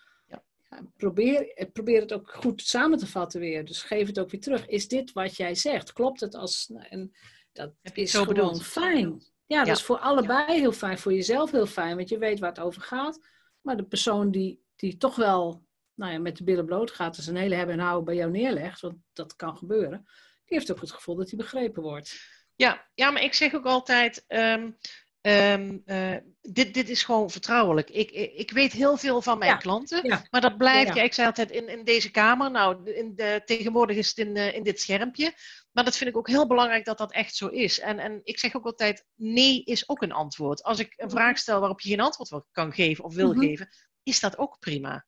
probeer, 0.97 1.69
probeer 1.73 2.01
het 2.01 2.13
ook 2.13 2.31
goed 2.31 2.61
samen 2.61 2.97
te 2.97 3.07
vatten 3.07 3.39
weer. 3.39 3.65
Dus 3.65 3.81
geef 3.81 4.07
het 4.07 4.19
ook 4.19 4.29
weer 4.29 4.41
terug. 4.41 4.67
Is 4.67 4.87
dit 4.87 5.11
wat 5.11 5.35
jij 5.35 5.55
zegt? 5.55 5.93
Klopt 5.93 6.19
het 6.19 6.35
als... 6.35 6.71
En 6.89 7.15
dat 7.51 7.73
is 7.93 8.11
gewoon 8.11 8.27
bedoeld? 8.27 8.63
fijn. 8.63 9.23
Ja, 9.45 9.63
dat 9.63 9.77
is 9.77 9.83
voor 9.83 9.99
allebei 9.99 10.59
heel 10.59 10.71
fijn. 10.71 10.97
Voor 10.99 11.13
jezelf 11.13 11.51
heel 11.51 11.65
fijn, 11.65 11.95
want 11.95 12.09
je 12.09 12.17
weet 12.17 12.39
waar 12.39 12.49
het 12.49 12.59
over 12.59 12.81
gaat. 12.81 13.19
Maar 13.61 13.77
de 13.77 13.85
persoon 13.85 14.31
die, 14.31 14.63
die 14.75 14.97
toch 14.97 15.15
wel 15.15 15.65
nou 15.93 16.11
ja, 16.11 16.19
met 16.19 16.37
de 16.37 16.43
billen 16.43 16.65
bloot 16.65 16.91
gaat... 16.91 17.15
dus 17.15 17.27
een 17.27 17.35
hele 17.35 17.55
hebben 17.55 17.75
en 17.75 17.81
houden 17.81 18.05
bij 18.05 18.15
jou 18.15 18.31
neerlegt... 18.31 18.81
want 18.81 18.95
dat 19.13 19.35
kan 19.35 19.57
gebeuren... 19.57 20.03
die 20.45 20.57
heeft 20.57 20.71
ook 20.71 20.81
het 20.81 20.91
gevoel 20.91 21.15
dat 21.15 21.29
hij 21.29 21.37
begrepen 21.37 21.83
wordt. 21.83 22.19
Ja, 22.55 22.89
ja, 22.93 23.11
maar 23.11 23.23
ik 23.23 23.33
zeg 23.33 23.53
ook 23.53 23.65
altijd, 23.65 24.25
um, 24.27 24.77
um, 25.21 25.81
uh, 25.85 26.15
dit, 26.41 26.73
dit 26.73 26.89
is 26.89 27.03
gewoon 27.03 27.29
vertrouwelijk. 27.29 27.89
Ik, 27.89 28.11
ik, 28.11 28.51
weet 28.51 28.71
heel 28.71 28.97
veel 28.97 29.21
van 29.21 29.37
mijn 29.37 29.51
ja. 29.51 29.57
klanten, 29.57 30.07
ja. 30.07 30.25
maar 30.29 30.41
dat 30.41 30.57
blijft, 30.57 30.95
ja. 30.95 31.03
ik 31.03 31.13
zei 31.13 31.27
altijd 31.27 31.51
in, 31.51 31.69
in 31.69 31.83
deze 31.83 32.11
kamer, 32.11 32.51
nou, 32.51 32.91
in 32.91 33.15
de, 33.15 33.41
tegenwoordig 33.45 33.97
is 33.97 34.07
het 34.07 34.17
in, 34.17 34.35
uh, 34.35 34.55
in 34.55 34.63
dit 34.63 34.81
schermpje, 34.81 35.33
maar 35.71 35.83
dat 35.83 35.97
vind 35.97 36.09
ik 36.09 36.17
ook 36.17 36.27
heel 36.27 36.47
belangrijk 36.47 36.85
dat 36.85 36.97
dat 36.97 37.11
echt 37.11 37.35
zo 37.35 37.47
is. 37.47 37.79
En, 37.79 37.99
en 37.99 38.21
ik 38.23 38.39
zeg 38.39 38.55
ook 38.55 38.65
altijd, 38.65 39.05
nee 39.15 39.63
is 39.63 39.89
ook 39.89 40.01
een 40.01 40.11
antwoord. 40.11 40.63
Als 40.63 40.79
ik 40.79 40.93
een 40.97 41.07
mhm. 41.07 41.15
vraag 41.15 41.37
stel 41.37 41.59
waarop 41.59 41.81
je 41.81 41.89
geen 41.89 41.99
antwoord 41.99 42.45
kan 42.51 42.73
geven 42.73 43.03
of 43.03 43.15
wil 43.15 43.33
mm 43.33 43.39
-hmm. 43.39 43.47
geven, 43.47 43.69
is 44.03 44.19
dat 44.19 44.37
ook 44.37 44.59
prima. 44.59 45.05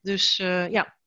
Dus 0.00 0.38
uh, 0.38 0.70
ja, 0.70 0.98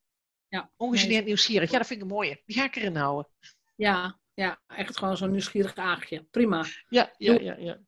ja. 0.48 0.70
ongegeneerd 0.76 1.16
nee, 1.16 1.24
nieuwsgierig. 1.24 1.70
Ja, 1.70 1.78
dat 1.78 1.86
vind 1.86 2.00
ik 2.00 2.06
een 2.06 2.14
mooie. 2.14 2.42
Die 2.46 2.56
ga 2.56 2.64
ik 2.64 2.76
erin 2.76 2.96
houden. 2.96 3.30
Ja, 3.76 4.19
ja, 4.40 4.60
echt 4.66 4.98
gewoon 4.98 5.16
zo'n 5.16 5.30
nieuwsgierig 5.30 5.74
aagje. 5.74 6.26
Prima. 6.30 6.64
Ja, 6.88 7.14
ja, 7.16 7.38
ja. 7.40 7.56
ja. 7.58 7.78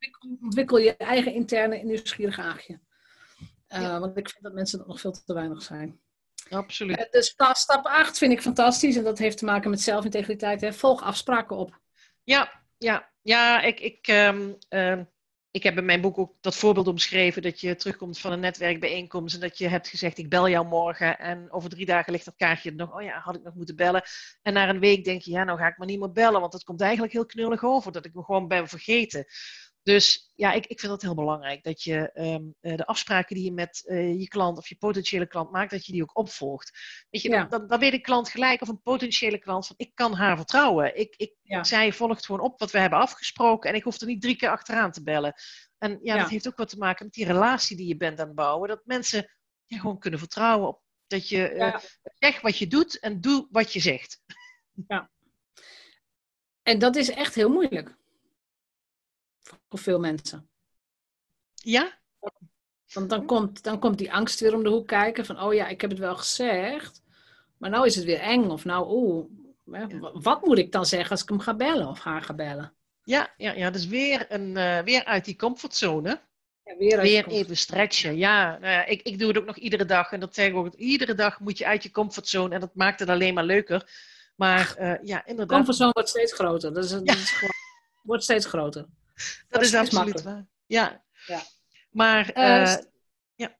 Ontwikkel 0.42 0.78
je 0.78 0.96
eigen 0.96 1.32
interne 1.32 1.76
nieuwsgierig 1.76 2.38
aagje. 2.38 2.80
Uh, 3.68 3.80
ja. 3.80 4.00
Want 4.00 4.16
ik 4.16 4.28
vind 4.28 4.42
dat 4.42 4.52
mensen 4.52 4.78
dat 4.78 4.86
nog 4.86 5.00
veel 5.00 5.12
te 5.12 5.34
weinig 5.34 5.62
zijn. 5.62 6.00
Absoluut. 6.50 6.98
Uh, 6.98 7.10
dus 7.10 7.34
stap 7.52 7.86
8 7.86 8.18
vind 8.18 8.32
ik 8.32 8.42
fantastisch. 8.42 8.96
En 8.96 9.04
dat 9.04 9.18
heeft 9.18 9.38
te 9.38 9.44
maken 9.44 9.70
met 9.70 9.80
zelfintegriteit. 9.80 10.60
Hè. 10.60 10.72
Volg 10.72 11.02
afspraken 11.02 11.56
op. 11.56 11.80
Ja, 12.22 12.62
ja. 12.78 13.10
Ja, 13.22 13.60
ik, 13.60 13.80
ik, 13.80 14.08
um, 14.08 14.56
um, 14.68 15.08
ik 15.52 15.62
heb 15.62 15.78
in 15.78 15.84
mijn 15.84 16.00
boek 16.00 16.18
ook 16.18 16.34
dat 16.40 16.56
voorbeeld 16.56 16.86
omschreven 16.86 17.42
dat 17.42 17.60
je 17.60 17.76
terugkomt 17.76 18.18
van 18.18 18.32
een 18.32 18.40
netwerkbijeenkomst 18.40 19.34
en 19.34 19.40
dat 19.40 19.58
je 19.58 19.68
hebt 19.68 19.88
gezegd 19.88 20.18
ik 20.18 20.28
bel 20.28 20.48
jou 20.48 20.66
morgen 20.66 21.18
en 21.18 21.52
over 21.52 21.70
drie 21.70 21.86
dagen 21.86 22.12
ligt 22.12 22.24
dat 22.24 22.36
kaartje 22.36 22.72
nog, 22.72 22.94
oh 22.94 23.02
ja, 23.02 23.20
had 23.20 23.34
ik 23.34 23.42
nog 23.42 23.54
moeten 23.54 23.76
bellen. 23.76 24.02
En 24.42 24.52
na 24.52 24.68
een 24.68 24.80
week 24.80 25.04
denk 25.04 25.22
je, 25.22 25.30
ja, 25.30 25.44
nou 25.44 25.58
ga 25.58 25.66
ik 25.66 25.78
maar 25.78 25.86
niet 25.86 25.98
meer 25.98 26.12
bellen, 26.12 26.40
want 26.40 26.52
het 26.52 26.64
komt 26.64 26.80
eigenlijk 26.80 27.12
heel 27.12 27.26
knullig 27.26 27.64
over 27.64 27.92
dat 27.92 28.04
ik 28.04 28.14
me 28.14 28.22
gewoon 28.22 28.48
ben 28.48 28.68
vergeten. 28.68 29.24
Dus 29.82 30.32
ja, 30.34 30.52
ik, 30.52 30.66
ik 30.66 30.80
vind 30.80 30.92
dat 30.92 31.02
heel 31.02 31.14
belangrijk. 31.14 31.62
Dat 31.62 31.82
je 31.82 32.10
um, 32.14 32.54
de 32.60 32.86
afspraken 32.86 33.34
die 33.34 33.44
je 33.44 33.52
met 33.52 33.82
uh, 33.86 34.20
je 34.20 34.28
klant 34.28 34.58
of 34.58 34.68
je 34.68 34.76
potentiële 34.76 35.26
klant 35.26 35.50
maakt, 35.50 35.70
dat 35.70 35.86
je 35.86 35.92
die 35.92 36.02
ook 36.02 36.16
opvolgt. 36.16 36.70
Weet 37.10 37.22
je, 37.22 37.28
ja. 37.28 37.44
dan, 37.44 37.66
dan 37.66 37.78
weet 37.78 37.92
een 37.92 38.02
klant 38.02 38.28
gelijk 38.28 38.62
of 38.62 38.68
een 38.68 38.82
potentiële 38.82 39.38
klant 39.38 39.66
van 39.66 39.76
ik 39.78 39.90
kan 39.94 40.14
haar 40.14 40.36
vertrouwen. 40.36 40.98
Ik, 40.98 41.14
ik, 41.16 41.34
ja. 41.42 41.64
Zij 41.64 41.92
volgt 41.92 42.26
gewoon 42.26 42.40
op 42.40 42.58
wat 42.58 42.70
we 42.70 42.78
hebben 42.78 42.98
afgesproken 42.98 43.70
en 43.70 43.76
ik 43.76 43.82
hoef 43.82 44.00
er 44.00 44.06
niet 44.06 44.22
drie 44.22 44.36
keer 44.36 44.50
achteraan 44.50 44.92
te 44.92 45.02
bellen. 45.02 45.34
En 45.78 45.90
ja, 45.90 46.14
ja, 46.14 46.20
dat 46.20 46.30
heeft 46.30 46.48
ook 46.48 46.56
wat 46.56 46.68
te 46.68 46.78
maken 46.78 47.04
met 47.04 47.14
die 47.14 47.26
relatie 47.26 47.76
die 47.76 47.86
je 47.86 47.96
bent 47.96 48.20
aan 48.20 48.26
het 48.26 48.34
bouwen. 48.34 48.68
Dat 48.68 48.82
mensen 48.84 49.30
ja, 49.66 49.78
gewoon 49.78 49.98
kunnen 49.98 50.18
vertrouwen 50.18 50.68
op 50.68 50.82
dat 51.06 51.28
je 51.28 51.54
uh, 51.54 51.76
zegt 52.18 52.42
wat 52.42 52.58
je 52.58 52.66
doet 52.66 52.98
en 52.98 53.20
doe 53.20 53.46
wat 53.50 53.72
je 53.72 53.80
zegt. 53.80 54.22
Ja. 54.88 55.10
En 56.62 56.78
dat 56.78 56.96
is 56.96 57.10
echt 57.10 57.34
heel 57.34 57.50
moeilijk 57.50 58.00
voor 59.42 59.78
veel 59.78 60.00
mensen. 60.00 60.48
Ja? 61.54 62.00
Want 62.92 63.10
dan 63.10 63.26
komt, 63.26 63.62
dan 63.62 63.78
komt 63.78 63.98
die 63.98 64.12
angst 64.12 64.40
weer 64.40 64.54
om 64.54 64.62
de 64.62 64.68
hoek 64.68 64.86
kijken 64.86 65.26
van, 65.26 65.40
oh 65.40 65.54
ja, 65.54 65.68
ik 65.68 65.80
heb 65.80 65.90
het 65.90 65.98
wel 65.98 66.16
gezegd, 66.16 67.02
maar 67.56 67.70
nou 67.70 67.86
is 67.86 67.94
het 67.94 68.04
weer 68.04 68.20
eng. 68.20 68.50
Of 68.50 68.64
nou, 68.64 68.86
oeh, 68.90 69.26
wat 70.12 70.44
moet 70.44 70.58
ik 70.58 70.72
dan 70.72 70.86
zeggen 70.86 71.10
als 71.10 71.22
ik 71.22 71.28
hem 71.28 71.40
ga 71.40 71.54
bellen 71.54 71.88
of 71.88 72.00
haar 72.00 72.22
ga 72.22 72.34
bellen? 72.34 72.72
Ja, 73.04 73.34
ja, 73.36 73.52
ja 73.52 73.70
dus 73.70 73.86
weer, 73.86 74.26
een, 74.28 74.56
uh, 74.56 74.78
weer 74.78 75.04
uit 75.04 75.24
die 75.24 75.36
comfortzone. 75.36 76.20
Ja, 76.64 76.76
weer, 76.76 77.00
weer 77.00 77.26
even 77.26 77.56
stretchen. 77.56 78.16
Ja, 78.16 78.58
nou 78.58 78.72
ja 78.72 78.84
ik, 78.84 79.02
ik 79.02 79.18
doe 79.18 79.28
het 79.28 79.38
ook 79.38 79.44
nog 79.46 79.56
iedere 79.56 79.84
dag. 79.84 80.12
En 80.12 80.20
dat 80.20 80.34
zeg 80.34 80.48
ik 80.48 80.54
ook. 80.54 80.74
Iedere 80.74 81.14
dag 81.14 81.40
moet 81.40 81.58
je 81.58 81.66
uit 81.66 81.82
je 81.82 81.90
comfortzone. 81.90 82.54
En 82.54 82.60
dat 82.60 82.74
maakt 82.74 83.00
het 83.00 83.08
alleen 83.08 83.34
maar 83.34 83.44
leuker. 83.44 83.90
Maar 84.36 84.76
uh, 84.78 84.94
ja, 85.02 85.26
inderdaad. 85.26 85.48
De 85.48 85.54
comfortzone 85.54 85.92
wordt 85.92 86.08
steeds 86.08 86.32
groter. 86.32 86.72
Dat, 86.72 86.84
is, 86.84 86.90
dat 86.90 87.08
is 87.08 87.30
gewoon, 87.30 87.54
wordt 88.02 88.22
steeds 88.22 88.46
groter. 88.46 88.86
Dat, 89.14 89.46
dat 89.48 89.62
is, 89.62 89.74
absoluut 89.74 90.22
waar. 90.22 90.46
Ja. 90.66 91.04
ja. 91.26 91.42
Maar 91.90 92.30
uh, 92.36 92.76
ja. 93.34 93.56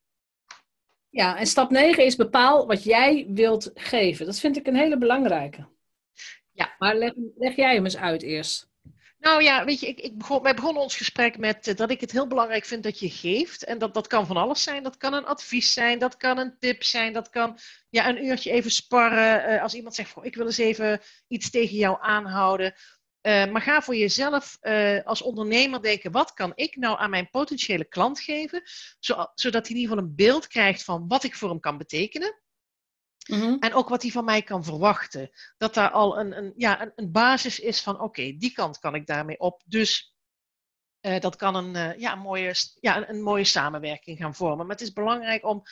Ja, 1.11 1.38
en 1.38 1.47
stap 1.47 1.71
9 1.71 2.05
is 2.05 2.17
bepaal 2.17 2.67
wat 2.67 2.85
jij 2.85 3.27
wilt 3.29 3.71
geven. 3.75 4.27
Dat 4.27 4.38
vind 4.38 4.57
ik 4.57 4.67
een 4.67 4.77
hele 4.77 4.99
belangrijke. 4.99 5.69
Ja. 6.53 6.75
Maar 6.79 6.97
leg, 6.97 7.12
leg 7.37 7.57
jij 7.57 7.75
hem 7.75 7.85
eens 7.85 7.97
uit 7.97 8.23
eerst. 8.23 8.71
Nou 9.23 9.43
ja, 9.43 9.65
weet 9.65 9.81
je, 9.81 9.87
ik, 9.87 10.01
ik 10.01 10.19
begon, 10.19 10.43
wij 10.43 10.55
begonnen 10.55 10.83
ons 10.83 10.97
gesprek 10.97 11.38
met 11.38 11.67
uh, 11.67 11.75
dat 11.75 11.91
ik 11.91 12.01
het 12.01 12.12
heel 12.12 12.27
belangrijk 12.27 12.65
vind 12.65 12.83
dat 12.83 12.99
je 12.99 13.11
geeft. 13.11 13.65
En 13.65 13.79
dat, 13.79 13.95
dat 13.95 14.07
kan 14.07 14.27
van 14.27 14.37
alles 14.37 14.62
zijn. 14.62 14.83
Dat 14.83 14.97
kan 14.97 15.12
een 15.12 15.27
advies 15.27 15.73
zijn, 15.73 15.99
dat 15.99 16.17
kan 16.17 16.38
een 16.38 16.59
tip 16.59 16.83
zijn, 16.83 17.12
dat 17.12 17.31
kan 17.31 17.59
ja, 17.91 18.09
een 18.09 18.25
uurtje 18.25 18.51
even 18.51 18.71
sparren. 18.71 19.51
Uh, 19.51 19.62
als 19.62 19.75
iemand 19.75 19.95
zegt, 19.95 20.15
ik 20.23 20.35
wil 20.35 20.47
eens 20.47 20.59
even 20.59 21.01
iets 21.29 21.51
tegen 21.51 21.77
jou 21.77 21.99
aanhouden. 22.01 22.75
Uh, 23.23 23.47
maar 23.47 23.63
ga 23.63 23.83
voor 23.83 23.97
jezelf 23.97 24.59
als 25.05 25.23
ondernemer 25.23 25.83
denken, 25.83 26.13
wat 26.13 26.33
kan 26.33 26.53
ik 26.55 26.77
nou 26.77 26.99
aan 26.99 27.11
mijn 27.11 27.31
potentiële 27.31 27.85
klant 27.85 28.21
geven? 28.21 28.63
zodat 29.35 29.67
hij 29.67 29.77
in 29.77 29.77
ieder 29.77 29.89
geval 29.89 30.05
een 30.05 30.15
beeld 30.15 30.47
krijgt 30.47 30.85
van 30.85 31.09
wat 31.09 31.25
ik 31.25 31.35
voor 31.35 31.49
hem 31.49 31.61
kan 31.61 31.79
betekenen. 31.79 32.41
Mhm. 33.27 33.57
En 33.59 33.75
ook 33.75 33.89
wat 33.89 34.03
hij 34.03 34.11
van 34.11 34.25
mij 34.25 34.43
kan 34.43 34.65
verwachten. 34.65 35.31
Dat 35.57 35.75
daar 35.75 35.91
al 35.91 36.19
een, 36.19 36.37
een, 36.37 36.53
ja, 36.57 36.83
een, 36.83 36.93
een 36.95 37.13
basis 37.13 37.61
is 37.61 37.83
van 37.83 38.01
oké, 38.01 38.37
die 38.37 38.53
kant 38.53 38.79
kan 38.79 38.95
ik 38.95 39.07
daarmee 39.07 39.39
op. 39.39 39.63
Dus 39.67 40.17
uh, 41.01 41.21
dat 41.21 41.37
kan 41.37 41.55
een, 41.55 42.01
ja, 42.01 42.13
een, 42.13 42.19
mooie, 42.19 42.55
ja, 42.81 42.97
een, 42.97 43.09
een, 43.09 43.23
mooie 43.23 43.45
samenwerking 43.45 44.19
gaan 44.19 44.35
vormen. 44.35 44.67
Maar 44.67 44.77
het 44.77 44.85
is 44.85 44.93
belangrijk 44.93 45.45
om, 45.45 45.63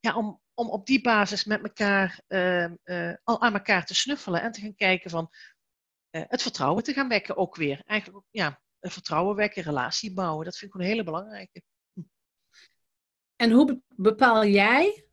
ja, 0.00 0.16
om, 0.16 0.40
om 0.54 0.70
op 0.70 0.86
die 0.86 1.00
basis 1.00 1.44
met 1.44 1.62
elkaar 1.62 2.20
al 3.24 3.40
aan 3.40 3.54
elkaar 3.54 3.84
te 3.84 3.94
snuffelen 3.94 4.42
en 4.42 4.52
te 4.52 4.60
gaan 4.60 4.74
kijken 4.74 5.10
van 5.10 5.30
het 6.10 6.42
vertrouwen 6.42 6.82
te 6.82 6.92
gaan 6.92 7.08
wekken 7.08 7.36
ook 7.36 7.56
weer. 7.56 7.82
Eigenlijk 7.86 8.24
ja, 8.30 8.60
een 8.80 8.90
vertrouwen 8.90 9.36
wekken, 9.36 9.62
relatie 9.62 10.12
bouwen. 10.12 10.44
Dat 10.44 10.56
vind 10.56 10.74
ik 10.74 10.80
een 10.80 10.86
hele 10.86 11.04
belangrijke. 11.04 11.62
En 13.36 13.50
hoe 13.50 13.80
bepaal 13.88 14.46
jij 14.46 15.04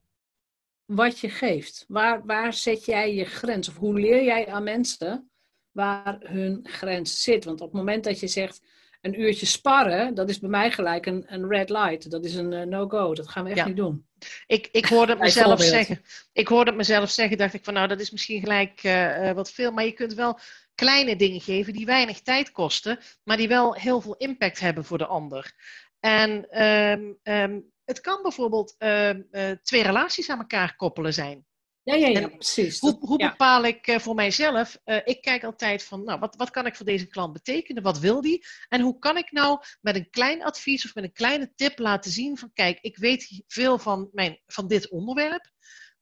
wat 0.86 1.20
je 1.20 1.30
geeft. 1.30 1.86
Waar, 1.88 2.26
waar 2.26 2.54
zet 2.54 2.86
jij 2.86 3.14
je 3.16 3.26
grens? 3.26 3.68
Of 3.68 3.78
hoe 3.78 4.00
leer 4.00 4.24
jij 4.24 4.48
aan 4.48 4.64
mensen 4.64 5.30
waar 5.72 6.18
hun 6.20 6.60
grens 6.64 7.22
zit? 7.22 7.46
Want 7.46 7.62
op 7.62 7.68
het 7.68 7.78
moment 7.78 8.04
dat 8.04 8.20
je 8.20 8.28
zegt 8.28 8.62
een 9.02 9.22
uurtje 9.22 9.46
sparren, 9.46 10.14
dat 10.14 10.30
is 10.30 10.40
bij 10.40 10.50
mij 10.50 10.72
gelijk 10.72 11.06
een, 11.06 11.24
een 11.28 11.48
red 11.48 11.70
light. 11.70 12.12
Dat 12.12 12.26
is 12.26 12.36
een 12.36 12.52
uh, 12.52 12.62
no-go. 12.62 13.14
Dat 13.14 13.30
gaan 13.30 13.44
we 13.44 13.50
echt 13.50 13.66
niet 13.66 13.76
doen. 13.76 14.08
Ik, 14.48 14.68
ik 14.72 14.86
hoorde 14.86 15.12
het 15.12 15.22
mezelf 15.22 15.62
zeggen. 15.62 16.02
Ik 16.34 16.48
hoorde 16.48 16.70
het 16.70 16.80
mezelf 16.80 17.10
zeggen, 17.10 17.38
dacht 17.38 17.54
ik 17.54 17.64
van 17.64 17.74
nou, 17.74 17.88
dat 17.88 18.00
is 18.00 18.12
misschien 18.12 18.40
gelijk 18.40 18.84
uh, 18.84 19.32
wat 19.32 19.52
veel. 19.52 19.72
Maar 19.72 19.86
je 19.86 19.92
kunt 19.92 20.14
wel 20.14 20.40
kleine 20.76 21.16
dingen 21.16 21.42
geven 21.42 21.74
die 21.74 21.86
weinig 21.86 22.22
tijd 22.22 22.52
kosten, 22.52 23.00
maar 23.24 23.38
die 23.38 23.48
wel 23.48 23.76
heel 23.76 24.02
veel 24.02 24.16
impact 24.16 24.60
hebben 24.60 24.86
voor 24.86 24.98
de 24.98 25.06
ander. 25.06 25.54
En 26.00 26.62
um, 26.66 27.18
um, 27.24 27.74
het 27.86 28.02
kan 28.02 28.22
bijvoorbeeld 28.22 28.76
uh, 28.80 29.10
uh, 29.10 29.52
twee 29.64 29.84
relaties 29.84 30.30
aan 30.30 30.40
elkaar 30.40 30.76
koppelen 30.76 31.14
zijn. 31.14 31.46
Ja, 31.84 31.96
ja, 31.96 32.08
ja, 32.08 32.28
precies. 32.28 32.80
Hoe, 32.80 32.98
hoe 33.00 33.18
bepaal 33.18 33.64
ik 33.64 33.88
uh, 33.88 34.00
voor 34.00 34.16
mijzelf? 34.16 34.78
ik 35.04 35.22
kijk 35.22 35.44
altijd 35.44 35.84
van, 35.84 36.04
nou, 36.04 36.20
wat, 36.20 36.36
wat 36.36 36.50
kan 36.50 36.66
ik 36.66 36.76
voor 36.76 36.86
deze 36.86 37.08
klant 37.08 37.34
betekenen? 37.34 37.84
Wat 37.84 38.00
wil 38.00 38.22
die? 38.22 38.46
En 38.70 38.82
hoe 38.82 39.00
kan 39.00 39.18
ik 39.18 39.32
nou 39.32 39.60
met 39.82 39.96
een 39.96 40.10
klein 40.10 40.44
advies 40.44 40.86
of 40.86 40.96
met 40.96 41.04
een 41.04 41.12
kleine 41.12 41.52
tip 41.56 41.80
laten 41.80 42.12
zien 42.12 42.38
van, 42.38 42.54
kijk, 42.54 42.80
ik 42.82 42.98
weet 42.98 43.44
veel 43.48 43.78
van, 43.78 44.10
mijn, 44.12 44.42
van 44.46 44.68
dit 44.68 44.90
onderwerp. 44.90 45.52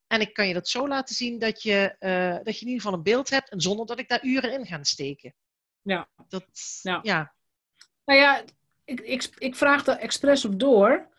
En 0.06 0.20
ik 0.20 0.32
kan 0.32 0.48
je 0.48 0.54
dat 0.54 0.68
zo 0.68 0.88
laten 0.88 1.14
zien 1.14 1.38
dat 1.38 1.62
je, 1.62 1.96
dat 2.44 2.54
je 2.54 2.60
in 2.60 2.66
ieder 2.66 2.82
geval 2.82 2.92
een 2.92 3.02
beeld 3.02 3.30
hebt 3.30 3.50
en 3.50 3.60
zonder 3.60 3.86
dat 3.86 3.98
ik 3.98 4.08
daar 4.08 4.24
uren 4.24 4.52
in 4.52 4.66
ga 4.66 4.82
steken. 4.82 5.34
Ja. 5.82 6.08
Dat, 6.28 6.44
ja. 6.82 7.00
ja. 7.02 7.34
Nou 8.04 8.20
ja, 8.20 8.44
ik, 8.84 9.00
ik, 9.00 9.28
ik 9.38 9.54
vraag 9.54 9.86
er 9.86 9.96
expres 9.98 10.44
op 10.44 10.58
door 10.60 11.12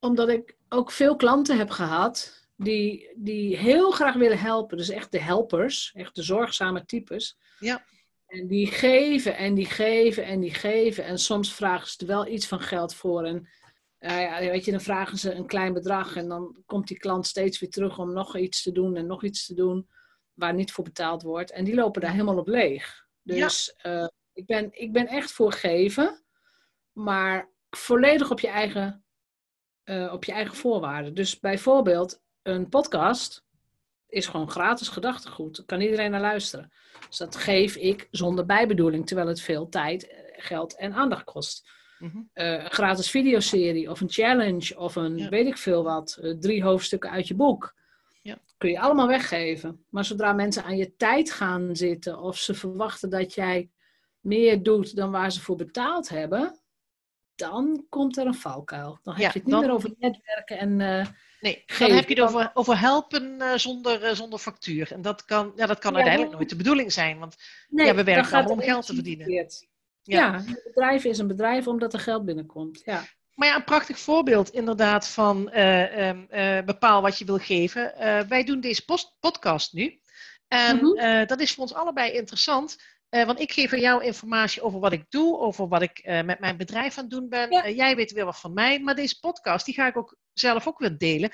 omdat 0.00 0.28
ik 0.28 0.56
ook 0.68 0.90
veel 0.90 1.16
klanten 1.16 1.58
heb 1.58 1.70
gehad 1.70 2.46
die, 2.56 3.12
die 3.14 3.56
heel 3.56 3.90
graag 3.90 4.14
willen 4.14 4.38
helpen. 4.38 4.76
Dus 4.76 4.88
echt 4.88 5.12
de 5.12 5.20
helpers, 5.20 5.92
echt 5.94 6.14
de 6.14 6.22
zorgzame 6.22 6.84
types. 6.84 7.38
Ja. 7.58 7.84
En 8.26 8.46
die 8.46 8.66
geven 8.66 9.36
en 9.36 9.54
die 9.54 9.66
geven 9.66 10.24
en 10.24 10.40
die 10.40 10.54
geven. 10.54 11.04
En 11.04 11.18
soms 11.18 11.54
vragen 11.54 11.88
ze 11.88 11.98
er 11.98 12.06
wel 12.06 12.26
iets 12.26 12.46
van 12.46 12.60
geld 12.60 12.94
voor. 12.94 13.24
En 13.24 13.48
uh, 14.00 14.20
ja, 14.20 14.38
weet 14.40 14.64
je, 14.64 14.70
dan 14.70 14.80
vragen 14.80 15.18
ze 15.18 15.34
een 15.34 15.46
klein 15.46 15.72
bedrag. 15.72 16.16
En 16.16 16.28
dan 16.28 16.62
komt 16.66 16.88
die 16.88 16.98
klant 16.98 17.26
steeds 17.26 17.58
weer 17.58 17.70
terug 17.70 17.98
om 17.98 18.12
nog 18.12 18.36
iets 18.36 18.62
te 18.62 18.72
doen 18.72 18.96
en 18.96 19.06
nog 19.06 19.24
iets 19.24 19.46
te 19.46 19.54
doen. 19.54 19.88
Waar 20.34 20.54
niet 20.54 20.72
voor 20.72 20.84
betaald 20.84 21.22
wordt. 21.22 21.50
En 21.50 21.64
die 21.64 21.74
lopen 21.74 22.00
daar 22.00 22.10
helemaal 22.10 22.38
op 22.38 22.48
leeg. 22.48 23.06
Dus 23.22 23.74
ja. 23.82 24.00
uh, 24.00 24.08
ik, 24.32 24.46
ben, 24.46 24.68
ik 24.72 24.92
ben 24.92 25.06
echt 25.06 25.32
voor 25.32 25.52
geven. 25.52 26.24
Maar 26.92 27.50
volledig 27.70 28.30
op 28.30 28.40
je 28.40 28.48
eigen 28.48 29.04
uh, 29.90 30.12
op 30.12 30.24
je 30.24 30.32
eigen 30.32 30.54
voorwaarden. 30.54 31.14
Dus 31.14 31.40
bijvoorbeeld 31.40 32.20
een 32.42 32.68
podcast 32.68 33.44
is 34.08 34.26
gewoon 34.26 34.50
gratis 34.50 34.88
gedachtegoed. 34.88 35.56
Daar 35.56 35.66
kan 35.66 35.80
iedereen 35.80 36.10
naar 36.10 36.20
luisteren. 36.20 36.72
Dus 37.08 37.16
dat 37.16 37.36
geef 37.36 37.76
ik 37.76 38.08
zonder 38.10 38.46
bijbedoeling, 38.46 39.06
terwijl 39.06 39.28
het 39.28 39.40
veel 39.40 39.68
tijd, 39.68 40.08
eh, 40.08 40.18
geld 40.36 40.76
en 40.76 40.92
aandacht 40.92 41.24
kost. 41.24 41.70
Mm 42.00 42.10
-hmm. 42.10 42.30
uh, 42.34 42.52
een 42.52 42.70
gratis 42.70 43.10
videoserie 43.10 43.90
of 43.90 44.00
een 44.00 44.10
challenge 44.10 44.78
of 44.78 44.96
een 44.96 45.28
weet 45.28 45.46
ik 45.46 45.56
veel 45.56 45.82
wat, 45.82 46.18
uh, 46.20 46.36
drie 46.38 46.62
hoofdstukken 46.62 47.10
uit 47.10 47.28
je 47.28 47.34
boek. 47.34 47.74
Ja. 48.22 48.38
Kun 48.58 48.70
je 48.70 48.80
allemaal 48.80 49.06
weggeven. 49.06 49.84
Maar 49.90 50.04
zodra 50.04 50.32
mensen 50.32 50.64
aan 50.64 50.76
je 50.76 50.96
tijd 50.96 51.30
gaan 51.30 51.76
zitten 51.76 52.18
of 52.18 52.36
ze 52.36 52.54
verwachten 52.54 53.10
dat 53.10 53.34
jij 53.34 53.70
meer 54.20 54.62
doet 54.62 54.96
dan 54.96 55.10
waar 55.10 55.32
ze 55.32 55.40
voor 55.40 55.56
betaald 55.56 56.08
hebben, 56.08 56.60
dan 57.34 57.86
komt 57.88 58.16
er 58.16 58.26
een 58.26 58.34
valkuil. 58.34 58.98
Dan 59.02 59.14
heb 59.14 59.32
je 59.32 59.38
het 59.38 59.48
niet 59.48 59.60
meer 59.60 59.72
over 59.72 59.94
netwerken 59.98 60.58
en. 60.58 60.70
Uh, 60.70 61.06
nee, 61.40 61.64
dan 61.78 61.90
heb 61.90 62.08
je 62.08 62.14
het 62.14 62.24
over, 62.28 62.50
over 62.54 62.78
helpen 62.78 63.36
uh, 63.38 63.54
zonder, 63.54 64.04
uh, 64.04 64.10
zonder 64.10 64.38
factuur. 64.38 64.92
En 64.92 65.02
dat 65.02 65.24
kan, 65.24 65.52
ja, 65.56 65.66
dat 65.66 65.78
kan 65.78 65.90
ja, 65.90 65.96
uiteindelijk 65.96 66.36
nooit 66.36 66.48
de 66.48 66.56
bedoeling 66.56 66.92
zijn, 66.92 67.18
want 67.18 67.36
nee, 67.68 67.86
ja, 67.86 67.94
we 67.94 68.04
werken 68.04 68.32
allemaal 68.32 68.52
om 68.52 68.60
geld 68.60 68.86
te 68.86 68.94
verdienen. 68.94 69.46
Ja. 70.10 70.34
een 70.34 70.60
bedrijf 70.64 71.04
is 71.04 71.18
een 71.18 71.26
bedrijf 71.26 71.66
omdat 71.66 71.92
er 71.92 72.00
geld 72.00 72.24
binnenkomt. 72.24 72.82
Ja. 72.84 73.04
Maar 73.34 73.48
ja, 73.48 73.56
een 73.56 73.64
prachtig 73.64 73.98
voorbeeld 73.98 74.50
inderdaad 74.50 75.08
van 75.08 75.58
um, 75.58 76.26
bepaal 76.64 77.02
wat 77.02 77.18
je 77.18 77.24
wil 77.24 77.38
geven. 77.38 77.94
wij 78.28 78.44
doen 78.44 78.60
deze 78.60 78.84
post 78.84 79.16
podcast 79.20 79.72
nu. 79.72 80.00
En 80.48 80.78
-hmm. 80.78 81.26
dat 81.26 81.40
is 81.40 81.54
voor 81.54 81.62
ons 81.62 81.74
allebei 81.74 82.12
interessant. 82.12 82.76
Want 83.10 83.40
ik 83.40 83.52
geef 83.52 83.72
aan 83.72 83.80
jou 83.80 84.04
informatie 84.04 84.62
over 84.62 84.80
wat 84.80 84.92
ik 84.92 85.04
doe, 85.08 85.38
over 85.38 85.68
wat 85.68 85.82
ik 85.82 86.22
met 86.24 86.40
mijn 86.40 86.56
bedrijf 86.56 86.98
aan 86.98 87.04
het 87.04 87.12
doen 87.12 87.28
ben. 87.28 87.50
Ja. 87.50 87.68
Jij 87.68 87.96
weet 87.96 88.12
weer 88.12 88.24
wat 88.24 88.40
van 88.40 88.52
mij. 88.52 88.80
Maar 88.80 88.94
deze 88.94 89.18
podcast, 89.20 89.64
die 89.64 89.74
ga 89.74 89.86
ik 89.86 89.96
ook 89.96 90.16
zelf 90.32 90.66
ook 90.66 90.78
weer 90.78 90.98
delen. 90.98 91.30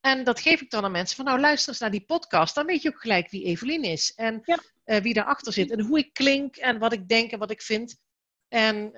En 0.00 0.24
dat 0.24 0.40
geef 0.40 0.60
ik 0.60 0.70
dan 0.70 0.84
aan 0.84 0.90
mensen 0.90 1.16
van, 1.16 1.24
nou 1.24 1.40
luister 1.40 1.68
eens 1.68 1.80
naar 1.80 1.90
die 1.90 2.04
podcast. 2.04 2.54
Dan 2.54 2.66
weet 2.66 2.82
je 2.82 2.88
ook 2.88 3.00
gelijk 3.00 3.30
wie 3.30 3.44
Evelien 3.44 3.82
is. 3.82 4.12
En 4.14 4.42
ja. 4.44 5.00
wie 5.00 5.14
daarachter 5.14 5.52
zit. 5.52 5.70
En 5.70 5.80
hoe 5.80 5.98
ik 5.98 6.12
klink 6.12 6.56
en 6.56 6.78
wat 6.78 6.92
ik 6.92 7.08
denk 7.08 7.30
en 7.30 7.38
wat 7.38 7.50
ik 7.50 7.62
vind. 7.62 7.96
En 8.50 8.92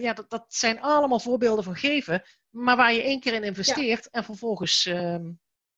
ja, 0.00 0.12
dat, 0.12 0.30
dat 0.30 0.44
zijn 0.48 0.80
allemaal 0.80 1.20
voorbeelden 1.20 1.64
van 1.64 1.76
geven. 1.76 2.22
Maar 2.50 2.76
waar 2.76 2.92
je 2.92 3.02
één 3.02 3.20
keer 3.20 3.34
in 3.34 3.44
investeert. 3.44 4.04
Ja. 4.04 4.10
En 4.10 4.24
vervolgens 4.24 4.86
ehm, 4.86 5.32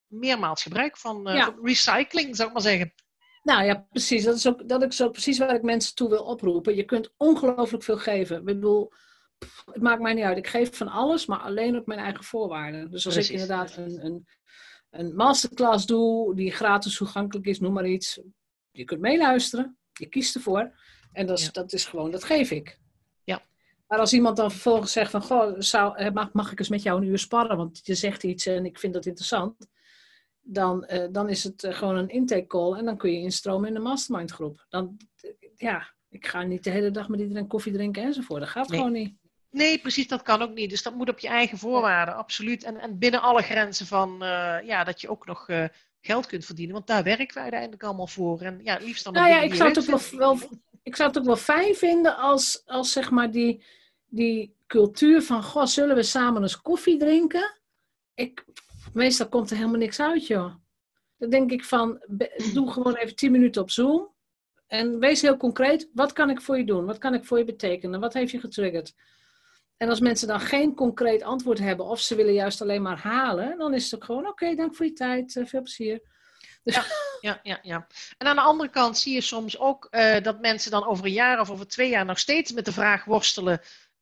meermaals 0.07 0.63
gebruik 0.63 0.97
van, 0.97 1.23
van 1.25 1.59
recycling, 1.63 2.37
zou 2.37 2.49
ik 2.49 2.55
maar 2.55 2.63
zeggen. 2.63 2.93
Nou 3.43 3.65
ja, 3.65 3.87
precies. 3.91 4.25
Dat 4.25 4.37
is, 4.37 4.47
ook, 4.47 4.69
dat 4.69 4.83
is 4.83 5.03
ook 5.03 5.13
precies 5.13 5.39
waar 5.39 5.55
ik 5.55 5.63
mensen 5.63 5.95
toe 5.95 6.09
wil 6.09 6.25
oproepen. 6.25 6.77
Je 6.77 6.85
kunt 6.85 7.13
ongelooflijk 7.17 7.83
veel 7.83 7.99
geven. 7.99 8.37
Ik 8.37 8.45
bedoel, 8.45 8.93
het 9.65 9.83
maakt 9.83 10.03
mij 10.03 10.15
niet 10.15 10.25
uit. 10.25 10.37
Ik 10.37 10.47
geef 10.47 10.77
van 10.77 10.89
alles, 10.89 11.27
maar 11.27 11.39
alleen 11.39 11.77
op 11.77 11.87
mijn 11.87 12.01
eigen 12.01 12.25
voorwaarden. 12.25 12.91
Dus 12.91 13.07
als 13.07 13.17
ik 13.17 13.29
inderdaad 13.29 13.77
een, 13.77 14.05
een, 14.05 14.27
een 14.91 15.15
masterclass 15.15 15.87
doe, 15.87 16.35
die 16.35 16.51
gratis 16.51 16.97
toegankelijk 16.97 17.47
is, 17.47 17.61
noem 17.61 17.73
maar 17.73 17.89
iets. 17.89 18.21
Je 18.71 18.85
kunt 18.85 19.01
meeluisteren, 19.01 19.79
je 19.93 20.07
kiest 20.07 20.35
ervoor. 20.35 20.73
En 21.13 21.27
dat 21.27 21.39
is, 21.39 21.45
ja. 21.45 21.51
dat 21.51 21.73
is 21.73 21.85
gewoon, 21.85 22.11
dat 22.11 22.25
geef 22.25 22.51
ik. 22.51 22.79
Maar 23.89 23.99
als 23.99 24.13
iemand 24.13 24.37
dan 24.37 24.51
vervolgens 24.51 24.93
zegt 24.93 25.11
van, 25.11 25.23
goh, 25.23 25.55
zou, 25.59 26.11
mag, 26.11 26.33
mag 26.33 26.53
ik 26.53 26.59
eens 26.59 26.69
met 26.69 26.83
jou 26.83 27.01
een 27.01 27.09
uur 27.09 27.19
sparren? 27.19 27.57
Want 27.57 27.81
je 27.83 27.95
zegt 27.95 28.23
iets 28.23 28.47
en 28.47 28.65
ik 28.65 28.79
vind 28.79 28.95
dat 28.95 29.07
interessant 29.07 29.69
dan, 30.51 30.87
uh, 30.93 31.07
dan 31.11 31.29
is 31.29 31.45
het 31.45 31.63
uh, 31.65 31.75
gewoon 31.75 31.97
een 31.97 32.09
intake 32.09 32.47
call 32.47 32.73
en 32.75 32.85
dan 32.85 32.97
kun 32.97 33.13
je 33.13 33.19
instromen 33.19 33.69
in 33.69 33.75
de 33.75 33.81
mastermind 33.81 34.31
groep. 34.31 34.67
Dan, 34.69 34.97
ja, 35.57 35.95
ik 36.09 36.27
ga 36.27 36.43
niet 36.43 36.65
de 36.65 36.71
hele 36.71 36.91
dag 36.91 37.09
met 37.09 37.21
iedereen 37.21 37.47
koffie 37.47 37.73
drinken 37.73 38.03
enzovoort. 38.03 38.41
Dat 38.41 38.49
gaat 38.49 38.69
nee. 38.69 38.79
gewoon 38.79 38.93
niet. 38.93 39.15
Nee, 39.51 39.79
precies, 39.79 40.09
dat 40.09 40.23
kan 40.23 40.43
ook 40.43 40.55
niet. 40.55 40.71
Dus 40.71 40.83
dat 40.83 40.95
moet 40.95 41.09
op 41.09 41.19
je 41.19 41.29
eigen 41.29 41.59
voorwaarden, 41.59 42.17
absoluut. 42.17 42.65
En, 42.65 42.81
en 42.81 42.99
binnen 42.99 43.23
alle 43.23 43.43
grenzen 43.43 43.87
van 43.87 44.13
uh, 44.23 44.57
ja, 44.65 44.85
dat 44.85 45.01
je 45.01 45.09
ook 45.09 45.27
nog 45.27 45.47
geld 46.01 46.27
kunt 46.27 46.45
verdienen. 46.45 46.75
Want 46.75 46.87
daar 46.87 47.03
werken 47.03 47.35
wij 47.35 47.43
uiteindelijk 47.43 47.83
allemaal 47.83 48.07
voor. 48.07 48.41
En 48.41 48.61
ja, 48.63 48.79
liefst 48.81 49.05
dan. 49.05 49.13
Nou 49.13 49.29
ja, 49.29 49.41
ik 49.41 49.55
zou, 49.55 49.69
het 49.69 49.79
ook 49.79 50.11
wel, 50.11 50.19
wel, 50.19 50.49
ik 50.89 50.97
zou 50.97 51.09
het 51.09 51.19
ook 51.19 51.25
wel 51.25 51.37
fijn 51.37 51.75
vinden 51.75 52.17
als, 52.17 52.63
als 52.67 52.93
zeg 52.93 53.11
maar 53.11 53.31
die, 53.31 53.65
die 54.07 54.55
cultuur 54.67 55.23
van, 55.23 55.43
goh, 55.43 55.67
zullen 55.67 55.97
we 55.97 56.03
samen 56.03 56.43
eens 56.43 56.61
koffie 56.61 56.99
drinken? 56.99 57.61
Ik, 58.15 58.45
meestal 58.93 59.29
komt 59.29 59.51
er 59.51 59.57
helemaal 59.57 59.79
niks 59.79 60.01
uit, 60.01 60.27
joh. 60.27 60.55
Dan 61.19 61.31
denk 61.31 61.51
ik 61.51 61.65
van, 61.65 62.03
doe 62.55 62.71
gewoon 62.71 62.95
even 62.95 63.17
10 63.17 63.33
minuten 63.33 63.63
op 63.63 63.71
Zoom. 63.71 64.15
En 64.67 64.99
wees 64.99 65.23
heel 65.23 65.37
concreet, 65.37 65.91
wat 65.93 66.13
kan 66.13 66.31
ik 66.31 66.41
voor 66.41 66.59
je 66.59 66.65
doen? 66.65 66.85
Wat 66.85 66.99
kan 66.99 67.15
ik 67.15 67.25
voor 67.25 67.39
je 67.39 67.45
betekenen? 67.45 68.01
Wat 68.01 68.15
heeft 68.15 68.31
je 68.31 68.41
getriggerd? 68.41 68.95
En 69.77 69.89
als 69.89 70.01
mensen 70.01 70.29
dan 70.29 70.41
geen 70.41 70.75
concreet 70.75 71.23
antwoord 71.23 71.59
hebben, 71.59 71.87
of 71.87 72.01
ze 72.01 72.15
willen 72.15 72.33
juist 72.33 72.61
alleen 72.61 72.83
maar 72.83 72.99
halen, 72.99 73.59
dan 73.59 73.75
is 73.75 73.85
het 73.85 73.95
ook 73.95 74.05
gewoon: 74.05 74.27
oké, 74.27 74.55
dank 74.55 74.75
voor 74.75 74.87
je 74.87 74.93
tijd, 74.93 75.35
uh, 75.35 75.47
veel 75.47 75.63
plezier. 75.63 76.03
Dus... 76.63 76.75
Ja, 76.75 76.85
ja, 77.21 77.41
ja, 77.43 77.59
ja. 77.63 77.87
En 78.19 78.27
aan 78.27 78.37
de 78.37 78.43
andere 78.43 78.71
kant 78.71 78.99
zie 78.99 79.15
je 79.15 79.21
soms 79.21 79.59
ook 79.59 79.89
uh, 79.91 80.21
dat 80.21 80.41
mensen 80.41 80.71
dan 80.71 80.87
over 80.87 81.05
een 81.05 81.13
jaar 81.13 81.41
of 81.41 81.51
over 81.51 81.69
twee 81.69 81.89
jaar 81.89 82.05
nog 82.05 82.19
steeds 82.19 82.53
met 82.53 82.65
de 82.65 82.73
vraag 82.73 83.05
worstelen 83.05 83.61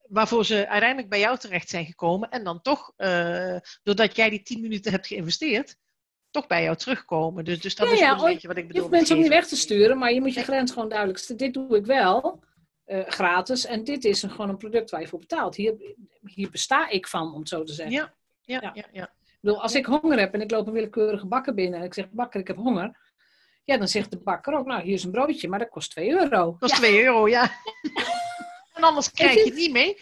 waarvoor 0.09 0.45
ze 0.45 0.69
uiteindelijk 0.69 1.09
bij 1.09 1.21
jou 1.21 1.39
terecht 1.39 1.69
zijn 1.69 1.87
gekomen. 1.87 2.31
En 2.31 2.45
dan 2.45 2.63
toch, 2.63 2.93
uh, 2.97 3.57
doordat 3.83 4.17
jij 4.17 4.31
die 4.31 4.43
tien 4.43 4.61
minuten 4.61 4.93
hebt 4.93 5.07
geïnvesteerd, 5.07 5.77
toch 6.31 6.47
bij 6.47 6.63
jou 6.63 6.77
terugkomen. 6.77 7.45
Dus, 7.45 7.61
dus 7.61 7.75
dat 7.75 7.87
ja, 7.87 7.93
is 7.93 7.99
ja, 7.99 8.13
een 8.13 8.25
beetje 8.25 8.49
wat 8.49 8.57
ik 8.57 8.67
bedoel. 8.67 8.83
Je 8.83 8.89
hoeft 8.89 8.93
mensen 8.93 9.17
ook 9.17 9.23
niet 9.23 9.31
weg 9.31 9.47
te 9.47 9.57
sturen, 9.57 9.99
maar 9.99 10.13
je 10.13 10.21
moet 10.21 10.35
je 10.35 10.43
grens 10.43 10.73
gewoon 10.73 10.89
duidelijk 10.89 11.19
stellen. 11.19 11.43
Dit 11.43 11.55
doe 11.55 11.77
ik 11.77 11.87
wel. 11.87 12.45
Uh, 12.87 13.07
gratis. 13.07 13.67
En 13.67 13.85
dit 13.85 14.05
is 14.05 14.23
een, 14.23 14.31
gewoon 14.31 14.49
een 14.49 14.57
product 14.57 14.91
waar 14.91 15.01
je 15.01 15.09
voor 15.09 15.19
betaalt. 15.19 15.57
Hier, 15.57 15.75
hier 16.25 16.51
besta 16.51 16.89
ik 16.89 17.07
van, 17.07 17.33
om 17.33 17.39
het 17.39 17.49
zo 17.49 17.63
te 17.63 17.73
zeggen. 17.73 17.95
Ja, 17.95 18.15
ja, 18.43 18.61
ja. 18.63 18.71
ja, 18.75 18.85
ja. 18.93 19.15
Bedoel, 19.47 19.63
als 19.63 19.75
ik 19.75 19.87
honger 19.87 20.19
heb 20.19 20.35
en 20.35 20.41
ik 20.41 20.51
loop 20.51 20.67
een 20.67 20.73
willekeurige 20.73 21.27
bakker 21.27 21.55
binnen 21.55 21.81
en 21.81 21.87
ik 21.87 21.95
zeg, 21.95 22.11
bakker, 22.11 22.41
ik 22.41 22.47
heb 22.47 22.57
honger. 22.57 22.99
Ja, 23.65 23.77
dan 23.77 23.89
zegt 23.89 24.11
de 24.11 24.19
bakker 24.19 24.55
ook, 24.59 24.67
nou, 24.67 24.83
hier 24.83 24.95
is 24.95 25.05
een 25.05 25.11
broodje, 25.11 25.49
maar 25.49 25.59
dat 25.59 25.69
kost 25.69 25.91
2 25.91 26.11
euro. 26.11 26.53
Kost 26.53 26.73
ja. 26.73 26.79
2 26.79 27.05
euro, 27.05 27.29
ja. 27.29 27.51
en 28.75 28.83
anders 28.83 29.11
krijg 29.11 29.35
je 29.35 29.45
het 29.45 29.55
niet 29.55 29.73
mee. 29.73 29.99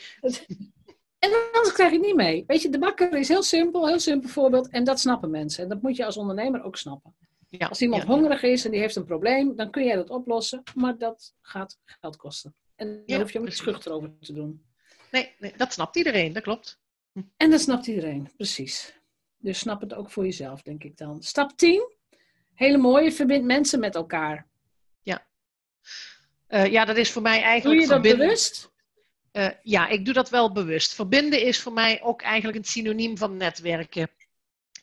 En 1.18 1.30
anders 1.52 1.72
krijg 1.72 1.90
je 1.90 1.96
het 1.96 2.06
niet 2.06 2.14
mee. 2.14 2.44
Weet 2.46 2.62
je, 2.62 2.68
de 2.68 2.78
bakker 2.78 3.12
is 3.12 3.28
heel 3.28 3.42
simpel, 3.42 3.86
heel 3.88 3.98
simpel 3.98 4.28
voorbeeld. 4.28 4.68
En 4.68 4.84
dat 4.84 5.00
snappen 5.00 5.30
mensen. 5.30 5.62
En 5.62 5.68
dat 5.68 5.82
moet 5.82 5.96
je 5.96 6.04
als 6.04 6.16
ondernemer 6.16 6.62
ook 6.62 6.76
snappen. 6.76 7.14
Ja, 7.48 7.66
als 7.66 7.80
iemand 7.80 8.02
hongerig 8.02 8.42
is 8.42 8.64
en 8.64 8.70
die 8.70 8.80
heeft 8.80 8.96
een 8.96 9.04
probleem, 9.04 9.56
dan 9.56 9.70
kun 9.70 9.84
jij 9.84 9.96
dat 9.96 10.10
oplossen. 10.10 10.62
Maar 10.74 10.98
dat 10.98 11.34
gaat 11.40 11.78
geld 11.84 12.16
kosten. 12.16 12.54
En 12.76 12.86
daar 12.86 13.02
ja, 13.06 13.18
hoef 13.18 13.32
je 13.32 13.38
ook 13.38 13.44
niet 13.44 13.56
schuchter 13.56 13.92
over 13.92 14.18
te 14.20 14.32
doen. 14.32 14.64
Nee, 15.10 15.34
nee, 15.38 15.52
dat 15.56 15.72
snapt 15.72 15.96
iedereen, 15.96 16.32
dat 16.32 16.42
klopt. 16.42 16.78
En 17.36 17.50
dat 17.50 17.60
snapt 17.60 17.86
iedereen, 17.86 18.30
precies. 18.36 19.02
Dus 19.44 19.58
snap 19.58 19.80
het 19.80 19.94
ook 19.94 20.10
voor 20.10 20.24
jezelf, 20.24 20.62
denk 20.62 20.84
ik 20.84 20.96
dan. 20.96 21.22
Stap 21.22 21.56
10. 21.56 21.92
Hele 22.54 22.78
mooie, 22.78 23.12
verbind 23.12 23.44
mensen 23.44 23.80
met 23.80 23.94
elkaar. 23.94 24.46
Ja. 25.02 25.26
Uh, 26.48 26.66
ja, 26.66 26.84
dat 26.84 26.96
is 26.96 27.10
voor 27.10 27.22
mij 27.22 27.42
eigenlijk. 27.42 27.80
Doe 27.80 27.96
je 27.96 28.02
dat 28.02 28.16
bewust? 28.16 28.72
Uh, 29.32 29.48
ja, 29.62 29.88
ik 29.88 30.04
doe 30.04 30.14
dat 30.14 30.30
wel 30.30 30.52
bewust. 30.52 30.94
Verbinden 30.94 31.42
is 31.42 31.60
voor 31.60 31.72
mij 31.72 32.02
ook 32.02 32.22
eigenlijk 32.22 32.58
een 32.58 32.64
synoniem 32.64 33.18
van 33.18 33.36
netwerken. 33.36 34.10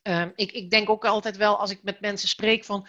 Uh, 0.03 0.25
ik, 0.35 0.51
ik 0.51 0.69
denk 0.69 0.89
ook 0.89 1.05
altijd 1.05 1.37
wel 1.37 1.57
als 1.57 1.71
ik 1.71 1.83
met 1.83 2.01
mensen 2.01 2.29
spreek 2.29 2.63
van 2.63 2.87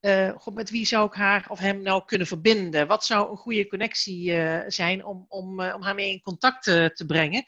uh, 0.00 0.30
God, 0.36 0.54
met 0.54 0.70
wie 0.70 0.86
zou 0.86 1.06
ik 1.06 1.14
haar 1.14 1.46
of 1.48 1.58
hem 1.58 1.82
nou 1.82 2.04
kunnen 2.04 2.26
verbinden? 2.26 2.86
Wat 2.86 3.04
zou 3.04 3.30
een 3.30 3.36
goede 3.36 3.68
connectie 3.68 4.32
zijn 4.66 5.04
om, 5.04 5.26
om, 5.28 5.60
om 5.60 5.82
haar 5.82 5.94
mee 5.94 6.10
in 6.10 6.22
contact 6.22 6.62
te 6.62 7.04
brengen? 7.06 7.44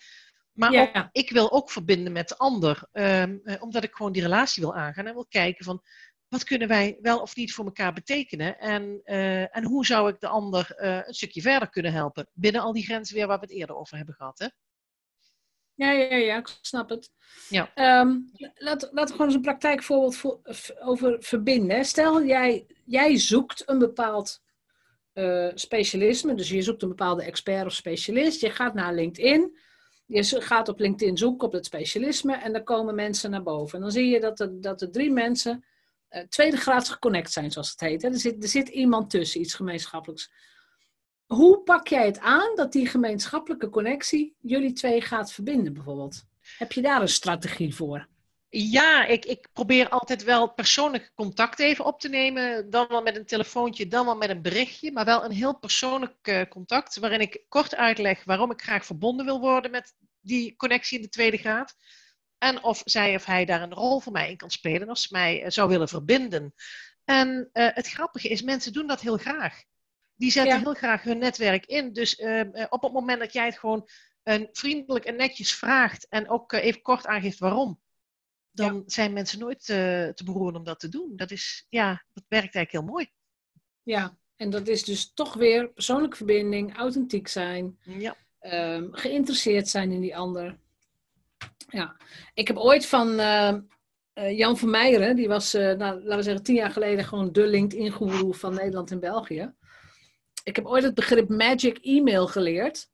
Maar 0.52 0.72
ja. 0.72 0.82
ook, 0.82 1.08
ik 1.12 1.30
wil 1.30 1.52
ook 1.52 1.70
verbinden 1.70 2.12
met 2.12 2.28
de 2.28 2.36
ander, 2.36 2.88
um, 2.92 3.42
omdat 3.60 3.84
ik 3.84 3.94
gewoon 3.94 4.12
die 4.12 4.22
relatie 4.22 4.62
wil 4.62 4.74
aangaan 4.74 5.06
en 5.06 5.14
wil 5.14 5.26
kijken 5.26 5.64
van 5.64 5.82
wat 6.28 6.44
kunnen 6.44 6.68
wij 6.68 6.98
wel 7.00 7.20
of 7.20 7.36
niet 7.36 7.52
voor 7.54 7.64
elkaar 7.64 7.92
betekenen 7.92 8.58
en, 8.58 9.00
en 9.50 9.64
hoe 9.64 9.86
zou 9.86 10.08
ik 10.08 10.20
de 10.20 10.28
ander 10.28 10.74
een 10.76 11.14
stukje 11.14 11.40
verder 11.40 11.70
kunnen 11.70 11.92
helpen 11.92 12.28
binnen 12.32 12.60
al 12.60 12.72
die 12.72 12.84
grenzen 12.84 13.14
weer 13.14 13.26
waar 13.26 13.38
we 13.38 13.44
het 13.44 13.54
eerder 13.54 13.76
over 13.76 13.96
hebben 13.96 14.14
gehad. 14.14 14.38
Hè? 14.38 14.46
Ja, 15.74 15.90
ja, 15.90 16.16
ja, 16.16 16.36
ik 16.36 16.58
snap 16.60 16.88
het. 16.88 17.10
Ja. 17.48 18.00
Um, 18.00 18.30
laat, 18.54 18.88
laten 18.92 19.06
we 19.06 19.10
gewoon 19.10 19.26
eens 19.26 19.34
een 19.34 19.40
praktijkvoorbeeld 19.40 20.16
voor, 20.16 20.40
over 20.80 21.16
verbinden. 21.22 21.84
Stel, 21.84 22.24
jij, 22.24 22.66
jij 22.84 23.18
zoekt 23.18 23.68
een 23.68 23.78
bepaald 23.78 24.42
uh, 25.14 25.50
specialisme, 25.54 26.34
dus 26.34 26.48
je 26.48 26.62
zoekt 26.62 26.82
een 26.82 26.88
bepaalde 26.88 27.22
expert 27.22 27.66
of 27.66 27.72
specialist. 27.72 28.40
Je 28.40 28.50
gaat 28.50 28.74
naar 28.74 28.94
LinkedIn, 28.94 29.58
je 30.12 30.40
gaat 30.40 30.68
op 30.68 30.78
LinkedIn 30.78 31.16
zoeken 31.16 31.46
op 31.46 31.52
het 31.52 31.66
specialisme 31.66 32.34
en 32.34 32.52
dan 32.52 32.64
komen 32.64 32.94
mensen 32.94 33.30
naar 33.30 33.42
boven. 33.42 33.74
En 33.74 33.80
dan 33.80 33.92
zie 33.92 34.06
je 34.06 34.20
dat 34.20 34.40
er, 34.40 34.60
dat 34.60 34.82
er 34.82 34.90
drie 34.90 35.10
mensen 35.10 35.64
uh, 36.10 36.22
tweede 36.22 36.56
graads 36.56 36.90
geconnect 36.90 37.32
zijn, 37.32 37.50
zoals 37.50 37.70
het 37.70 37.80
heet. 37.80 38.04
Er, 38.04 38.18
zit, 38.18 38.42
er 38.42 38.48
zit 38.48 38.68
iemand 38.68 39.10
tussen, 39.10 39.40
iets 39.40 39.54
gemeenschappelijks. 39.54 40.32
Hoe 41.26 41.62
pak 41.62 41.88
jij 41.88 42.06
het 42.06 42.18
aan 42.18 42.56
dat 42.56 42.72
die 42.72 42.86
gemeenschappelijke 42.86 43.68
connectie 43.68 44.36
jullie 44.40 44.72
twee 44.72 45.00
gaat 45.00 45.32
verbinden, 45.32 45.72
bijvoorbeeld? 45.72 46.24
Heb 46.58 46.72
je 46.72 46.82
daar 46.82 47.00
een 47.00 47.08
strategie 47.08 47.74
voor? 47.74 48.08
Ja, 48.54 49.04
ik, 49.04 49.24
ik 49.24 49.48
probeer 49.52 49.88
altijd 49.88 50.24
wel 50.24 50.52
persoonlijk 50.52 51.12
contact 51.14 51.58
even 51.58 51.84
op 51.84 52.00
te 52.00 52.08
nemen. 52.08 52.70
Dan 52.70 52.88
wel 52.88 53.02
met 53.02 53.16
een 53.16 53.26
telefoontje, 53.26 53.88
dan 53.88 54.04
wel 54.04 54.16
met 54.16 54.30
een 54.30 54.42
berichtje. 54.42 54.92
Maar 54.92 55.04
wel 55.04 55.24
een 55.24 55.32
heel 55.32 55.58
persoonlijk 55.58 56.28
uh, 56.28 56.42
contact. 56.48 56.98
Waarin 56.98 57.20
ik 57.20 57.44
kort 57.48 57.74
uitleg 57.74 58.24
waarom 58.24 58.50
ik 58.50 58.62
graag 58.62 58.86
verbonden 58.86 59.26
wil 59.26 59.40
worden 59.40 59.70
met 59.70 59.94
die 60.20 60.56
connectie 60.56 60.96
in 60.96 61.02
de 61.02 61.08
tweede 61.08 61.36
graad. 61.36 61.74
En 62.38 62.62
of 62.62 62.82
zij 62.84 63.14
of 63.14 63.24
hij 63.24 63.44
daar 63.44 63.62
een 63.62 63.74
rol 63.74 64.00
voor 64.00 64.12
mij 64.12 64.30
in 64.30 64.36
kan 64.36 64.50
spelen. 64.50 64.90
Of 64.90 64.98
ze 64.98 65.08
mij 65.10 65.42
uh, 65.42 65.50
zou 65.50 65.68
willen 65.68 65.88
verbinden. 65.88 66.54
En 67.04 67.50
uh, 67.52 67.68
het 67.72 67.88
grappige 67.88 68.28
is, 68.28 68.42
mensen 68.42 68.72
doen 68.72 68.86
dat 68.86 69.00
heel 69.00 69.16
graag. 69.16 69.62
Die 70.14 70.30
zetten 70.30 70.60
heel 70.60 70.74
graag 70.74 71.02
hun 71.02 71.18
netwerk 71.18 71.66
in. 71.66 71.92
Dus 71.92 72.16
op 72.68 72.82
het 72.82 72.92
moment 72.92 73.20
dat 73.20 73.32
jij 73.32 73.44
het 73.44 73.58
gewoon 73.58 73.88
uh, 74.24 74.46
vriendelijk 74.52 75.04
en 75.04 75.16
netjes 75.16 75.54
vraagt 75.54 76.06
en 76.08 76.28
ook 76.28 76.52
even 76.52 76.82
kort 76.82 77.06
aangeeft 77.06 77.38
waarom, 77.38 77.81
dan 78.52 78.74
ja. 78.74 78.82
zijn 78.86 79.12
mensen 79.12 79.38
nooit 79.38 79.64
te 79.64 80.22
beroeren 80.24 80.56
om 80.56 80.64
dat 80.64 80.80
te 80.80 80.88
doen. 80.88 81.12
Dat, 81.16 81.30
is, 81.30 81.66
ja, 81.68 82.04
dat 82.12 82.24
werkt 82.28 82.54
eigenlijk 82.54 82.70
heel 82.70 82.94
mooi. 82.94 83.10
Ja, 83.82 84.16
en 84.36 84.50
dat 84.50 84.68
is 84.68 84.84
dus 84.84 85.12
toch 85.12 85.34
weer 85.34 85.68
persoonlijke 85.68 86.16
verbinding, 86.16 86.76
authentiek 86.76 87.28
zijn, 87.28 87.78
ja. 87.84 88.16
Ehm, 88.38 88.88
geïnteresseerd 88.92 89.68
zijn 89.68 89.92
in 89.92 90.00
die 90.00 90.16
ander. 90.16 90.58
Ja, 91.68 91.96
ik 92.34 92.46
heb 92.46 92.56
ooit 92.56 92.86
van 92.86 93.16
Jan 94.14 94.58
van 94.58 94.70
Meijeren, 94.70 95.16
die 95.16 95.28
was, 95.28 95.52
nou, 95.52 95.76
laten 95.76 96.16
we 96.16 96.22
zeggen, 96.22 96.42
tien 96.42 96.54
jaar 96.54 96.70
geleden 96.70 97.04
gewoon 97.04 97.32
de 97.32 97.46
LinkedIn-goeroe 97.46 98.34
van 98.34 98.54
Nederland 98.54 98.90
en 98.90 99.00
België 99.00 99.54
ik 100.44 100.56
heb 100.56 100.66
ooit 100.66 100.82
het 100.82 100.94
begrip 100.94 101.28
magic 101.28 101.78
e-mail 101.78 102.26
geleerd. 102.26 102.90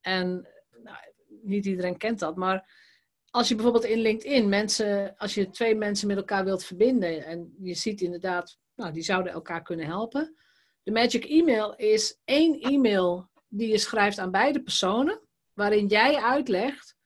En 0.00 0.48
nou, 0.82 0.96
niet 1.42 1.66
iedereen 1.66 1.96
kent 1.96 2.18
dat, 2.18 2.36
maar 2.36 2.80
als 3.32 3.48
je 3.48 3.54
bijvoorbeeld 3.54 3.84
in 3.84 3.98
LinkedIn 3.98 4.48
mensen, 4.48 5.16
als 5.16 5.34
je 5.34 5.50
twee 5.50 5.74
mensen 5.74 6.06
met 6.06 6.16
elkaar 6.16 6.44
wilt 6.44 6.64
verbinden 6.64 7.24
en 7.24 7.54
je 7.60 7.74
ziet 7.74 8.00
inderdaad, 8.00 8.58
nou, 8.74 8.92
die 8.92 9.02
zouden 9.02 9.32
elkaar 9.32 9.62
kunnen 9.62 9.86
helpen. 9.86 10.36
De 10.82 10.90
magic 10.90 11.24
e-mail 11.24 11.76
is 11.76 12.20
één 12.24 12.60
e-mail 12.60 13.30
die 13.48 13.68
je 13.68 13.78
schrijft 13.78 14.18
aan 14.18 14.30
beide 14.30 14.62
personen, 14.62 15.20
waarin 15.52 15.86
jij 15.86 16.16
uitlegt 16.16 16.96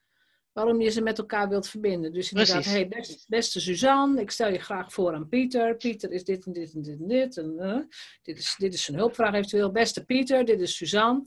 waarom 0.57 0.81
je 0.81 0.89
ze 0.89 1.01
met 1.01 1.17
elkaar 1.17 1.49
wilt 1.49 1.67
verbinden. 1.67 2.13
Dus 2.13 2.31
inderdaad, 2.31 2.55
Precies. 2.55 2.71
hey, 2.71 2.87
beste, 2.87 3.25
beste, 3.27 3.59
Suzanne, 3.59 4.21
ik 4.21 4.31
stel 4.31 4.51
je 4.51 4.59
graag 4.59 4.93
voor 4.93 5.13
aan 5.13 5.27
Pieter. 5.27 5.75
Pieter 5.75 6.11
is 6.11 6.23
dit 6.23 6.45
en 6.45 6.53
dit 6.53 6.73
en 6.73 6.81
dit 6.81 6.99
en 6.99 7.07
dit. 7.07 7.37
En, 7.37 7.55
uh, 7.59 7.79
dit, 8.21 8.37
is, 8.37 8.55
dit 8.57 8.73
is 8.73 8.83
zijn 8.83 8.97
hulpvraag 8.97 9.33
eventueel. 9.33 9.71
Beste 9.71 10.05
Pieter, 10.05 10.45
dit 10.45 10.61
is 10.61 10.75
Suzanne. 10.75 11.25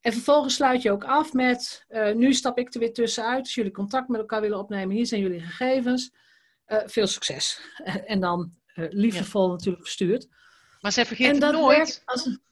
En 0.00 0.12
vervolgens 0.12 0.54
sluit 0.54 0.82
je 0.82 0.90
ook 0.90 1.04
af 1.04 1.32
met, 1.32 1.84
uh, 1.88 2.12
nu 2.12 2.34
stap 2.34 2.58
ik 2.58 2.74
er 2.74 2.80
weer 2.80 2.92
tussenuit. 2.92 3.40
Als 3.40 3.54
jullie 3.54 3.72
contact 3.72 4.08
met 4.08 4.20
elkaar 4.20 4.40
willen 4.40 4.58
opnemen, 4.58 4.96
hier 4.96 5.06
zijn 5.06 5.20
jullie 5.20 5.40
gegevens. 5.40 6.10
Uh, 6.66 6.78
veel 6.84 7.06
succes. 7.06 7.60
en 8.06 8.20
dan 8.20 8.52
liefdevol 8.74 9.46
ja. 9.46 9.52
natuurlijk 9.52 9.84
verstuurd. 9.84 10.28
Maar 10.80 10.92
ze 10.92 11.04
vergeten 11.04 11.42
en 11.42 11.52
nooit... 11.52 12.02
Als 12.04 12.26
een, 12.26 12.42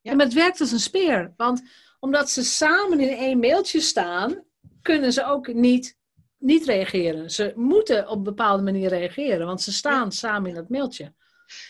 ja. 0.00 0.10
En 0.12 0.20
het 0.20 0.32
werkt 0.32 0.60
als 0.60 0.72
een 0.72 0.80
speer. 0.80 1.32
Want 1.36 1.62
omdat 2.00 2.30
ze 2.30 2.44
samen 2.44 3.00
in 3.00 3.16
één 3.16 3.38
mailtje 3.38 3.80
staan, 3.80 4.44
kunnen 4.82 5.12
ze 5.12 5.24
ook 5.24 5.54
niet, 5.54 5.96
niet 6.38 6.64
reageren. 6.64 7.30
Ze 7.30 7.52
moeten 7.56 8.08
op 8.08 8.16
een 8.16 8.22
bepaalde 8.22 8.62
manier 8.62 8.88
reageren, 8.88 9.46
want 9.46 9.62
ze 9.62 9.72
staan 9.72 10.12
samen 10.12 10.48
in 10.48 10.54
dat 10.54 10.68
mailtje. 10.68 11.12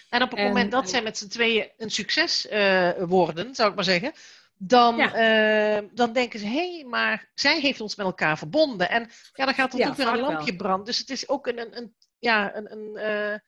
En 0.09 0.22
op 0.22 0.30
het 0.30 0.38
en, 0.38 0.47
moment 0.47 0.70
dat 0.72 0.90
zij 0.90 1.03
met 1.03 1.18
z'n 1.18 1.28
tweeën 1.28 1.70
een 1.76 1.90
succes 1.90 2.47
uh, 2.51 2.90
worden, 2.99 3.55
zou 3.55 3.68
ik 3.68 3.74
maar 3.74 3.84
zeggen, 3.84 4.12
dan, 4.57 4.96
ja. 4.96 5.82
uh, 5.82 5.88
dan 5.92 6.12
denken 6.12 6.38
ze, 6.38 6.46
hé, 6.46 6.74
hey, 6.74 6.84
maar 6.84 7.30
zij 7.34 7.61
heeft 7.61 7.80
ons 7.80 7.96
met 7.96 8.07
elkaar 8.07 8.38
verbonden. 8.38 8.90
En 8.90 9.11
ja, 9.32 9.44
dan 9.44 9.55
gaat 9.55 9.74
er 9.74 9.88
ook 9.88 9.94
weer 9.94 10.09
een 10.09 10.18
lampje 10.18 10.57
branden. 10.57 10.84
Dus 10.84 10.98
het 10.98 11.11
is 11.11 11.28
ook 11.28 11.46
een, 11.46 11.59
een, 11.59 11.76
een 11.76 11.94
ja, 12.18 12.57
een, 12.57 12.72
een 12.72 13.40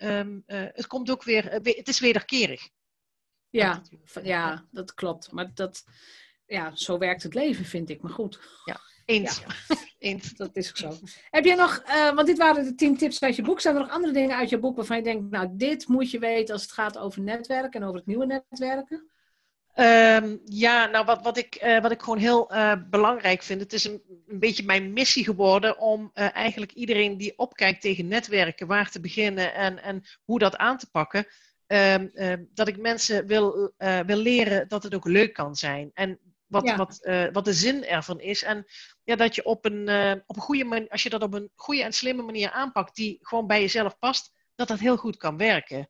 uh, 0.00 0.18
um, 0.18 0.42
het 0.46 0.86
komt 0.86 1.10
ook 1.10 1.22
weer, 1.22 1.52
het 1.52 1.88
is 1.88 2.00
wederkerig. 2.00 2.68
Ja, 3.50 3.82
ja, 4.22 4.66
dat 4.70 4.94
klopt. 4.94 5.32
Maar 5.32 5.50
dat, 5.54 5.84
ja, 6.46 6.76
zo 6.76 6.98
werkt 6.98 7.22
het 7.22 7.34
leven, 7.34 7.64
vind 7.64 7.90
ik. 7.90 8.02
Maar 8.02 8.12
goed. 8.12 8.40
Ja, 8.64 8.80
eens. 9.04 9.40
Ja. 9.40 9.76
eens. 9.98 10.32
Dat 10.36 10.56
is 10.56 10.68
ook 10.68 10.76
zo. 10.76 11.06
Heb 11.30 11.44
je 11.44 11.54
nog, 11.54 11.82
uh, 11.86 12.14
want 12.14 12.26
dit 12.26 12.38
waren 12.38 12.64
de 12.64 12.74
tien 12.74 12.96
tips 12.96 13.22
uit 13.22 13.36
je 13.36 13.42
boek. 13.42 13.60
Zijn 13.60 13.74
er 13.74 13.80
nog 13.80 13.90
andere 13.90 14.12
dingen 14.12 14.36
uit 14.36 14.48
je 14.48 14.58
boek 14.58 14.76
waarvan 14.76 14.96
je 14.96 15.02
denkt, 15.02 15.30
nou, 15.30 15.48
dit 15.52 15.88
moet 15.88 16.10
je 16.10 16.18
weten 16.18 16.54
als 16.54 16.62
het 16.62 16.72
gaat 16.72 16.98
over 16.98 17.22
netwerken 17.22 17.80
en 17.80 17.86
over 17.86 17.98
het 17.98 18.06
nieuwe 18.06 18.26
netwerken? 18.26 19.11
Um, 19.76 20.40
ja, 20.44 20.86
nou 20.86 21.04
wat, 21.04 21.22
wat, 21.22 21.36
ik, 21.36 21.62
uh, 21.62 21.80
wat 21.80 21.90
ik 21.90 22.02
gewoon 22.02 22.18
heel 22.18 22.54
uh, 22.54 22.72
belangrijk 22.90 23.42
vind, 23.42 23.60
het 23.60 23.72
is 23.72 23.84
een, 23.84 24.02
een, 24.26 24.38
beetje 24.38 24.64
mijn 24.64 24.92
missie 24.92 25.24
geworden 25.24 25.78
om 25.78 26.10
uh, 26.14 26.34
eigenlijk 26.34 26.72
iedereen 26.72 27.16
die 27.16 27.38
opkijkt 27.38 27.80
tegen 27.80 28.08
netwerken, 28.08 28.66
waar 28.66 28.90
te 28.90 29.00
beginnen 29.00 29.54
en, 29.54 29.82
en 29.82 30.02
hoe 30.24 30.38
dat 30.38 30.56
aan 30.56 30.78
te 30.78 30.90
pakken, 30.90 31.26
um, 31.66 32.10
dat 32.54 32.68
ik 32.68 32.78
mensen 32.78 33.26
wil, 33.26 33.72
wil 34.06 34.16
leren 34.16 34.68
dat 34.68 34.82
het 34.82 34.94
ook 34.94 35.06
leuk 35.06 35.32
kan 35.32 35.56
zijn. 35.56 35.90
En 35.94 36.18
wat, 36.46 36.66
ja. 36.66 36.76
wat, 36.76 37.08
wat 37.32 37.44
de 37.44 37.52
zin 37.52 37.84
ervan 37.84 38.20
is. 38.20 38.42
En 38.42 38.64
ja, 39.04 39.16
dat 39.16 39.34
je 39.34 39.44
op 39.44 39.64
een, 39.64 39.88
op 40.26 40.36
een 40.36 40.42
goede 40.42 40.64
manier, 40.64 40.88
als 40.88 41.02
je 41.02 41.10
dat 41.10 41.22
op 41.22 41.34
een 41.34 41.50
goede 41.54 41.82
en 41.82 41.92
slimme 41.92 42.22
manier 42.22 42.50
aanpakt, 42.50 42.94
die 42.94 43.18
gewoon 43.20 43.46
bij 43.46 43.60
jezelf 43.60 43.98
past, 43.98 44.32
dat 44.54 44.68
dat 44.68 44.78
heel 44.78 44.96
goed 44.96 45.16
kan 45.16 45.36
werken. 45.36 45.88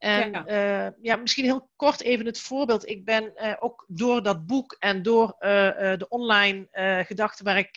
En 0.00 0.30
ja. 0.30 0.86
Uh, 0.86 0.92
ja. 1.02 1.16
misschien 1.16 1.44
heel 1.44 1.70
kort 1.76 2.00
even 2.00 2.26
het 2.26 2.40
voorbeeld. 2.40 2.88
Ik 2.88 3.04
ben 3.04 3.32
uh, 3.36 3.54
ook 3.58 3.84
door 3.88 4.22
dat 4.22 4.46
boek 4.46 4.76
en 4.78 5.02
door 5.02 5.36
uh, 5.40 5.50
de 5.96 6.06
online 6.08 6.68
gedachten 7.06 7.44
waar 7.44 7.58
ik 7.58 7.76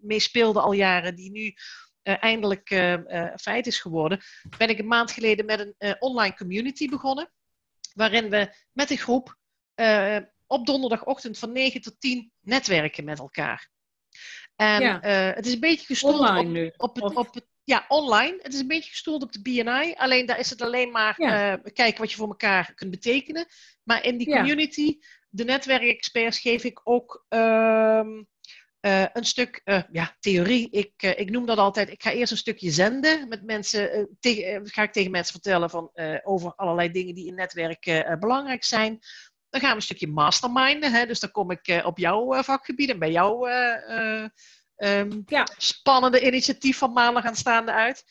mee 0.00 0.20
speelde 0.20 0.60
al 0.60 0.72
jaren, 0.72 1.14
die 1.14 1.30
nu 1.30 1.54
eindelijk 2.02 2.68
feit 3.40 3.66
is 3.66 3.80
geworden, 3.80 4.20
ben 4.58 4.68
ik 4.68 4.78
een 4.78 4.86
maand 4.86 5.10
geleden 5.10 5.44
met 5.44 5.74
een 5.78 5.96
online 5.98 6.34
community 6.34 6.88
begonnen. 6.88 7.32
Waarin 7.94 8.30
we 8.30 8.54
met 8.72 8.90
een 8.90 8.98
groep 8.98 9.36
op 10.46 10.66
donderdagochtend 10.66 11.38
van 11.38 11.52
9 11.52 11.80
tot 11.80 12.00
10 12.00 12.32
netwerken 12.40 13.04
met 13.04 13.18
elkaar. 13.18 13.70
En 14.56 14.80
ja. 14.80 15.00
het 15.34 15.46
is 15.46 15.52
een 15.52 15.60
beetje 15.60 15.86
gestoeld 15.86 16.20
op, 16.20 16.74
op, 16.76 16.94
het, 16.94 17.14
op 17.14 17.34
het 17.34 17.46
ja, 17.68 17.84
online. 17.88 18.38
Het 18.42 18.54
is 18.54 18.60
een 18.60 18.66
beetje 18.66 18.90
gestoeld 18.90 19.22
op 19.22 19.32
de 19.32 19.42
BNI. 19.42 19.94
Alleen 19.94 20.26
daar 20.26 20.38
is 20.38 20.50
het 20.50 20.62
alleen 20.62 20.90
maar 20.90 21.14
ja. 21.16 21.52
uh, 21.52 21.64
kijken 21.72 22.00
wat 22.00 22.10
je 22.10 22.16
voor 22.16 22.28
elkaar 22.28 22.72
kunt 22.74 22.90
betekenen. 22.90 23.46
Maar 23.82 24.04
in 24.04 24.18
die 24.18 24.30
community, 24.30 24.82
ja. 24.82 25.06
de 25.28 25.44
netwerkexperts, 25.44 26.40
geef 26.40 26.64
ik 26.64 26.80
ook 26.84 27.26
uh, 27.28 28.06
uh, 28.80 29.06
een 29.12 29.24
stuk 29.24 29.60
ja, 29.92 30.16
theorie. 30.20 30.70
Ik, 30.70 31.02
ik 31.02 31.30
noem 31.30 31.46
dat 31.46 31.58
altijd, 31.58 31.90
ik 31.90 32.02
ga 32.02 32.12
eerst 32.12 32.32
een 32.32 32.38
stukje 32.38 32.70
zenden. 32.70 33.28
Met 33.28 33.44
mensen, 33.44 34.16
tegen, 34.20 34.68
ga 34.68 34.82
ik 34.82 34.92
tegen 34.92 35.10
mensen 35.10 35.32
vertellen 35.32 35.70
van, 35.70 35.90
over 36.22 36.54
allerlei 36.54 36.90
dingen 36.90 37.14
die 37.14 37.26
in 37.26 37.34
netwerken 37.34 38.18
belangrijk 38.18 38.64
zijn. 38.64 38.98
Dan 39.50 39.60
gaan 39.60 39.70
we 39.70 39.76
een 39.76 39.82
stukje 39.82 40.08
masterminden. 40.08 40.92
Hè? 40.92 41.06
Dus 41.06 41.20
dan 41.20 41.30
kom 41.30 41.50
ik 41.50 41.82
op 41.84 41.98
jouw 41.98 42.42
vakgebied 42.42 42.90
en 42.90 42.98
bij 42.98 43.10
jouw 43.10 43.46
Um, 44.78 45.22
ja. 45.26 45.46
spannende 45.56 46.20
initiatief 46.20 46.78
van 46.78 46.92
maandag 46.92 47.24
aanstaande 47.24 47.72
uit. 47.72 48.04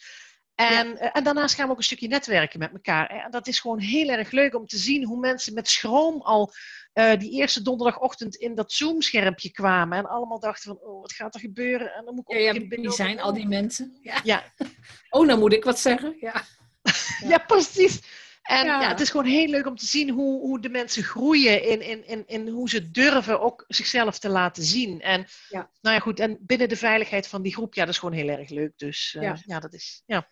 En, 0.56 0.88
ja. 0.88 1.12
en 1.12 1.24
daarnaast 1.24 1.56
gaan 1.56 1.66
we 1.66 1.72
ook 1.72 1.78
een 1.78 1.84
stukje 1.84 2.08
netwerken 2.08 2.60
met 2.60 2.72
elkaar. 2.72 3.10
En 3.10 3.32
dat 3.32 3.48
is 3.48 3.60
gewoon 3.60 3.80
heel 3.80 4.10
erg 4.10 4.32
leuk 4.32 4.56
om 4.56 4.68
te 4.68 4.78
zien 4.78 5.06
hoe 5.06 5.20
mensen 5.20 5.54
met 5.54 5.70
schroom 5.70 6.22
al 6.22 6.54
uh, 6.94 7.20
die 7.20 7.32
eerste 7.32 7.62
donderdagochtend 7.62 8.36
in 8.36 8.56
dat 8.56 8.72
Zoom-schermpje 8.72 9.52
kwamen. 9.52 9.98
En 9.98 10.06
allemaal 10.06 10.40
dachten 10.40 10.64
van, 10.64 10.90
oh, 10.90 11.02
wat 11.02 11.14
gaat 11.14 11.34
er 11.34 11.40
gebeuren? 11.40 11.94
En 11.94 12.06
dan 12.06 12.16
moet 12.16 12.24
ik 12.24 12.36
ook 12.36 12.42
ja, 12.42 12.54
ja, 12.54 12.68
wie 12.68 12.92
zijn 12.92 13.20
al 13.20 13.34
die 13.34 13.48
mensen? 13.48 13.98
Ja. 14.02 14.22
ja. 14.24 14.44
oh, 15.10 15.26
nou 15.26 15.40
moet 15.40 15.54
ik 15.54 15.64
wat 15.64 15.80
zeggen. 15.80 16.18
Ja, 16.20 16.44
ja. 17.32 17.38
precies. 17.38 18.02
En 18.48 18.66
ja. 18.66 18.82
ja. 18.82 18.88
het 18.88 19.00
is 19.00 19.10
gewoon 19.10 19.26
heel 19.26 19.48
leuk 19.48 19.66
om 19.66 19.76
te 19.76 19.86
zien 19.86 20.10
hoe, 20.10 20.40
hoe 20.40 20.62
de 20.62 20.70
mensen 20.70 21.04
groeien 21.04 21.64
in, 21.64 21.82
in, 21.82 22.08
in, 22.08 22.24
in 22.28 22.48
hoe 22.48 22.70
ze 22.70 22.92
durven 22.92 23.40
ook 23.42 23.66
zichzelf 23.68 24.20
te 24.20 24.30
laten 24.30 24.64
zien. 24.64 25.02
En 25.02 25.26
ja. 25.50 25.72
nou 25.82 25.96
ja, 25.96 26.02
goed, 26.02 26.20
en 26.20 26.38
binnen 26.42 26.70
de 26.70 26.76
veiligheid 26.76 27.28
van 27.28 27.42
die 27.42 27.54
groep, 27.54 27.74
ja, 27.74 27.86
dat 27.86 27.94
is 27.94 28.00
gewoon 28.00 28.16
heel 28.16 28.28
erg 28.28 28.50
leuk. 28.50 28.78
Dus 28.78 29.14
uh, 29.18 29.24
ja. 29.24 29.38
ja, 29.46 29.60
dat 29.60 29.74
is, 29.74 30.04
ja. 30.06 30.28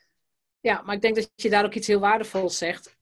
Ja, 0.59 0.81
maar 0.81 0.95
ik 0.95 1.01
denk 1.01 1.15
dat 1.15 1.31
je 1.35 1.49
daar 1.49 1.65
ook 1.65 1.73
iets 1.73 1.87
heel 1.87 1.99
waardevols 1.99 2.57
zegt. 2.57 2.97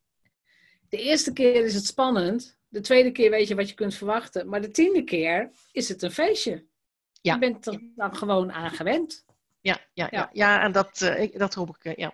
De 0.89 0.97
eerste 0.97 1.33
keer 1.33 1.65
is 1.65 1.75
het 1.75 1.85
spannend. 1.85 2.57
De 2.67 2.81
tweede 2.81 3.11
keer 3.11 3.29
weet 3.29 3.47
je 3.47 3.55
wat 3.55 3.69
je 3.69 3.75
kunt 3.75 3.95
verwachten. 3.95 4.49
Maar 4.49 4.61
de 4.61 4.71
tiende 4.71 5.03
keer 5.03 5.51
is 5.71 5.89
het 5.89 6.01
een 6.01 6.11
feestje. 6.11 6.65
Ja. 7.21 7.33
Je 7.33 7.39
bent 7.39 7.65
er 7.65 7.81
dan 7.95 8.15
gewoon 8.15 8.51
aan 8.51 8.71
gewend. 8.71 9.25
Ja, 9.61 9.77
ja, 9.93 10.07
ja. 10.11 10.29
ja. 10.33 10.61
en 10.61 10.71
dat, 10.71 11.01
uh, 11.01 11.21
ik, 11.21 11.39
dat 11.39 11.53
hoop 11.53 11.69
ik, 11.69 11.85
uh, 11.85 11.95
ja, 11.95 12.13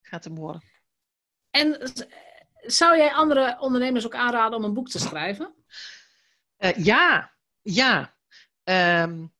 gaat 0.00 0.24
hem 0.24 0.34
worden. 0.34 0.62
En 1.50 1.92
zou 2.62 2.96
jij 2.96 3.12
andere 3.12 3.56
ondernemers 3.60 4.06
ook 4.06 4.14
aanraden 4.14 4.58
om 4.58 4.64
een 4.64 4.74
boek 4.74 4.88
te 4.88 4.98
schrijven? 4.98 5.54
Uh, 6.58 6.76
ja, 6.76 7.32
ja. 7.62 8.14
Um, 8.64 9.32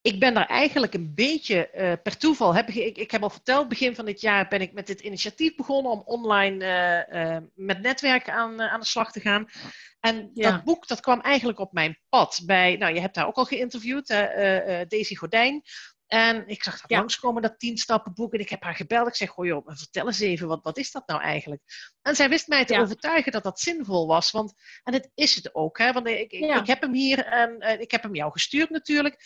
ik 0.00 0.20
ben 0.20 0.34
daar 0.34 0.46
eigenlijk 0.46 0.94
een 0.94 1.14
beetje 1.14 1.70
uh, 1.74 1.92
per 2.02 2.16
toeval. 2.16 2.54
Heb 2.54 2.68
ik, 2.68 2.74
ik, 2.74 2.96
ik, 2.96 3.10
heb 3.10 3.22
al 3.22 3.30
verteld, 3.30 3.68
begin 3.68 3.94
van 3.94 4.04
dit 4.04 4.20
jaar 4.20 4.48
ben 4.48 4.60
ik 4.60 4.72
met 4.72 4.86
dit 4.86 5.00
initiatief 5.00 5.54
begonnen 5.54 5.92
om 5.92 6.02
online 6.04 6.64
uh, 7.12 7.36
met 7.54 7.80
netwerken 7.80 8.32
aan, 8.32 8.60
aan 8.60 8.80
de 8.80 8.86
slag 8.86 9.12
te 9.12 9.20
gaan. 9.20 9.46
En 10.00 10.30
ja. 10.34 10.50
dat 10.50 10.64
boek 10.64 10.88
dat 10.88 11.00
kwam 11.00 11.20
eigenlijk 11.20 11.58
op 11.58 11.72
mijn 11.72 11.98
pad. 12.08 12.42
Bij, 12.44 12.76
nou, 12.76 12.94
je 12.94 13.00
hebt 13.00 13.16
haar 13.16 13.26
ook 13.26 13.36
al 13.36 13.44
geïnterviewd, 13.44 14.08
Daisy 14.88 15.14
Gordijn. 15.14 15.62
En 16.06 16.48
ik 16.48 16.62
zag 16.62 16.80
dat 16.80 16.90
ja. 16.90 16.98
langskomen, 16.98 17.42
dat 17.42 17.58
tien 17.58 17.78
stappen 17.78 18.14
boek. 18.14 18.34
En 18.34 18.40
ik 18.40 18.48
heb 18.48 18.62
haar 18.62 18.74
gebeld. 18.74 19.08
Ik 19.08 19.14
zeg, 19.14 19.30
goh 19.30 19.46
joh, 19.46 19.66
vertel 19.66 20.06
eens 20.06 20.20
even, 20.20 20.48
wat, 20.48 20.62
wat 20.62 20.78
is 20.78 20.90
dat 20.90 21.06
nou 21.06 21.20
eigenlijk? 21.20 21.62
En 22.02 22.16
zij 22.16 22.28
wist 22.28 22.48
mij 22.48 22.64
te 22.64 22.74
ja. 22.74 22.80
overtuigen 22.80 23.32
dat 23.32 23.42
dat 23.42 23.60
zinvol 23.60 24.06
was. 24.06 24.30
Want, 24.30 24.52
en 24.82 24.92
het 24.92 25.10
is 25.14 25.34
het 25.34 25.54
ook. 25.54 25.78
Hè? 25.78 25.92
Want 25.92 26.06
ik, 26.06 26.32
ik, 26.32 26.44
ja. 26.44 26.60
ik 26.60 26.66
heb 26.66 26.80
hem 26.80 26.94
hier 26.94 27.24
en 27.24 27.56
uh, 27.58 27.80
ik 27.80 27.90
heb 27.90 28.02
hem 28.02 28.14
jou 28.14 28.32
gestuurd 28.32 28.70
natuurlijk. 28.70 29.16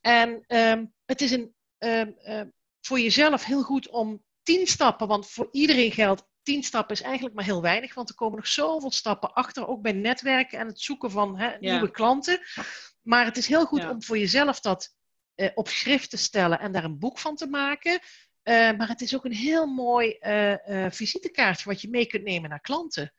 En 0.00 0.44
um, 0.46 0.94
het 1.04 1.20
is 1.20 1.30
een, 1.30 1.54
um, 1.78 2.16
uh, 2.22 2.42
voor 2.80 3.00
jezelf 3.00 3.44
heel 3.44 3.62
goed 3.62 3.88
om 3.88 4.24
tien 4.42 4.66
stappen. 4.66 5.08
Want 5.08 5.30
voor 5.30 5.48
iedereen 5.52 5.92
geldt, 5.92 6.28
tien 6.42 6.62
stappen 6.62 6.94
is 6.94 7.02
eigenlijk 7.02 7.34
maar 7.34 7.44
heel 7.44 7.62
weinig. 7.62 7.94
Want 7.94 8.08
er 8.08 8.14
komen 8.14 8.36
nog 8.36 8.46
zoveel 8.46 8.90
stappen 8.90 9.32
achter. 9.32 9.68
Ook 9.68 9.82
bij 9.82 9.92
netwerken 9.92 10.58
en 10.58 10.66
het 10.66 10.80
zoeken 10.80 11.10
van 11.10 11.38
hè, 11.38 11.56
nieuwe 11.58 11.90
klanten. 11.90 12.40
Maar 13.02 13.24
het 13.24 13.36
is 13.36 13.46
heel 13.46 13.64
goed 13.64 13.88
om 13.88 14.02
voor 14.02 14.18
jezelf 14.18 14.60
dat 14.60 14.98
uh, 15.40 15.48
op 15.54 15.68
schrift 15.68 16.10
te 16.10 16.16
stellen 16.16 16.60
en 16.60 16.72
daar 16.72 16.84
een 16.84 16.98
boek 16.98 17.18
van 17.18 17.36
te 17.36 17.46
maken. 17.46 17.92
Uh, 17.92 18.72
maar 18.76 18.88
het 18.88 19.00
is 19.00 19.14
ook 19.14 19.24
een 19.24 19.32
heel 19.32 19.66
mooi 19.66 20.18
uh, 20.20 20.90
visitekaartje 20.90 21.68
wat 21.68 21.80
je 21.80 21.88
mee 21.88 22.06
kunt 22.06 22.24
nemen 22.24 22.50
naar 22.50 22.60
klanten. 22.60 23.14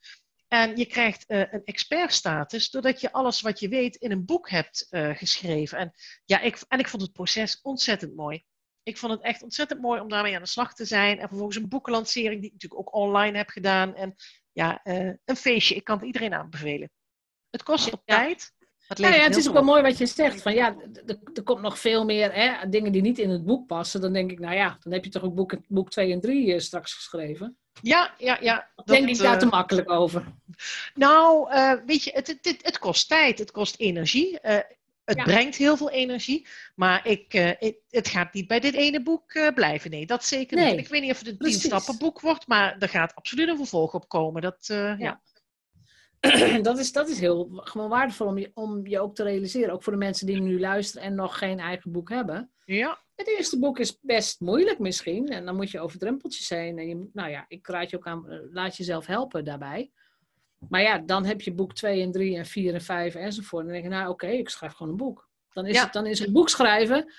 En 0.47 0.77
je 0.77 0.85
krijgt 0.85 1.23
een 1.27 1.61
expertstatus 1.63 2.69
doordat 2.69 3.01
je 3.01 3.11
alles 3.11 3.41
wat 3.41 3.59
je 3.59 3.67
weet 3.67 3.95
in 3.95 4.11
een 4.11 4.25
boek 4.25 4.49
hebt 4.49 4.87
geschreven. 4.91 5.77
En, 5.77 5.91
ja, 6.25 6.39
ik, 6.39 6.61
en 6.67 6.79
ik 6.79 6.87
vond 6.87 7.01
het 7.01 7.13
proces 7.13 7.61
ontzettend 7.61 8.15
mooi. 8.15 8.43
Ik 8.83 8.97
vond 8.97 9.11
het 9.11 9.21
echt 9.21 9.41
ontzettend 9.41 9.81
mooi 9.81 10.01
om 10.01 10.09
daarmee 10.09 10.35
aan 10.35 10.41
de 10.41 10.47
slag 10.47 10.73
te 10.73 10.85
zijn. 10.85 11.19
En 11.19 11.27
vervolgens 11.27 11.57
een 11.57 11.69
boekenlancering 11.69 12.41
die 12.41 12.49
ik 12.49 12.53
natuurlijk 12.53 12.81
ook 12.81 12.95
online 12.95 13.37
heb 13.37 13.49
gedaan. 13.49 13.95
En 13.95 14.15
ja, 14.51 14.79
een 15.25 15.35
feestje. 15.35 15.75
Ik 15.75 15.83
kan 15.83 15.97
het 15.97 16.05
iedereen 16.05 16.33
aanbevelen. 16.33 16.91
Het 17.49 17.63
kost 17.63 17.93
op 17.93 18.01
ja. 18.05 18.15
tijd. 18.17 18.53
Ja, 18.97 19.09
het 19.09 19.35
is 19.35 19.47
ook 19.47 19.53
wel 19.53 19.63
mooi 19.63 19.81
wat 19.81 19.97
je 19.97 20.05
zegt. 20.05 20.41
Van 20.41 20.53
ja, 20.53 20.75
er 21.33 21.43
komt 21.43 21.61
nog 21.61 21.79
veel 21.79 22.05
meer 22.05 22.33
hè, 22.33 22.69
dingen 22.69 22.91
die 22.91 23.01
niet 23.01 23.19
in 23.19 23.29
het 23.29 23.45
boek 23.45 23.67
passen. 23.67 24.01
Dan 24.01 24.13
denk 24.13 24.31
ik, 24.31 24.39
nou 24.39 24.55
ja, 24.55 24.77
dan 24.83 24.93
heb 24.93 25.03
je 25.03 25.09
toch 25.09 25.23
ook 25.23 25.35
boek, 25.35 25.55
boek 25.67 25.89
2 25.89 26.11
en 26.11 26.21
3 26.21 26.47
uh, 26.47 26.59
straks 26.59 26.93
geschreven. 26.93 27.55
Ja, 27.81 28.13
ja, 28.17 28.37
ja. 28.41 28.69
Dat, 28.75 28.87
denk 28.87 29.09
ik 29.09 29.17
daar 29.17 29.33
uh, 29.33 29.39
te 29.39 29.45
makkelijk 29.45 29.89
over. 29.89 30.23
Nou, 30.93 31.53
uh, 31.53 31.73
weet 31.85 32.03
je, 32.03 32.11
het, 32.13 32.57
het, 32.61 32.79
kost 32.79 33.07
tijd, 33.07 33.39
het 33.39 33.51
kost 33.51 33.75
energie. 33.79 34.39
het 34.41 35.17
ja. 35.17 35.23
brengt 35.23 35.55
heel 35.55 35.77
veel 35.77 35.89
energie. 35.89 36.47
Maar 36.75 37.07
ik, 37.07 37.31
het, 37.31 37.75
het, 37.89 38.07
gaat 38.07 38.33
niet 38.33 38.47
bij 38.47 38.59
dit 38.59 38.73
ene 38.73 39.03
boek 39.03 39.51
blijven. 39.55 39.91
Nee, 39.91 40.05
dat 40.05 40.25
zeker 40.25 40.57
nee. 40.57 40.71
niet. 40.71 40.79
Ik 40.79 40.87
weet 40.87 41.01
niet 41.01 41.11
of 41.11 41.19
het 41.19 41.27
een 41.27 41.37
10 41.37 41.51
stappen 41.51 41.97
boek 41.97 42.19
wordt, 42.19 42.47
maar 42.47 42.75
er 42.79 42.89
gaat 42.89 43.15
absoluut 43.15 43.47
een 43.47 43.57
vervolg 43.57 43.93
op 43.93 44.09
komen. 44.09 44.41
Dat, 44.41 44.65
ja. 44.67 44.95
ja. 44.99 45.21
dat, 46.61 46.79
is, 46.79 46.91
dat 46.91 47.09
is 47.09 47.19
heel 47.19 47.49
gewoon 47.51 47.89
waardevol 47.89 48.27
om 48.27 48.37
je, 48.37 48.51
om 48.53 48.87
je 48.87 48.99
ook 48.99 49.15
te 49.15 49.23
realiseren. 49.23 49.73
Ook 49.73 49.83
voor 49.83 49.93
de 49.93 49.99
mensen 49.99 50.27
die 50.27 50.41
nu 50.41 50.59
luisteren 50.59 51.07
en 51.07 51.15
nog 51.15 51.37
geen 51.37 51.59
eigen 51.59 51.91
boek 51.91 52.09
hebben. 52.09 52.51
Ja. 52.65 52.99
Het 53.15 53.27
eerste 53.27 53.59
boek 53.59 53.79
is 53.79 53.99
best 54.01 54.39
moeilijk 54.39 54.79
misschien. 54.79 55.27
En 55.27 55.45
dan 55.45 55.55
moet 55.55 55.71
je 55.71 55.79
over 55.79 55.99
drempeltjes 55.99 56.49
heen. 56.49 56.77
En 56.77 56.87
je, 56.87 57.09
nou 57.13 57.29
ja, 57.29 57.45
ik 57.47 57.67
raad 57.67 57.89
je 57.89 57.97
ook 57.97 58.07
aan, 58.07 58.29
eh, 58.29 58.39
laat 58.51 58.77
jezelf 58.77 59.05
helpen 59.05 59.45
daarbij. 59.45 59.91
Maar 60.69 60.81
ja, 60.81 60.97
dan 60.97 61.25
heb 61.25 61.41
je 61.41 61.53
boek 61.53 61.73
2 61.73 62.01
en 62.01 62.11
3 62.11 62.37
en 62.37 62.45
4 62.45 62.73
en 62.73 62.81
5 62.81 63.15
enzovoort. 63.15 63.65
En 63.65 63.71
dan 63.71 63.81
denk 63.81 63.91
je, 63.91 63.99
nou 63.99 64.09
oké, 64.11 64.25
okay, 64.25 64.37
ik 64.37 64.49
schrijf 64.49 64.73
gewoon 64.73 64.91
een 64.91 64.97
boek. 64.97 65.29
Dan 65.49 65.65
is, 65.65 65.75
ja. 65.75 65.83
het, 65.83 65.93
dan 65.93 66.05
is 66.05 66.19
een 66.19 66.33
boek 66.33 66.49
schrijven, 66.49 67.13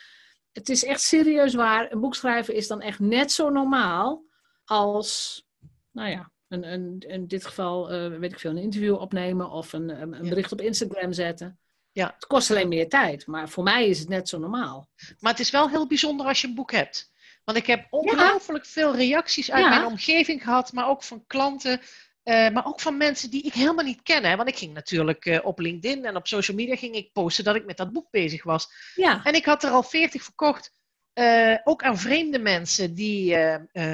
het 0.53 0.69
is 0.69 0.85
echt 0.85 1.01
serieus 1.01 1.55
waar. 1.55 1.93
Een 1.93 2.01
boek 2.01 2.15
schrijven 2.15 2.55
is 2.55 2.69
dan 2.69 2.81
echt 2.81 2.99
net 2.99 3.33
zo 3.33 3.51
normaal 3.51 4.25
als, 4.65 5.45
nou 5.91 6.11
ja, 6.11 6.32
een, 6.53 6.73
een, 6.73 6.99
in 6.99 7.27
dit 7.27 7.47
geval, 7.47 7.93
uh, 7.93 8.19
weet 8.19 8.33
ik 8.33 8.41
veel, 8.41 8.51
een 8.51 8.57
interview 8.57 8.95
opnemen 8.95 9.51
of 9.51 9.73
een, 9.73 9.89
een 9.89 10.29
bericht 10.29 10.53
op 10.53 10.61
Instagram 10.61 11.13
zetten. 11.13 11.59
Ja. 11.93 12.13
Het 12.15 12.27
kost 12.27 12.51
alleen 12.51 12.69
meer 12.69 12.89
tijd, 12.89 13.27
maar 13.27 13.49
voor 13.49 13.65
mij 13.65 13.87
is 13.87 13.99
het 13.99 14.09
net 14.09 14.29
zo 14.29 14.39
normaal. 14.39 14.89
Maar 15.19 15.33
het 15.33 15.41
is 15.41 15.51
wel 15.51 15.69
heel 15.69 15.87
bijzonder 15.87 16.27
als 16.27 16.41
je 16.41 16.47
een 16.47 16.55
boek 16.55 16.73
hebt. 16.73 17.11
Want 17.45 17.59
ik 17.59 17.67
heb 17.67 17.87
ongelooflijk 17.91 18.65
ja. 18.65 18.71
veel 18.71 18.97
reacties 18.97 19.51
uit 19.51 19.65
ja. 19.65 19.69
mijn 19.69 19.85
omgeving 19.85 20.43
gehad, 20.43 20.73
maar 20.73 20.89
ook 20.89 21.03
van 21.03 21.25
klanten. 21.27 21.81
Eh, 22.23 22.51
maar 22.51 22.67
ook 22.67 22.81
van 22.81 22.97
mensen 22.97 23.31
die 23.31 23.43
ik 23.43 23.53
helemaal 23.53 23.85
niet 23.85 24.03
ken. 24.03 24.25
Hè? 24.25 24.37
Want 24.37 24.49
ik 24.49 24.57
ging 24.57 24.75
natuurlijk 24.75 25.27
uh, 25.27 25.39
op 25.43 25.59
LinkedIn 25.59 26.05
en 26.05 26.17
op 26.17 26.27
social 26.27 26.57
media 26.57 26.77
ging 26.77 26.95
ik 26.95 27.13
posten 27.13 27.45
dat 27.45 27.55
ik 27.55 27.65
met 27.65 27.77
dat 27.77 27.93
boek 27.93 28.11
bezig 28.11 28.43
was. 28.43 28.69
Ja. 28.95 29.25
En 29.25 29.35
ik 29.35 29.45
had 29.45 29.63
er 29.63 29.71
al 29.71 29.83
veertig 29.83 30.23
verkocht. 30.23 30.73
Uh, 31.15 31.57
ook 31.65 31.83
aan 31.83 31.99
vreemde 31.99 32.39
mensen 32.39 32.95
die, 32.95 33.37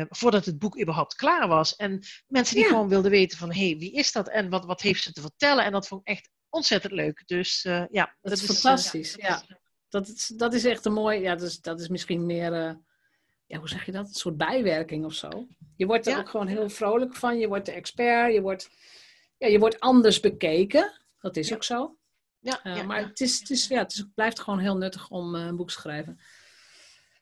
voordat 0.09 0.45
het 0.45 0.59
boek 0.59 0.81
überhaupt 0.81 1.15
klaar 1.15 1.49
was. 1.49 1.77
En 1.77 2.03
mensen 2.27 2.55
die 2.55 2.65
Ja. 2.65 2.71
gewoon 2.71 2.89
wilden 2.89 3.11
weten 3.11 3.39
van, 3.39 3.53
hé, 3.53 3.69
hey, 3.69 3.79
wie 3.79 3.93
is 3.93 4.13
dat? 4.13 4.29
En 4.29 4.49
wat, 4.49 4.65
wat 4.65 4.81
heeft 4.81 5.03
ze 5.03 5.13
te 5.13 5.21
vertellen? 5.21 5.65
En 5.65 5.73
dat 5.73 5.87
vond 5.89 6.01
ik 6.01 6.07
echt 6.07 6.31
ontzettend 6.49 6.93
leuk. 6.93 7.23
Dus 7.27 7.63
ja. 7.91 8.17
Dat, 8.21 8.33
is 8.33 8.45
fantastisch. 8.45 9.15
ja. 9.15 9.43
Dat, 9.89 10.09
is, 10.09 10.27
dat 10.27 10.55
is 10.55 10.65
echt 10.65 10.85
een 10.85 10.93
mooi, 10.93 11.21
ja, 11.21 11.35
dus, 11.35 11.61
dat 11.61 11.81
is 11.81 11.89
misschien 11.89 12.27
meer, 12.27 12.53
ja, 13.47 13.59
hoe 13.59 13.69
zeg 13.69 13.87
je 13.87 13.93
dat? 13.93 14.07
Een 14.09 14.15
soort 14.15 14.37
bijwerking 14.37 15.05
of 15.05 15.15
zo. 15.15 15.47
Je 15.77 15.87
wordt 15.87 16.07
er 16.07 16.13
Ja. 16.13 16.19
ook 16.19 16.29
gewoon 16.29 16.47
heel 16.47 16.69
vrolijk 16.69 17.17
van. 17.17 17.39
Je 17.39 17.49
wordt 17.49 17.67
de 17.67 17.73
expert. 17.73 18.33
Je 18.33 18.41
wordt, 18.41 18.69
ja, 19.39 19.47
je 19.47 19.59
wordt 19.59 19.81
anders 19.81 20.21
bekeken. 20.21 20.93
Dat 21.21 21.37
is 21.37 21.55
ook 21.55 21.65
zo. 21.65 21.97
Ja, 22.41 22.83
maar. 22.87 23.07
Het, 23.07 23.21
is, 23.21 23.39
het, 23.39 23.51
is, 23.51 23.67
ja, 23.67 23.79
het 23.79 23.93
is, 23.93 23.99
het 23.99 24.15
blijft 24.15 24.41
gewoon 24.41 24.59
heel 24.59 24.77
nuttig 24.77 25.11
om 25.11 25.35
een 25.35 25.57
boek 25.57 25.69
te 25.69 25.75
schrijven. 25.75 26.21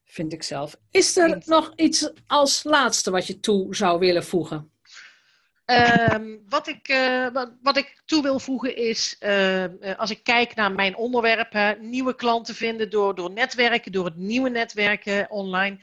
Vind 0.06 0.32
ik 0.32 0.42
zelf. 0.42 0.76
Is 0.90 1.16
er 1.16 1.42
nog 1.44 1.72
iets 1.76 2.10
als 2.26 2.64
laatste 2.64 3.10
wat 3.10 3.26
je 3.26 3.40
toe 3.40 3.74
zou 3.74 3.98
willen 3.98 4.24
voegen? 4.24 4.70
Ehm, 5.64 6.36
wat, 6.48 6.66
ik, 6.68 6.88
eh, 6.88 7.32
wat, 7.32 7.52
wat 7.62 7.76
ik 7.76 8.02
toe 8.04 8.22
wil 8.22 8.38
voegen 8.38 8.76
is, 8.76 9.16
eh, 9.18 9.64
eh, 9.64 9.98
als 9.98 10.10
ik 10.10 10.22
kijk 10.22 10.54
naar 10.54 10.72
mijn 10.72 10.96
onderwerp, 10.96 11.52
hè, 11.52 11.74
nieuwe 11.74 12.14
klanten 12.14 12.54
vinden 12.54 12.90
door, 12.90 13.14
door 13.14 13.30
netwerken, 13.30 13.92
door 13.92 14.04
het 14.04 14.16
nieuwe 14.16 14.48
netwerken 14.48 15.30
online. 15.30 15.78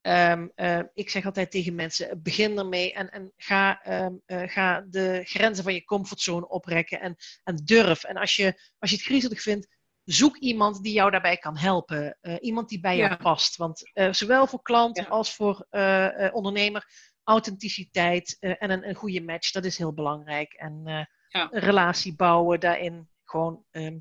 Ehm, 0.00 0.48
eh, 0.54 0.80
ik 0.94 1.10
zeg 1.10 1.24
altijd 1.24 1.50
tegen 1.50 1.74
mensen, 1.74 2.22
begin 2.22 2.58
ermee 2.58 2.92
en, 2.92 3.10
en 3.10 3.32
ga, 3.36 3.82
ehm, 3.82 4.14
ga 4.26 4.84
de 4.90 5.20
grenzen 5.24 5.64
van 5.64 5.74
je 5.74 5.84
comfortzone 5.84 6.48
oprekken 6.48 7.00
en, 7.00 7.16
en 7.44 7.56
durf. 7.64 8.04
En 8.04 8.16
als 8.16 8.36
je, 8.36 8.60
als 8.78 8.90
je 8.90 8.96
het 8.96 9.04
griezelig 9.04 9.42
vindt, 9.42 9.77
zoek 10.10 10.36
iemand 10.36 10.82
die 10.82 10.92
jou 10.92 11.10
daarbij 11.10 11.36
kan 11.36 11.56
helpen. 11.56 12.18
Eh, 12.20 12.34
iemand 12.40 12.68
die 12.68 12.80
bij 12.80 12.96
jou 12.96 13.10
Ja. 13.10 13.16
past. 13.16 13.56
Want 13.56 13.90
eh, 13.92 14.12
zowel 14.12 14.46
voor 14.46 14.62
klant 14.62 14.96
Ja. 14.96 15.04
als 15.04 15.34
voor 15.34 15.66
eh, 15.70 16.28
ondernemer 16.32 16.84
authenticiteit 17.24 18.36
en 18.40 18.70
een, 18.70 18.88
een 18.88 18.94
goede 18.94 19.20
match, 19.22 19.50
dat 19.50 19.64
is 19.64 19.78
heel 19.78 19.92
belangrijk. 19.92 20.52
En 20.52 20.82
Ja. 21.28 21.48
een 21.50 21.60
relatie 21.60 22.16
bouwen 22.16 22.60
daarin 22.60 23.08
gewoon 23.24 23.64
ehm, 23.70 23.98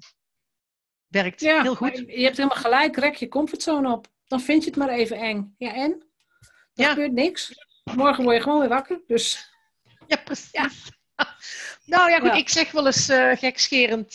werkt 1.08 1.40
heel 1.40 1.76
goed. 1.76 1.98
Je 1.98 2.24
hebt 2.24 2.38
helemaal 2.38 2.62
gelijk. 2.62 2.96
Rek 2.98 3.16
je 3.16 3.28
comfortzone 3.28 3.92
op. 3.92 4.08
Dan 4.28 4.40
vind 4.40 4.64
je 4.64 4.70
het 4.70 4.80
maar 4.80 4.90
even 4.90 5.18
eng. 5.18 5.56
Ja, 5.58 5.74
en? 5.74 6.08
Er 6.74 6.90
gebeurt 6.90 7.12
niks. 7.12 7.54
Morgen 7.96 8.24
word 8.24 8.36
je 8.36 8.42
gewoon 8.42 8.60
weer 8.60 8.70
wakker. 8.70 9.02
Dus 9.08 9.52
Ja, 10.08 10.18
precies. 10.18 10.92
nou 11.86 12.10
ja, 12.10 12.20
goed, 12.20 12.34
ik 12.36 12.50
zeg 12.50 12.72
wel 12.72 12.86
eens 12.86 13.06
gekscherend, 13.40 14.14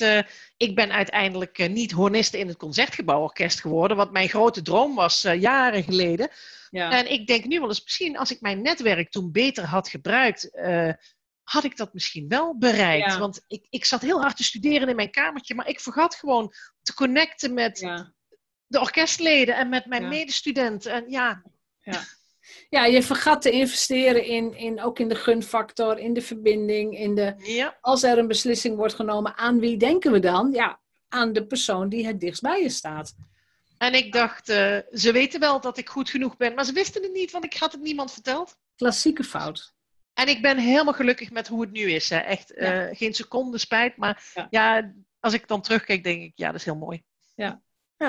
ik 0.63 0.75
ben 0.75 0.93
uiteindelijk 0.93 1.59
eh, 1.59 1.69
niet 1.69 1.93
horniste 1.93 2.39
in 2.39 2.49
het 2.49 2.57
Concertgebouworkest 2.57 3.61
geworden, 3.61 3.97
wat 3.97 4.13
mijn 4.13 4.29
grote 4.29 4.63
droom 4.63 4.95
was 4.95 5.25
eh, 5.25 5.41
jaren 5.41 5.83
geleden. 5.83 6.29
ja. 6.71 6.99
En 6.99 7.11
ik 7.13 7.27
denk 7.27 7.45
nu 7.45 7.61
wel 7.61 7.69
eens, 7.69 7.83
misschien 7.83 8.19
als 8.19 8.31
ik 8.31 8.41
mijn 8.41 8.63
netwerk 8.63 9.11
toen 9.11 9.33
beter 9.33 9.65
had 9.65 9.89
gebruikt, 9.89 10.51
eh, 10.55 10.93
had 11.43 11.65
ik 11.65 11.77
dat 11.77 11.95
misschien 11.95 12.29
wel 12.29 12.59
bereikt. 12.59 13.13
Ja. 13.13 13.19
Want 13.19 13.45
ik, 13.47 13.67
ik 13.71 13.85
zat 13.85 14.03
heel 14.03 14.21
hard 14.21 14.37
te 14.37 14.45
studeren 14.45 14.89
in 14.89 14.97
mijn 14.97 15.11
kamertje, 15.11 15.55
maar 15.55 15.69
ik 15.69 15.81
vergat 15.81 16.15
gewoon 16.15 16.55
te 16.83 16.95
connecten 16.95 17.55
met 17.55 17.79
ja. 17.79 18.13
de 18.67 18.81
orkestleden 18.81 19.57
en 19.57 19.69
met 19.69 19.87
mijn 19.87 20.09
medestudenten. 20.09 20.93
En 20.93 21.05
ja, 21.11 21.43
ja, 22.69 22.85
je 22.85 23.03
vergat 23.03 23.43
te 23.43 23.51
investeren 23.51 24.25
in, 24.25 24.55
in, 24.57 24.83
ook 24.83 24.99
in 24.99 25.09
de 25.09 25.15
gunfactor, 25.15 25.99
in 25.99 26.13
de 26.15 26.23
verbinding, 26.23 26.99
in 26.99 27.15
de... 27.15 27.35
ja, 27.37 27.79
Als 27.81 28.03
er 28.03 28.19
een 28.19 28.27
beslissing 28.29 28.77
wordt 28.77 28.95
genomen, 28.95 29.37
aan 29.37 29.59
wie 29.61 29.77
denken 29.77 30.13
we 30.13 30.19
dan? 30.19 30.51
Ja, 30.53 30.81
aan 31.09 31.33
de 31.33 31.47
persoon 31.47 31.89
die 31.89 32.07
het 32.07 32.21
dichtst 32.21 32.43
bij 32.43 32.63
je 32.63 32.69
staat. 32.69 33.15
en 33.79 33.95
ik 33.95 34.13
dacht, 34.13 34.49
eh, 34.49 34.79
ze 34.93 35.13
weten 35.13 35.41
wel 35.41 35.61
dat 35.61 35.79
ik 35.79 35.89
goed 35.89 36.11
genoeg 36.11 36.37
ben, 36.37 36.55
maar 36.55 36.65
ze 36.65 36.73
wisten 36.73 37.03
het 37.03 37.13
niet, 37.13 37.31
want 37.31 37.45
ik 37.45 37.55
had 37.55 37.73
het 37.73 37.81
niemand 37.81 38.13
verteld. 38.13 38.57
Klassieke 38.77 39.25
fout. 39.25 39.75
En 40.15 40.29
ik 40.29 40.43
ben 40.43 40.59
helemaal 40.59 40.93
gelukkig 40.95 41.31
met 41.31 41.49
hoe 41.49 41.61
het 41.61 41.73
nu 41.73 41.91
is. 41.91 42.11
Hè. 42.11 42.17
Echt 42.19 42.53
Ja. 42.57 42.89
eh, 42.89 42.97
geen 42.97 43.15
seconde 43.15 43.59
spijt. 43.59 43.97
Maar 43.97 44.31
Ja. 44.35 44.47
ja. 44.51 44.93
als 45.21 45.33
ik 45.33 45.49
dan 45.49 45.61
terugkijk, 45.63 46.05
denk 46.05 46.23
ik, 46.23 46.33
ja, 46.35 46.47
dat 46.47 46.55
is 46.55 46.65
heel 46.65 46.77
mooi. 46.77 47.03
Ja, 47.35 47.61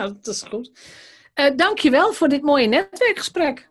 dat 0.08 0.28
is 0.28 0.42
goed. 0.42 0.72
Uh, 1.40 1.50
dankjewel 1.56 2.14
voor 2.14 2.28
dit 2.28 2.42
mooie 2.42 2.68
netwerkgesprek. 2.68 3.70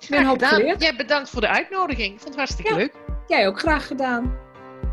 Ik 0.00 0.08
ben 0.08 0.18
Graag 0.18 0.28
hoop 0.28 0.38
gedaan. 0.42 0.58
geleerd. 0.60 0.82
Ja, 0.82 0.96
bedankt 0.96 1.30
voor 1.30 1.40
de 1.40 1.48
uitnodiging. 1.48 2.06
Ik 2.12 2.18
vond 2.20 2.28
het 2.28 2.36
hartstikke 2.36 2.70
Ja. 2.70 2.76
leuk. 2.76 2.92
Jij 3.26 3.46
ook 3.48 3.58
graag 3.58 3.86
gedaan. 3.86 4.36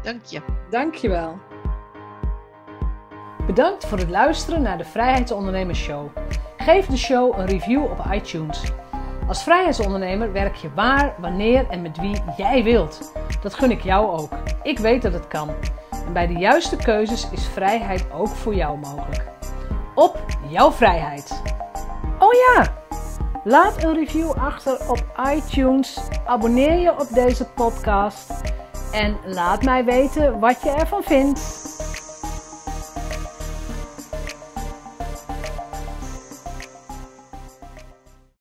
Dank 0.01 0.25
je. 0.25 0.41
Dankjewel. 0.69 1.37
Bedankt 3.45 3.85
voor 3.85 3.97
het 3.97 4.09
luisteren 4.09 4.61
naar 4.61 4.77
de 4.77 4.83
Vrijheidsondernemers 4.85 5.79
Show. 5.79 6.07
Geef 6.57 6.85
de 6.85 6.97
show 6.97 7.39
een 7.39 7.45
review 7.45 7.83
op 7.83 8.05
iTunes. 8.11 8.61
Als 9.27 9.43
vrijheidsondernemer 9.43 10.31
werk 10.31 10.55
je 10.55 10.69
waar, 10.75 11.13
wanneer 11.17 11.65
en 11.69 11.81
met 11.81 11.97
wie 11.99 12.21
jij 12.37 12.63
wilt. 12.63 13.13
Dat 13.41 13.53
gun 13.53 13.71
ik 13.71 13.81
jou 13.81 14.19
ook. 14.19 14.29
Ik 14.63 14.79
weet 14.79 15.01
dat 15.01 15.13
het 15.13 15.27
kan. 15.27 15.49
En 16.05 16.13
bij 16.13 16.27
de 16.27 16.33
juiste 16.33 16.75
keuzes 16.75 17.27
is 17.31 17.47
vrijheid 17.47 18.05
ook 18.13 18.27
voor 18.27 18.55
jou 18.55 18.77
mogelijk. 18.77 19.23
Op 19.95 20.25
jouw 20.47 20.71
vrijheid. 20.71 21.41
Oh 22.19 22.33
ja! 22.33 22.82
Laat 23.45 23.83
een 23.83 23.93
review 23.93 24.31
achter 24.31 24.89
op 24.89 25.03
iTunes. 25.35 25.99
Abonneer 26.25 26.77
je 26.79 26.91
op 26.91 27.07
deze 27.13 27.45
podcast. 27.45 28.31
En 28.91 29.17
laat 29.25 29.63
mij 29.63 29.85
weten 29.85 30.39
wat 30.39 30.61
je 30.61 30.69
ervan 30.69 31.03
vindt. 31.03 31.72